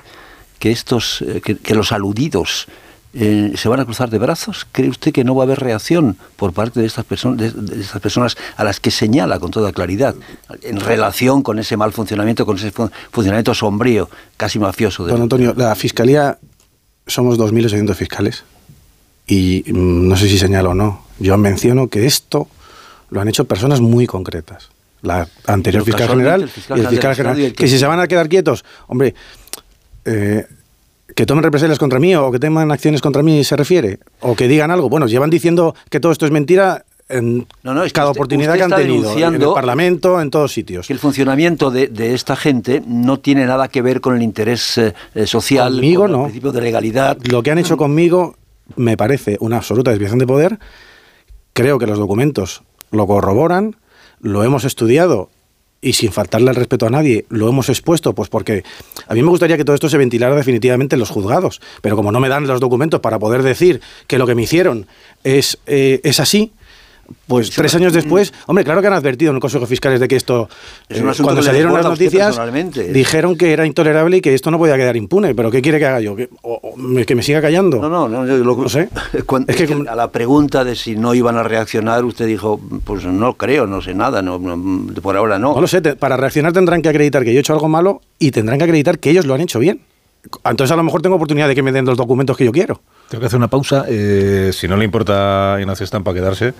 que, 0.57 0.71
estos, 0.71 1.23
que, 1.43 1.57
que 1.57 1.75
los 1.75 1.91
aludidos 1.91 2.67
eh, 3.13 3.53
se 3.55 3.69
van 3.69 3.79
a 3.79 3.85
cruzar 3.85 4.09
de 4.09 4.17
brazos? 4.17 4.65
¿Cree 4.71 4.89
usted 4.89 5.11
que 5.11 5.23
no 5.23 5.35
va 5.35 5.43
a 5.43 5.45
haber 5.45 5.59
reacción 5.59 6.17
por 6.35 6.53
parte 6.53 6.79
de 6.79 6.87
estas, 6.87 7.05
personas, 7.05 7.37
de, 7.37 7.79
estas 7.79 8.01
personas 8.01 8.35
a 8.57 8.63
las 8.63 8.79
que 8.79 8.89
señala 8.89 9.39
con 9.39 9.51
toda 9.51 9.71
claridad 9.71 10.15
en 10.63 10.79
relación 10.79 11.43
con 11.43 11.59
ese 11.59 11.77
mal 11.77 11.91
funcionamiento, 11.93 12.45
con 12.45 12.57
ese 12.57 12.71
funcionamiento 13.11 13.53
sombrío, 13.53 14.09
casi 14.35 14.57
mafioso? 14.57 15.05
De 15.05 15.11
Don 15.11 15.21
Antonio, 15.21 15.53
la 15.55 15.75
Fiscalía 15.75 16.39
somos 17.05 17.37
2.800 17.37 17.93
fiscales 17.93 18.43
y 19.27 19.63
mm, 19.67 20.07
no 20.07 20.15
sé 20.15 20.27
si 20.27 20.37
señalo 20.37 20.71
o 20.71 20.73
no, 20.73 21.05
yo 21.19 21.37
menciono 21.37 21.87
que 21.89 22.05
esto 22.05 22.47
lo 23.09 23.21
han 23.21 23.27
hecho 23.27 23.45
personas 23.45 23.79
muy 23.79 24.07
concretas. 24.07 24.69
La 25.03 25.27
anterior 25.47 25.83
fiscal 25.83 26.07
general 26.07 26.41
y 26.41 26.79
el 26.79 26.87
fiscal 26.87 27.15
general. 27.15 27.53
Que 27.53 27.67
si 27.67 27.77
se 27.77 27.85
van 27.85 27.99
a 27.99 28.07
quedar 28.07 28.29
quietos, 28.29 28.63
hombre, 28.87 29.13
eh, 30.05 30.45
que 31.15 31.25
tomen 31.25 31.43
represalias 31.43 31.79
contra 31.79 31.99
mí 31.99 32.15
o 32.15 32.31
que 32.31 32.39
tengan 32.39 32.71
acciones 32.71 33.01
contra 33.01 33.23
mí 33.23 33.43
se 33.43 33.55
refiere, 33.55 33.99
o 34.21 34.35
que 34.35 34.47
digan 34.47 34.71
algo. 34.71 34.89
Bueno, 34.89 35.07
llevan 35.07 35.29
diciendo 35.29 35.75
que 35.89 35.99
todo 35.99 36.11
esto 36.11 36.25
es 36.25 36.31
mentira 36.31 36.85
en 37.09 37.45
No, 37.63 37.73
no, 37.73 37.83
es 37.83 37.91
que 37.91 37.97
cada 37.97 38.09
usted- 38.09 38.19
oportunidad 38.19 38.53
usted 38.53 38.67
que 38.67 38.73
han 38.73 38.81
tenido, 38.81 39.17
en 39.17 39.35
el 39.41 39.53
Parlamento, 39.53 40.21
en 40.21 40.29
todos 40.31 40.51
sitios. 40.53 40.87
que 40.87 40.93
el 40.93 40.99
funcionamiento 40.99 41.69
de, 41.69 41.87
de 41.87 42.13
esta 42.13 42.35
gente 42.35 42.81
no 42.87 43.19
tiene 43.19 43.45
nada 43.45 43.67
que 43.67 43.81
ver 43.81 43.99
con 44.01 44.15
el 44.15 44.23
interés 44.23 44.77
eh, 44.77 44.93
eh, 45.13 45.27
social, 45.27 45.73
Conmigo 45.73 46.03
con 46.03 46.11
no. 46.11 46.17
el 46.19 46.23
principio 46.25 46.51
de 46.51 46.61
legalidad. 46.61 47.17
Lo 47.29 47.43
que 47.43 47.51
han 47.51 47.57
hecho 47.59 47.77
conmigo 47.77 48.35
me 48.77 48.95
parece 48.97 49.37
una 49.41 49.57
absoluta 49.57 49.91
desviación 49.91 50.19
de 50.19 50.25
poder. 50.27 50.59
Creo 51.53 51.77
que 51.77 51.85
los 51.85 51.99
documentos 51.99 52.63
lo 52.91 53.05
corroboran, 53.05 53.75
lo 54.19 54.43
hemos 54.43 54.63
estudiado 54.63 55.29
y 55.83 55.93
sin 55.93 56.11
faltarle 56.11 56.49
el 56.49 56.55
respeto 56.55 56.87
a 56.87 56.89
nadie, 56.89 57.25
lo 57.29 57.49
hemos 57.49 57.69
expuesto, 57.69 58.15
pues 58.15 58.29
porque 58.29 58.63
a 59.07 59.13
mí 59.13 59.21
me 59.21 59.29
gustaría 59.29 59.57
que 59.57 59.65
todo 59.65 59.75
esto 59.75 59.89
se 59.89 59.97
ventilara 59.97 60.33
definitivamente 60.33 60.95
en 60.95 60.99
los 60.99 61.09
juzgados, 61.09 61.61
pero 61.81 61.95
como 61.95 62.11
no 62.11 62.19
me 62.19 62.29
dan 62.29 62.47
los 62.47 62.59
documentos 62.61 63.01
para 63.01 63.19
poder 63.19 63.43
decir 63.43 63.81
que 64.07 64.17
lo 64.17 64.25
que 64.25 64.33
me 64.33 64.43
hicieron 64.43 64.87
es, 65.23 65.59
eh, 65.67 65.99
es 66.03 66.19
así, 66.19 66.53
pues 67.27 67.49
tres 67.51 67.73
años 67.75 67.93
después, 67.93 68.33
hombre, 68.47 68.63
claro 68.63 68.81
que 68.81 68.87
han 68.87 68.93
advertido 68.93 69.29
en 69.31 69.35
el 69.35 69.41
Consejo 69.41 69.65
Fiscales 69.65 69.99
de 69.99 70.07
que 70.07 70.15
esto, 70.15 70.49
Es 70.89 70.99
un 71.01 71.09
eh, 71.09 71.13
cuando 71.21 71.41
que 71.41 71.45
salieron 71.47 71.73
las 71.73 71.85
noticias, 71.85 72.39
dijeron 72.91 73.37
que 73.37 73.51
era 73.53 73.65
intolerable 73.65 74.17
y 74.17 74.21
que 74.21 74.33
esto 74.33 74.51
no 74.51 74.57
podía 74.57 74.75
quedar 74.77 74.95
impune, 74.95 75.33
pero 75.35 75.49
¿qué 75.51 75.61
quiere 75.61 75.79
que 75.79 75.85
haga 75.85 75.99
yo? 76.01 76.15
¿Que, 76.15 76.29
o- 76.41 76.59
o 76.61 76.77
me- 76.77 77.05
que 77.05 77.15
me 77.15 77.23
siga 77.23 77.41
callando? 77.41 77.79
No, 77.79 77.89
no, 77.89 78.07
no, 78.07 78.25
yo 78.25 78.37
lo- 78.37 78.55
No 78.57 78.69
sé. 78.69 78.89
Cuando- 79.25 79.51
Es 79.51 79.57
que 79.61 79.73
a 79.87 79.95
la 79.95 80.11
pregunta 80.11 80.63
de 80.63 80.75
si 80.75 80.95
no 80.95 81.13
iban 81.13 81.37
a 81.37 81.43
reaccionar, 81.43 82.03
usted 82.05 82.27
dijo, 82.27 82.59
pues 82.83 83.03
no 83.05 83.33
creo, 83.35 83.67
no 83.67 83.81
sé 83.81 83.93
nada, 83.93 84.21
no, 84.21 84.39
no, 84.39 84.93
por 85.01 85.15
ahora 85.17 85.39
no. 85.39 85.53
No 85.55 85.61
lo 85.61 85.67
sé, 85.67 85.81
te- 85.81 85.95
para 85.95 86.17
reaccionar 86.17 86.53
tendrán 86.53 86.81
que 86.81 86.89
acreditar 86.89 87.23
que 87.23 87.33
yo 87.33 87.37
he 87.37 87.41
hecho 87.41 87.53
algo 87.53 87.67
malo 87.67 88.01
y 88.19 88.31
tendrán 88.31 88.57
que 88.57 88.65
acreditar 88.65 88.99
que 88.99 89.09
ellos 89.09 89.25
lo 89.25 89.33
han 89.33 89.41
hecho 89.41 89.59
bien. 89.59 89.81
Entonces 90.45 90.71
a 90.71 90.77
lo 90.77 90.83
mejor 90.83 91.01
tengo 91.01 91.17
oportunidad 91.17 91.49
de 91.49 91.55
que 91.55 91.61
me 91.61 91.73
den 91.73 91.83
los 91.85 91.97
documentos 91.97 92.37
que 92.37 92.45
yo 92.45 92.51
quiero. 92.53 92.79
Tengo 93.09 93.19
que 93.19 93.25
hacer 93.27 93.37
una 93.37 93.49
pausa. 93.49 93.83
eh, 93.89 94.51
si 94.53 94.69
no 94.69 94.77
le 94.77 94.85
importa 94.85 95.55
a 95.55 95.59
Ignacio 95.61 95.83
Estampa 95.83 96.13
quedarse, 96.13 96.53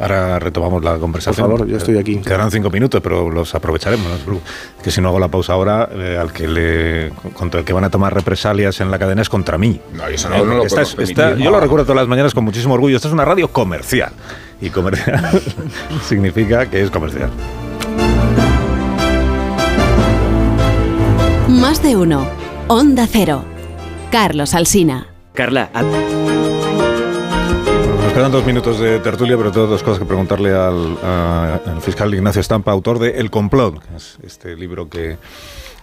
ahora 0.00 0.40
retomamos 0.40 0.82
la 0.82 0.96
conversación. 0.98 1.46
Por 1.48 1.58
favor, 1.58 1.70
yo 1.70 1.76
estoy 1.78 1.96
aquí. 1.96 2.16
Quedarán 2.18 2.50
cinco 2.50 2.70
minutos, 2.70 3.00
pero 3.02 3.30
los 3.30 3.54
aprovecharemos. 3.54 4.06
no. 4.26 4.40
Que 4.82 4.90
si 4.90 5.00
no 5.00 5.08
hago 5.10 5.20
la 5.20 5.28
pausa 5.28 5.52
ahora, 5.52 5.88
eh, 5.92 6.18
al 6.20 6.32
que 6.32 6.48
le 6.48 7.12
contra 7.34 7.60
el 7.60 7.66
que 7.66 7.72
van 7.72 7.84
a 7.84 7.90
tomar 7.90 8.12
represalias 8.12 8.80
en 8.80 8.90
la 8.90 8.98
cadena 8.98 9.22
es 9.22 9.28
contra 9.28 9.58
mí. 9.58 9.80
No, 9.92 10.06
eso 10.08 10.28
no- 10.28 10.34
Eh, 10.36 10.44
no 10.44 10.54
lo 10.56 10.64
esta 10.64 10.82
es- 10.82 10.96
yo 11.38 11.50
lo 11.52 11.60
recuerdo 11.60 11.84
todas 11.84 11.96
las 11.96 12.08
mañanas 12.08 12.34
con 12.34 12.42
muchísimo 12.44 12.74
orgullo. 12.74 12.96
Esta 12.96 13.06
es 13.08 13.14
una 13.14 13.24
radio 13.24 13.46
comercial. 13.48 14.12
Y 14.60 14.70
comercial 14.70 15.30
significa 16.02 16.66
que 16.68 16.82
es 16.82 16.90
comercial. 16.90 17.30
Más 21.48 21.80
de 21.82 21.96
uno. 21.96 22.26
Onda 22.68 23.06
Cero. 23.06 23.44
Carlos 24.10 24.54
Alsina. 24.54 25.06
Carla, 25.34 25.68
quedan 28.14 28.30
dos 28.30 28.46
minutos 28.46 28.78
de 28.78 29.00
tertulia, 29.00 29.36
pero 29.36 29.50
tengo 29.50 29.66
dos 29.66 29.82
cosas 29.82 29.98
que 29.98 30.04
preguntarle 30.04 30.50
al, 30.54 30.96
a- 31.02 31.60
al 31.66 31.80
fiscal 31.82 32.14
Ignacio 32.14 32.40
Estampa, 32.40 32.70
autor 32.70 32.98
de 33.00 33.18
El 33.18 33.30
Complot, 33.30 33.80
que 33.82 33.96
es 33.96 34.18
este 34.24 34.56
libro 34.56 34.88
que 34.88 35.16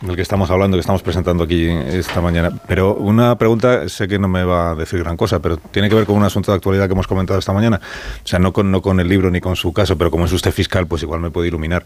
del 0.01 0.15
que 0.15 0.23
estamos 0.23 0.49
hablando, 0.49 0.77
que 0.77 0.81
estamos 0.81 1.03
presentando 1.03 1.43
aquí 1.43 1.67
esta 1.69 2.21
mañana. 2.21 2.49
Pero 2.67 2.95
una 2.95 3.37
pregunta, 3.37 3.87
sé 3.87 4.07
que 4.07 4.17
no 4.17 4.27
me 4.27 4.43
va 4.43 4.71
a 4.71 4.75
decir 4.75 4.97
gran 4.97 5.15
cosa, 5.15 5.39
pero 5.43 5.57
tiene 5.57 5.89
que 5.89 5.95
ver 5.95 6.07
con 6.07 6.15
un 6.15 6.23
asunto 6.23 6.51
de 6.51 6.55
actualidad 6.55 6.87
que 6.87 6.93
hemos 6.93 7.05
comentado 7.05 7.37
esta 7.37 7.53
mañana. 7.53 7.79
O 8.23 8.27
sea, 8.27 8.39
no 8.39 8.51
con, 8.51 8.71
no 8.71 8.81
con 8.81 8.99
el 8.99 9.07
libro 9.07 9.29
ni 9.29 9.39
con 9.41 9.55
su 9.55 9.71
caso, 9.73 9.99
pero 9.99 10.09
como 10.09 10.25
es 10.25 10.31
usted 10.33 10.51
fiscal, 10.51 10.87
pues 10.87 11.03
igual 11.03 11.19
me 11.19 11.29
puede 11.29 11.49
iluminar. 11.49 11.85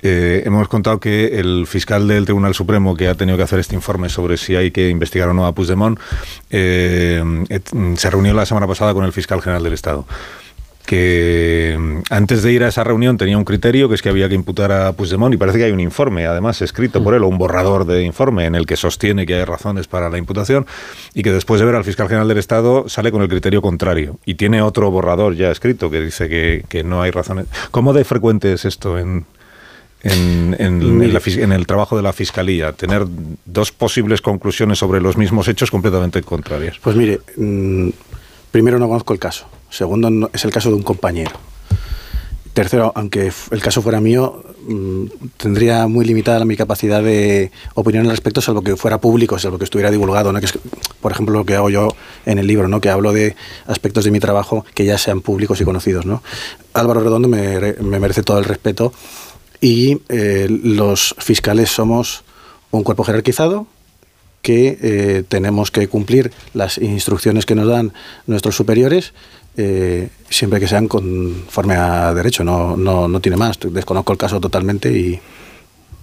Eh, 0.00 0.44
hemos 0.46 0.68
contado 0.68 1.00
que 1.00 1.40
el 1.40 1.66
fiscal 1.66 2.06
del 2.06 2.24
Tribunal 2.24 2.54
Supremo 2.54 2.96
que 2.96 3.08
ha 3.08 3.16
tenido 3.16 3.36
que 3.36 3.42
hacer 3.42 3.58
este 3.58 3.74
informe 3.74 4.10
sobre 4.10 4.36
si 4.36 4.54
hay 4.54 4.70
que 4.70 4.88
investigar 4.88 5.28
o 5.30 5.34
no 5.34 5.44
a 5.44 5.52
Puigdemont, 5.52 5.98
eh, 6.50 7.20
se 7.96 8.10
reunió 8.10 8.32
la 8.32 8.46
semana 8.46 8.68
pasada 8.68 8.94
con 8.94 9.04
el 9.04 9.12
fiscal 9.12 9.42
general 9.42 9.64
del 9.64 9.72
Estado 9.72 9.85
que 10.84 11.76
mm, 11.78 12.02
antes 12.10 12.42
de 12.44 12.52
ir 12.52 12.62
a 12.62 12.68
esa 12.68 12.84
reunión 12.84 13.16
tenía 13.16 13.36
un 13.36 13.44
criterio 13.44 13.88
que 13.88 13.96
es 13.96 14.02
que 14.02 14.08
había 14.08 14.28
que 14.28 14.36
imputar 14.36 14.70
a 14.70 14.92
Puigdemont 14.92 15.34
y 15.34 15.36
parece 15.36 15.58
que 15.58 15.64
hay 15.64 15.72
un 15.72 15.80
informe, 15.80 16.26
además 16.26 16.62
escrito 16.62 17.02
por 17.02 17.14
él, 17.14 17.24
o 17.24 17.28
un 17.28 17.38
borrador 17.38 17.86
de 17.86 18.04
informe 18.04 18.44
en 18.46 18.54
el 18.54 18.66
que 18.66 18.76
sostiene 18.76 19.26
que 19.26 19.34
hay 19.34 19.44
razones 19.44 19.88
para 19.88 20.08
la 20.10 20.18
imputación 20.18 20.64
y 21.12 21.22
que 21.24 21.32
después 21.32 21.58
de 21.60 21.66
ver 21.66 21.74
al 21.74 21.82
fiscal 21.84 22.06
general 22.06 22.28
del 22.28 22.38
Estado 22.38 22.88
sale 22.88 23.10
con 23.10 23.20
el 23.22 23.28
criterio 23.28 23.62
contrario 23.62 24.18
y 24.24 24.36
tiene 24.36 24.62
otro 24.62 24.88
borrador 24.92 25.34
ya 25.34 25.50
escrito 25.50 25.90
que 25.90 26.00
dice 26.00 26.28
que, 26.28 26.64
que 26.68 26.84
no 26.84 27.02
hay 27.02 27.10
razones. 27.10 27.46
¿Cómo 27.72 27.92
de 27.92 28.04
frecuente 28.04 28.52
es 28.52 28.64
esto 28.64 28.96
en, 28.96 29.24
en, 30.04 30.54
en- 30.60 31.52
el 31.52 31.66
trabajo 31.66 31.96
de 31.96 32.02
la 32.04 32.12
Fiscalía? 32.12 32.72
Tener 32.74 33.06
dos 33.44 33.72
posibles 33.72 34.20
conclusiones 34.20 34.78
sobre 34.78 35.00
los 35.00 35.16
mismos 35.16 35.48
hechos 35.48 35.72
completamente 35.72 36.22
contrarias. 36.22 36.76
Pues 36.80 36.94
mire, 36.94 37.18
mm, 37.36 37.88
primero 38.52 38.78
no 38.78 38.86
conozco 38.86 39.12
el 39.12 39.18
caso. 39.18 39.48
Segundo, 39.70 40.30
es 40.32 40.44
el 40.44 40.50
caso 40.52 40.68
de 40.70 40.76
un 40.76 40.82
compañero. 40.82 41.32
Tercero, 42.52 42.90
aunque 42.94 43.30
el 43.50 43.60
caso 43.60 43.82
fuera 43.82 44.00
mío, 44.00 44.42
mm, 44.66 45.04
tendría 45.36 45.86
muy 45.88 46.06
limitada 46.06 46.42
mi 46.46 46.56
capacidad 46.56 47.02
de 47.02 47.50
opinión 47.74 48.06
al 48.06 48.12
respecto, 48.12 48.40
salvo 48.40 48.62
que 48.62 48.76
fuera 48.76 48.98
público, 48.98 49.38
salvo 49.38 49.58
que 49.58 49.64
estuviera 49.64 49.90
divulgado. 49.90 50.32
¿no? 50.32 50.40
Que 50.40 50.46
es, 50.46 50.58
por 51.02 51.12
ejemplo, 51.12 51.36
lo 51.38 51.44
que 51.44 51.54
hago 51.54 51.68
yo 51.68 51.88
en 52.24 52.38
el 52.38 52.46
libro, 52.46 52.66
¿no? 52.66 52.80
que 52.80 52.88
hablo 52.88 53.12
de 53.12 53.36
aspectos 53.66 54.04
de 54.04 54.10
mi 54.10 54.20
trabajo 54.20 54.64
que 54.72 54.86
ya 54.86 54.96
sean 54.96 55.20
públicos 55.20 55.60
y 55.60 55.64
conocidos. 55.64 56.06
¿no? 56.06 56.22
Álvaro 56.72 57.00
Redondo 57.00 57.28
me, 57.28 57.60
re- 57.60 57.76
me 57.82 58.00
merece 58.00 58.22
todo 58.22 58.38
el 58.38 58.46
respeto 58.46 58.90
y 59.60 60.00
eh, 60.08 60.46
los 60.48 61.14
fiscales 61.18 61.70
somos 61.70 62.24
un 62.70 62.84
cuerpo 62.84 63.04
jerarquizado, 63.04 63.66
que 64.40 64.78
eh, 64.80 65.24
tenemos 65.28 65.70
que 65.70 65.88
cumplir 65.88 66.32
las 66.54 66.78
instrucciones 66.78 67.44
que 67.44 67.54
nos 67.54 67.66
dan 67.68 67.92
nuestros 68.26 68.56
superiores, 68.56 69.12
eh, 69.56 70.08
siempre 70.28 70.60
que 70.60 70.68
sean 70.68 70.86
conforme 70.88 71.74
a 71.76 72.12
derecho, 72.14 72.44
no, 72.44 72.76
no, 72.76 73.08
no 73.08 73.20
tiene 73.20 73.36
más. 73.36 73.58
Desconozco 73.60 74.12
el 74.12 74.18
caso 74.18 74.40
totalmente 74.40 74.90
y, 74.90 75.20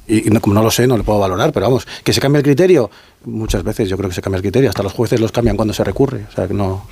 y 0.07 0.21
no- 0.29 0.41
como 0.41 0.53
no 0.55 0.63
lo 0.63 0.71
sé, 0.71 0.87
no 0.87 0.97
le 0.97 1.03
puedo 1.03 1.19
valorar, 1.19 1.51
pero 1.53 1.67
vamos, 1.67 1.87
que 2.03 2.11
se 2.13 2.19
cambie 2.19 2.39
el 2.39 2.43
criterio, 2.43 2.89
muchas 3.25 3.63
veces 3.63 3.87
yo 3.89 3.95
creo 3.97 4.09
que 4.09 4.15
se 4.15 4.21
cambia 4.21 4.37
el 4.37 4.41
criterio, 4.43 4.69
hasta 4.69 4.83
los 4.83 4.91
jueces 4.93 5.19
los 5.21 5.31
cambian 5.31 5.55
cuando 5.55 5.73
se 5.73 5.83
recurre, 5.83 6.25
o 6.29 6.31
sea 6.35 6.47
que 6.47 6.53
no... 6.53 6.85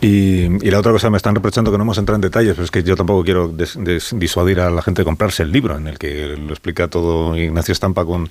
Y, 0.00 0.44
y 0.66 0.70
la 0.70 0.78
otra 0.80 0.90
cosa, 0.90 1.10
me 1.10 1.16
están 1.18 1.34
reprochando 1.34 1.70
que 1.70 1.76
no 1.78 1.84
hemos 1.84 1.98
entrado 1.98 2.16
en 2.16 2.22
detalles, 2.22 2.54
pero 2.54 2.64
es 2.64 2.70
que 2.70 2.82
yo 2.82 2.96
tampoco 2.96 3.22
quiero 3.22 3.48
des- 3.48 3.76
des- 3.78 4.14
disuadir 4.18 4.58
a 4.60 4.70
la 4.70 4.80
gente 4.82 5.02
de 5.02 5.04
comprarse 5.04 5.42
el 5.44 5.52
libro, 5.52 5.76
en 5.76 5.86
el 5.86 5.98
que 5.98 6.28
lo 6.36 6.50
explica 6.50 6.88
todo 6.88 7.36
Ignacio 7.36 7.72
Estampa 7.72 8.04
con, 8.04 8.30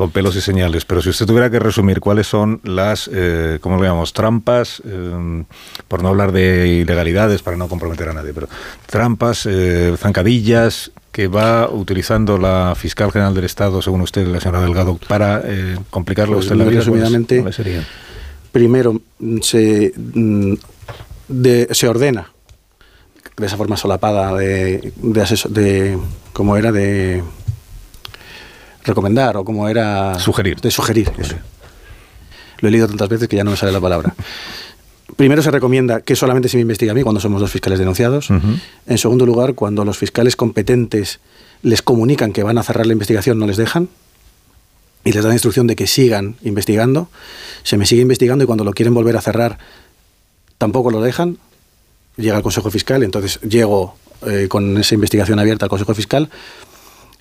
con 0.00 0.10
pelos 0.12 0.34
y 0.34 0.40
señales. 0.40 0.86
Pero 0.86 1.02
si 1.02 1.10
usted 1.10 1.26
tuviera 1.26 1.50
que 1.50 1.58
resumir 1.58 2.00
cuáles 2.00 2.26
son 2.26 2.58
las, 2.64 3.10
eh, 3.12 3.58
¿cómo 3.60 3.76
lo 3.76 3.82
llamamos? 3.82 4.14
Trampas, 4.14 4.82
eh, 4.86 5.44
por 5.88 6.02
no 6.02 6.08
hablar 6.08 6.32
de 6.32 6.68
ilegalidades, 6.68 7.42
para 7.42 7.58
no 7.58 7.68
comprometer 7.68 8.08
a 8.08 8.14
nadie, 8.14 8.32
pero 8.32 8.48
trampas, 8.86 9.44
eh, 9.44 9.94
zancadillas 9.98 10.90
que 11.12 11.28
va 11.28 11.68
utilizando 11.68 12.38
la 12.38 12.72
fiscal 12.76 13.12
general 13.12 13.34
del 13.34 13.44
Estado, 13.44 13.82
según 13.82 14.00
usted, 14.00 14.26
la 14.26 14.40
señora 14.40 14.62
Delgado, 14.62 14.98
para 15.06 15.42
eh, 15.44 15.76
complicarle 15.90 16.32
a 16.32 16.36
Pues 16.36 16.46
usted 16.46 16.56
la 16.56 16.64
vida. 16.64 16.80
¿cuáles- 16.82 16.86
resumidamente, 16.86 17.40
cuáles? 17.42 17.86
Primero, 18.52 19.02
mm, 19.18 19.40
se, 19.42 19.92
mm, 19.96 20.54
de- 21.28 21.68
se 21.72 21.88
ordena 21.88 22.32
de 23.36 23.46
esa 23.46 23.58
forma 23.58 23.76
solapada 23.76 24.34
de, 24.34 24.94
de, 24.96 25.20
aseso- 25.22 25.50
de 25.50 25.98
cómo 26.32 26.56
era 26.56 26.72
de 26.72 27.22
recomendar 28.84 29.36
o 29.36 29.44
cómo 29.44 29.68
era 29.68 30.18
Sugerir. 30.18 30.60
de 30.60 30.70
sugerir 30.70 31.12
eso. 31.18 31.36
lo 32.60 32.68
he 32.68 32.70
leído 32.70 32.88
tantas 32.88 33.08
veces 33.08 33.28
que 33.28 33.36
ya 33.36 33.44
no 33.44 33.50
me 33.50 33.56
sale 33.56 33.72
la 33.72 33.80
palabra 33.80 34.14
primero 35.16 35.42
se 35.42 35.50
recomienda 35.50 36.00
que 36.00 36.16
solamente 36.16 36.48
se 36.48 36.56
me 36.56 36.62
investigue 36.62 36.90
a 36.90 36.94
mí 36.94 37.02
cuando 37.02 37.20
somos 37.20 37.40
dos 37.40 37.50
fiscales 37.50 37.78
denunciados 37.78 38.30
en 38.30 38.98
segundo 38.98 39.26
lugar 39.26 39.54
cuando 39.54 39.84
los 39.84 39.98
fiscales 39.98 40.36
competentes 40.36 41.20
les 41.62 41.82
comunican 41.82 42.32
que 42.32 42.42
van 42.42 42.58
a 42.58 42.62
cerrar 42.62 42.86
la 42.86 42.92
investigación 42.92 43.38
no 43.38 43.46
les 43.46 43.56
dejan 43.56 43.88
y 45.04 45.12
les 45.12 45.24
dan 45.24 45.32
instrucción 45.32 45.66
de 45.66 45.76
que 45.76 45.86
sigan 45.86 46.36
investigando. 46.42 47.08
Se 47.62 47.76
me 47.78 47.86
sigue 47.86 48.02
investigando 48.02 48.44
y 48.44 48.46
cuando 48.46 48.64
lo 48.64 48.72
quieren 48.72 48.94
volver 48.94 49.16
a 49.16 49.20
cerrar 49.20 49.58
tampoco 50.58 50.90
lo 50.90 51.00
dejan. 51.00 51.38
Llega 52.16 52.36
al 52.36 52.42
Consejo 52.42 52.70
Fiscal, 52.70 53.02
entonces 53.02 53.40
llego 53.40 53.96
eh, 54.26 54.46
con 54.48 54.76
esa 54.76 54.94
investigación 54.94 55.38
abierta 55.38 55.64
al 55.64 55.70
Consejo 55.70 55.94
Fiscal. 55.94 56.28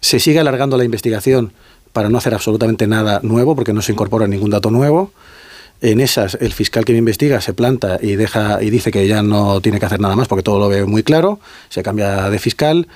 Se 0.02 0.20
sigue 0.20 0.40
alargando 0.40 0.78
la 0.78 0.84
investigación 0.84 1.54
para 1.94 2.10
no 2.10 2.18
hacer 2.18 2.34
absolutamente 2.34 2.88
nada 2.88 3.20
nuevo 3.24 3.56
porque 3.56 3.74
no 3.74 3.82
se 3.82 3.92
incorpora 3.92 4.28
ningún 4.28 4.50
dato 4.50 4.72
nuevo. 4.72 5.12
En 5.82 6.02
esas, 6.02 6.38
el 6.42 6.52
fiscal 6.52 6.84
que 6.84 6.92
me 6.92 7.00
investiga 7.00 7.40
se 7.40 7.54
planta 7.54 8.00
y 8.02 8.16
deja 8.16 8.62
y 8.62 8.70
dice 8.70 8.92
que 8.92 9.08
ya 9.08 9.24
no 9.24 9.62
tiene 9.62 9.80
que 9.80 9.86
hacer 9.86 10.02
nada 10.02 10.16
más 10.16 10.28
porque 10.28 10.44
todo 10.44 10.60
lo 10.60 10.68
ve 10.68 10.86
muy 10.86 11.04
claro. 11.04 11.40
Se 11.70 11.84
cambia 11.84 12.30
de 12.30 12.40
fiscal 12.40 12.88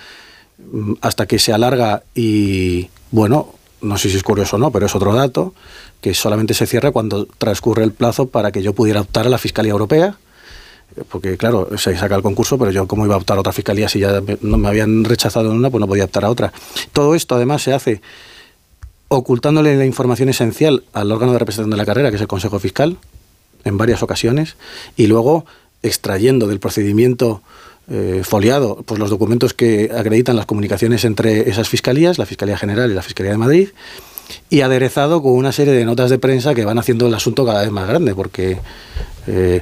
mm, 0.71 0.93
hasta 1.01 1.25
que 1.25 1.39
se 1.39 1.53
alarga 1.53 2.03
y, 2.13 2.89
bueno, 3.11 3.53
no 3.81 3.97
sé 3.97 4.09
si 4.09 4.17
es 4.17 4.23
curioso 4.23 4.57
o 4.57 4.59
no, 4.59 4.71
pero 4.71 4.85
es 4.85 4.95
otro 4.95 5.13
dato, 5.13 5.53
que 6.01 6.13
solamente 6.13 6.53
se 6.53 6.65
cierra 6.65 6.91
cuando 6.91 7.25
transcurre 7.25 7.83
el 7.83 7.93
plazo 7.93 8.27
para 8.27 8.51
que 8.51 8.61
yo 8.61 8.73
pudiera 8.73 9.01
optar 9.01 9.27
a 9.27 9.29
la 9.29 9.37
Fiscalía 9.37 9.71
Europea. 9.71 10.17
Porque, 11.09 11.37
claro, 11.37 11.69
se 11.77 11.97
saca 11.97 12.15
el 12.15 12.21
concurso, 12.21 12.57
pero 12.57 12.71
yo, 12.71 12.87
¿cómo 12.87 13.05
iba 13.05 13.15
a 13.15 13.17
optar 13.17 13.37
a 13.37 13.41
otra 13.41 13.53
fiscalía 13.53 13.89
si 13.89 13.99
ya 13.99 14.21
no 14.41 14.57
me 14.57 14.67
habían 14.67 15.03
rechazado 15.03 15.51
en 15.51 15.57
una, 15.57 15.69
pues 15.69 15.79
no 15.79 15.87
podía 15.87 16.05
optar 16.05 16.25
a 16.25 16.29
otra? 16.29 16.53
Todo 16.91 17.15
esto, 17.15 17.35
además, 17.35 17.61
se 17.61 17.73
hace 17.73 18.01
ocultándole 19.07 19.75
la 19.75 19.85
información 19.85 20.29
esencial 20.29 20.83
al 20.93 21.11
órgano 21.11 21.33
de 21.33 21.39
representación 21.39 21.71
de 21.71 21.77
la 21.77 21.85
carrera, 21.85 22.09
que 22.09 22.15
es 22.15 22.21
el 22.21 22.27
Consejo 22.27 22.59
Fiscal, 22.59 22.97
en 23.63 23.77
varias 23.77 24.03
ocasiones, 24.03 24.55
y 24.97 25.07
luego 25.07 25.45
extrayendo 25.83 26.47
del 26.47 26.59
procedimiento 26.59 27.41
eh, 27.89 28.21
foliado 28.23 28.81
pues 28.85 28.97
los 28.99 29.09
documentos 29.09 29.53
que 29.53 29.91
acreditan 29.93 30.37
las 30.37 30.45
comunicaciones 30.45 31.03
entre 31.03 31.49
esas 31.49 31.67
fiscalías, 31.67 32.17
la 32.17 32.25
Fiscalía 32.25 32.57
General 32.57 32.89
y 32.89 32.93
la 32.93 33.01
Fiscalía 33.01 33.33
de 33.33 33.37
Madrid, 33.37 33.69
y 34.49 34.61
aderezado 34.61 35.21
con 35.21 35.33
una 35.33 35.51
serie 35.51 35.73
de 35.73 35.85
notas 35.85 36.09
de 36.09 36.17
prensa 36.17 36.55
que 36.55 36.65
van 36.65 36.79
haciendo 36.79 37.07
el 37.07 37.13
asunto 37.13 37.45
cada 37.45 37.61
vez 37.61 37.71
más 37.71 37.87
grande, 37.87 38.15
porque 38.15 38.57
eh, 39.27 39.61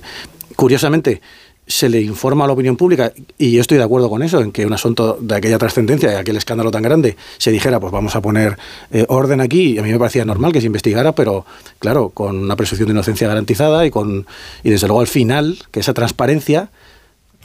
curiosamente 0.61 1.21
se 1.65 1.89
le 1.89 1.99
informa 2.01 2.43
a 2.43 2.47
la 2.47 2.53
opinión 2.53 2.77
pública, 2.77 3.11
y 3.39 3.53
yo 3.53 3.61
estoy 3.61 3.79
de 3.79 3.83
acuerdo 3.83 4.11
con 4.11 4.21
eso, 4.21 4.41
en 4.41 4.51
que 4.51 4.63
un 4.63 4.73
asunto 4.73 5.17
de 5.19 5.33
aquella 5.35 5.57
trascendencia, 5.57 6.11
de 6.11 6.17
aquel 6.17 6.37
escándalo 6.37 6.69
tan 6.69 6.83
grande, 6.83 7.17
se 7.39 7.49
dijera, 7.49 7.79
pues 7.79 7.91
vamos 7.91 8.15
a 8.15 8.21
poner 8.21 8.59
eh, 8.91 9.05
orden 9.09 9.41
aquí, 9.41 9.73
y 9.73 9.79
a 9.79 9.81
mí 9.81 9.91
me 9.91 9.97
parecía 9.97 10.23
normal 10.23 10.51
que 10.51 10.61
se 10.61 10.67
investigara, 10.67 11.13
pero 11.13 11.47
claro, 11.79 12.09
con 12.09 12.37
una 12.37 12.55
presunción 12.55 12.89
de 12.89 12.93
inocencia 12.93 13.27
garantizada 13.27 13.87
y, 13.87 13.89
con, 13.89 14.27
y 14.63 14.69
desde 14.69 14.85
luego 14.85 15.01
al 15.01 15.07
final, 15.07 15.57
que 15.71 15.79
esa 15.79 15.95
transparencia, 15.95 16.69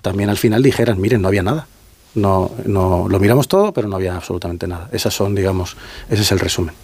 también 0.03 0.29
al 0.29 0.37
final 0.37 0.63
dijeran, 0.63 1.01
miren, 1.01 1.23
no 1.23 1.29
había 1.29 1.43
nada. 1.43 1.69
No, 2.17 2.51
no, 2.65 3.09
lo 3.11 3.21
miramos 3.21 3.47
todo, 3.47 3.73
pero 3.75 3.89
no 3.89 3.97
había 3.97 4.17
absolutamente 4.17 4.67
nada. 4.67 4.89
Esas 4.91 5.13
son, 5.13 5.35
digamos, 5.35 5.77
ese 6.09 6.23
es 6.23 6.33
el 6.33 6.39
resumen. 6.39 6.75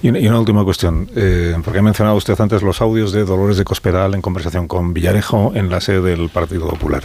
Y, 0.00 0.16
y 0.16 0.28
una 0.28 0.38
última 0.38 0.62
cuestión, 0.64 1.10
eh, 1.16 1.56
porque 1.64 1.80
ha 1.80 1.82
mencionado 1.82 2.16
usted 2.16 2.40
antes 2.40 2.62
los 2.62 2.80
audios 2.80 3.10
de 3.10 3.24
Dolores 3.24 3.56
de 3.56 3.64
Cospedal 3.64 4.14
en 4.14 4.22
conversación 4.22 4.68
con 4.68 4.94
Villarejo 4.94 5.50
en 5.56 5.70
la 5.70 5.80
sede 5.80 6.02
del 6.02 6.28
Partido 6.28 6.68
Popular. 6.68 7.02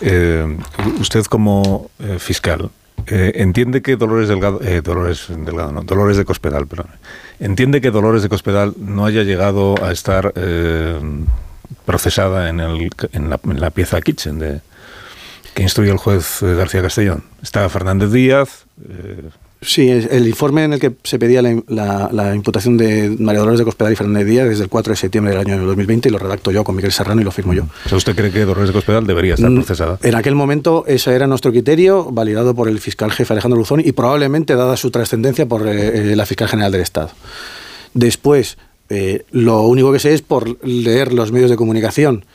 Eh, 0.00 0.56
usted 0.98 1.26
como 1.26 1.90
eh, 1.98 2.18
fiscal, 2.18 2.70
entiende 3.06 3.82
que 3.82 3.96
Dolores 3.96 4.30
Delgado, 4.30 4.60
Dolores 4.82 5.26
Delgado, 5.28 5.72
no, 5.72 5.82
Dolores 5.82 6.16
de 6.16 6.24
Cospedal, 6.24 6.66
perdón, 6.66 6.86
entiende 7.38 7.82
que 7.82 7.90
Dolores 7.90 8.22
de 8.22 8.30
Cospedal 8.30 8.72
no 8.78 9.04
haya 9.04 9.24
llegado 9.24 9.74
a 9.84 9.92
estar 9.92 10.32
procesada 11.84 12.48
en, 12.48 12.60
el, 12.60 12.90
la, 13.12 13.38
en 13.44 13.60
la 13.60 13.68
pieza 13.68 14.00
Kitchen 14.00 14.38
de, 14.38 14.60
que 15.54 15.62
instruye 15.62 15.90
el 15.90 15.96
juez 15.98 16.42
eh, 16.42 16.54
García 16.54 16.82
Castellón. 16.82 17.22
Está 17.42 17.68
Fernández 17.68 18.10
Díaz. 18.12 18.64
eh, 18.88 19.30
Sí, 19.66 19.88
el 19.88 20.28
informe 20.28 20.64
en 20.64 20.74
el 20.74 20.78
que 20.78 20.92
se 21.04 21.18
pedía 21.18 21.40
la, 21.40 21.58
la- 21.68 22.10
la 22.12 22.34
imputación 22.34 22.76
de 22.76 23.16
María 23.18 23.38
Dolores 23.40 23.58
de 23.60 23.64
Cospedal 23.64 23.94
y 23.94 23.96
Fernández 23.96 24.26
Díaz 24.26 24.46
desde 24.46 24.64
el 24.64 24.68
4 24.68 24.90
de 24.92 24.96
septiembre 24.98 25.32
del 25.34 25.40
año 25.40 25.64
2020 25.64 26.10
y 26.10 26.12
lo 26.12 26.18
redacto 26.18 26.50
yo 26.50 26.64
con 26.64 26.76
Miguel 26.76 26.92
Serrano 26.92 27.22
y 27.22 27.24
lo 27.24 27.30
firmo 27.30 27.54
yo. 27.54 27.62
o 27.86 27.88
sea, 27.88 27.96
¿usted 27.96 28.14
cree 28.14 28.30
que 28.30 28.44
Dolores 28.44 28.68
de 28.68 28.74
Cospedal 28.74 29.06
debería 29.06 29.34
estar 29.34 29.48
Mm, 29.50 29.54
procesada? 29.54 29.98
En 30.02 30.16
aquel 30.16 30.34
momento 30.34 30.84
ese 30.86 31.14
era 31.14 31.26
nuestro 31.26 31.50
criterio, 31.50 32.04
validado 32.12 32.54
por 32.54 32.68
el 32.68 32.78
fiscal 32.78 33.10
jefe 33.10 33.32
Alejandro 33.32 33.58
Luzón 33.58 33.80
y 33.80 33.92
probablemente 33.92 34.54
dada 34.54 34.76
su 34.76 34.90
trascendencia 34.90 35.46
por 35.46 35.66
eh, 35.66 36.12
eh, 36.12 36.14
la 36.16 36.26
fiscal 36.26 36.48
general 36.48 36.70
del 36.70 36.82
Estado. 36.82 37.08
Después, 37.94 38.58
eh, 38.90 39.24
lo 39.30 39.62
único 39.62 39.92
que 39.92 39.98
sé 39.98 40.12
es 40.12 40.20
por 40.20 40.62
leer 40.62 41.14
los 41.14 41.32
medios 41.32 41.48
de 41.48 41.56
comunicación 41.56 42.26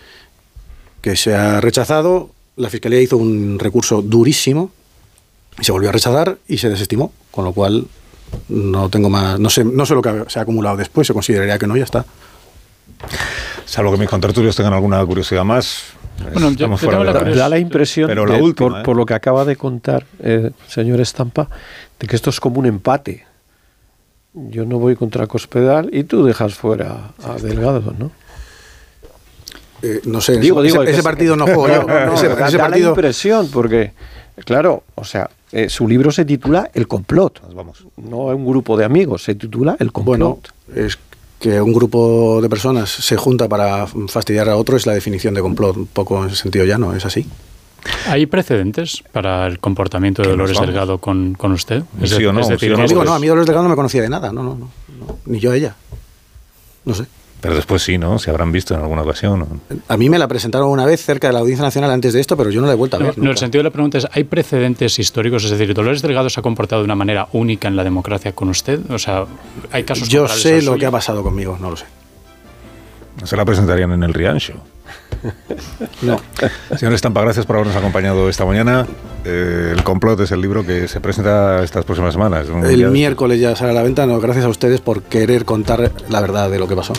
que 1.01 1.15
se 1.15 1.36
ha 1.36 1.61
rechazado, 1.61 2.32
la 2.60 2.70
fiscalía 2.70 3.01
hizo 3.01 3.18
un 3.18 3.57
recurso 3.60 4.01
durísimo 4.01 4.70
y 5.60 5.64
se 5.64 5.72
volvió 5.72 5.89
a 5.89 5.91
rechazar 5.91 6.38
y 6.47 6.57
se 6.57 6.70
desestimó, 6.70 7.12
con 7.32 7.45
lo 7.45 7.53
cual 7.53 7.88
no 8.49 8.89
tengo 8.89 9.10
más, 9.10 9.39
no 9.39 9.49
sé, 9.49 9.64
no 9.64 9.86
sé 9.86 9.95
lo 9.95 10.01
que 10.01 10.26
se 10.28 10.39
ha 10.39 10.43
acumulado 10.43 10.78
después, 10.78 11.07
se 11.07 11.14
consideraría 11.14 11.57
que 11.57 11.68
no, 11.68 11.76
ya 11.78 11.84
está. 11.86 12.05
Salvo 13.66 13.91
que 13.91 13.97
mis 13.97 14.10
contertulios 14.10 14.55
tengan 14.55 14.74
alguna 14.74 15.03
curiosidad 15.05 15.43
más. 15.43 15.84
Bueno, 16.34 16.47
yo- 16.47 16.51
estamos 16.51 16.82
yo 16.82 16.86
fuera 16.88 16.99
tengo 16.99 17.05
de 17.05 17.14
la 17.14 17.20
curiosidad. 17.20 17.43
Da 17.45 17.49
la 17.49 17.60
impresión, 17.60 18.07
Pero 18.07 18.26
la 18.26 18.36
de- 18.36 18.41
última, 18.41 18.70
por, 18.70 18.80
¿eh? 18.80 18.84
por 18.84 18.97
lo 18.97 19.05
que 19.05 19.14
acaba 19.14 19.45
de 19.45 19.55
contar 19.55 20.05
el 20.22 20.53
señor 20.68 20.99
Estampa, 21.01 21.49
de 21.99 22.07
que 22.07 22.16
esto 22.16 22.30
es 22.30 22.39
como 22.39 22.60
un 22.60 22.66
empate. 22.66 23.26
Yo 24.34 24.66
no 24.66 24.80
voy 24.80 24.95
contra 24.95 25.28
Cospedal 25.28 25.89
y 25.93 26.03
tú 26.03 26.26
dejas 26.26 26.53
fuera 26.55 27.12
a 27.24 27.36
Delgado, 27.36 27.93
¿no? 27.97 28.12
Eh, 29.82 30.01
no 30.05 30.21
sé, 30.21 30.39
Digo, 30.39 30.63
ese, 30.63 30.71
digo, 30.71 30.84
ese 30.84 31.03
partido 31.03 31.36
no 31.36 31.45
juego 31.45 31.67
yo. 31.67 31.82
No, 31.88 32.13
ese, 32.15 32.27
da, 32.27 32.34
ese 32.47 32.57
da 32.57 32.63
la 32.63 32.69
partido, 32.69 32.89
impresión, 32.89 33.49
porque, 33.51 33.93
claro, 34.45 34.84
o 34.95 35.03
sea, 35.03 35.30
eh, 35.51 35.69
su 35.69 35.88
libro 35.88 36.11
se 36.11 36.25
titula 36.25 36.69
El 36.73 36.88
complot, 36.88 37.41
vamos. 37.53 37.86
no 37.97 38.17
un 38.25 38.45
grupo 38.45 38.77
de 38.77 38.86
amigos, 38.86 39.23
se 39.23 39.36
titula 39.36 39.75
El 39.80 39.91
complot. 39.91 40.17
Bueno, 40.17 40.39
es 40.75 40.97
que 41.39 41.61
un 41.61 41.71
grupo 41.73 42.41
de 42.41 42.49
personas 42.49 42.89
se 42.89 43.15
junta 43.15 43.47
para 43.47 43.88
fastidiar 44.07 44.49
a 44.49 44.57
otro 44.57 44.75
es 44.75 44.86
la 44.86 44.93
definición 44.93 45.34
de 45.34 45.41
complot, 45.41 45.77
un 45.77 45.88
poco 45.88 46.21
en 46.21 46.27
ese 46.30 46.36
sentido 46.36 46.65
ya 46.65 46.77
no, 46.77 46.93
es 46.93 47.05
así. 47.05 47.25
¿Hay 48.07 48.25
precedentes 48.25 49.01
para 49.13 49.47
el 49.47 49.57
comportamiento 49.59 50.21
de 50.21 50.27
Dolores. 50.30 50.59
Delgado 50.59 50.97
con, 50.97 51.36
con 51.36 51.53
usted? 51.53 51.84
Sí 52.03 52.25
o 52.25 52.34
no, 52.34 52.43
sí 52.43 52.51
o 52.67 52.71
no, 52.71 52.77
No, 52.77 52.77
pues- 52.77 52.89
digo, 52.89 53.05
no, 53.05 53.13
a 53.13 53.19
mí 53.19 53.27
Dolores 53.27 53.47
Delgado 53.47 53.63
no 53.63 53.69
me 53.69 53.75
conocía 53.77 54.01
de 54.01 54.09
nada, 54.09 54.34
no, 54.34 54.43
no, 54.43 54.55
no, 54.55 54.69
no, 54.99 55.17
ni 55.25 55.39
yo 55.39 55.51
a 55.51 55.55
ella. 55.55 55.75
No 56.84 56.93
sé. 56.93 57.05
Pero 57.41 57.55
después 57.55 57.81
sí, 57.81 57.97
¿no? 57.97 58.19
Se 58.19 58.29
habrán 58.29 58.51
visto 58.51 58.73
en 58.73 58.81
alguna 58.81 59.01
ocasión. 59.03 59.61
A 59.87 59.95
mí 59.97 60.09
me 60.09 60.19
la 60.19 60.27
presentaron 60.27 60.69
una 60.69 60.85
vez 60.85 61.03
cerca 61.03 61.27
de 61.27 61.33
la 61.33 61.39
Audiencia 61.39 61.63
Nacional 61.63 61.89
antes 61.91 62.11
de 62.13 62.19
esto, 62.19 62.35
pero 62.35 62.49
yo 62.49 62.59
no 62.59 62.67
la 62.67 62.73
he 62.73 62.75
vuelto 62.75 62.97
a 62.97 62.99
No, 62.99 63.05
ver. 63.05 63.17
no, 63.17 63.31
el 63.31 63.37
sentido 63.37 63.59
de 63.59 63.63
la 63.63 63.71
pregunta 63.71 63.97
es, 63.97 64.07
¿hay 64.11 64.25
precedentes 64.25 64.99
históricos? 64.99 65.45
Es 65.45 65.51
decir, 65.51 65.73
¿Dolores 65.73 66.01
Delgado 66.01 66.29
se 66.29 66.39
ha 66.39 66.43
comportado 66.43 66.81
de 66.81 66.85
una 66.85 66.95
manera 66.95 67.27
única 67.31 67.67
en 67.67 67.75
la 67.77 67.83
democracia 67.83 68.33
con 68.33 68.49
usted? 68.49 68.79
O 68.91 68.99
sea, 68.99 69.25
¿hay 69.71 69.83
casos 69.83 70.09
Yo 70.09 70.27
sé 70.27 70.55
lo 70.61 70.73
suyo? 70.73 70.77
que 70.79 70.85
ha 70.85 70.91
pasado 70.91 71.23
conmigo, 71.23 71.57
no 71.61 71.69
lo 71.71 71.77
sé. 71.77 71.85
No 73.22 73.28
se 73.28 73.36
la 73.38 73.45
presentarían 73.45 73.91
en 73.91 74.03
el 74.03 74.13
Riancho. 74.13 74.53
No. 76.01 76.20
Señor 76.78 76.93
Estampa, 76.93 77.22
gracias 77.22 77.45
por 77.45 77.57
habernos 77.57 77.76
acompañado 77.76 78.30
esta 78.30 78.45
mañana. 78.45 78.88
Eh, 79.26 79.74
el 79.76 79.84
complot 79.84 80.20
es 80.22 80.32
el 80.32 80.39
libro 80.41 80.65
que 80.65 80.88
se 80.88 81.01
presenta 81.01 81.61
estas 81.63 81.84
próximas 81.84 82.13
semanas. 82.13 82.47
El 82.63 82.89
miércoles 82.89 83.39
ya 83.39 83.55
sale 83.55 83.72
a 83.72 83.74
la 83.74 83.84
venta, 83.84 84.05
no, 84.05 84.20
gracias 84.20 84.45
a 84.45 84.47
ustedes 84.49 84.80
por 84.82 85.03
querer 85.03 85.43
contar 85.45 85.91
la 86.09 86.22
verdad 86.22 86.49
de 86.49 86.57
lo 86.57 86.67
que 86.67 86.76
pasó. 86.76 86.93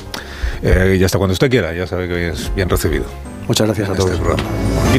Eh, 0.63 0.99
y 1.01 1.05
hasta 1.05 1.17
cuando 1.19 1.33
usted 1.33 1.51
quiera, 1.51 1.73
ya 1.73 1.87
sabe 1.87 2.09
que 2.09 2.29
es 2.29 2.55
bien 2.55 2.69
recibido. 2.69 3.05
Muchas 3.49 3.67
gracias 3.67 3.89
a 3.89 3.93
Este 3.93 4.05
todos. 4.05 4.19
programa. 4.21 4.43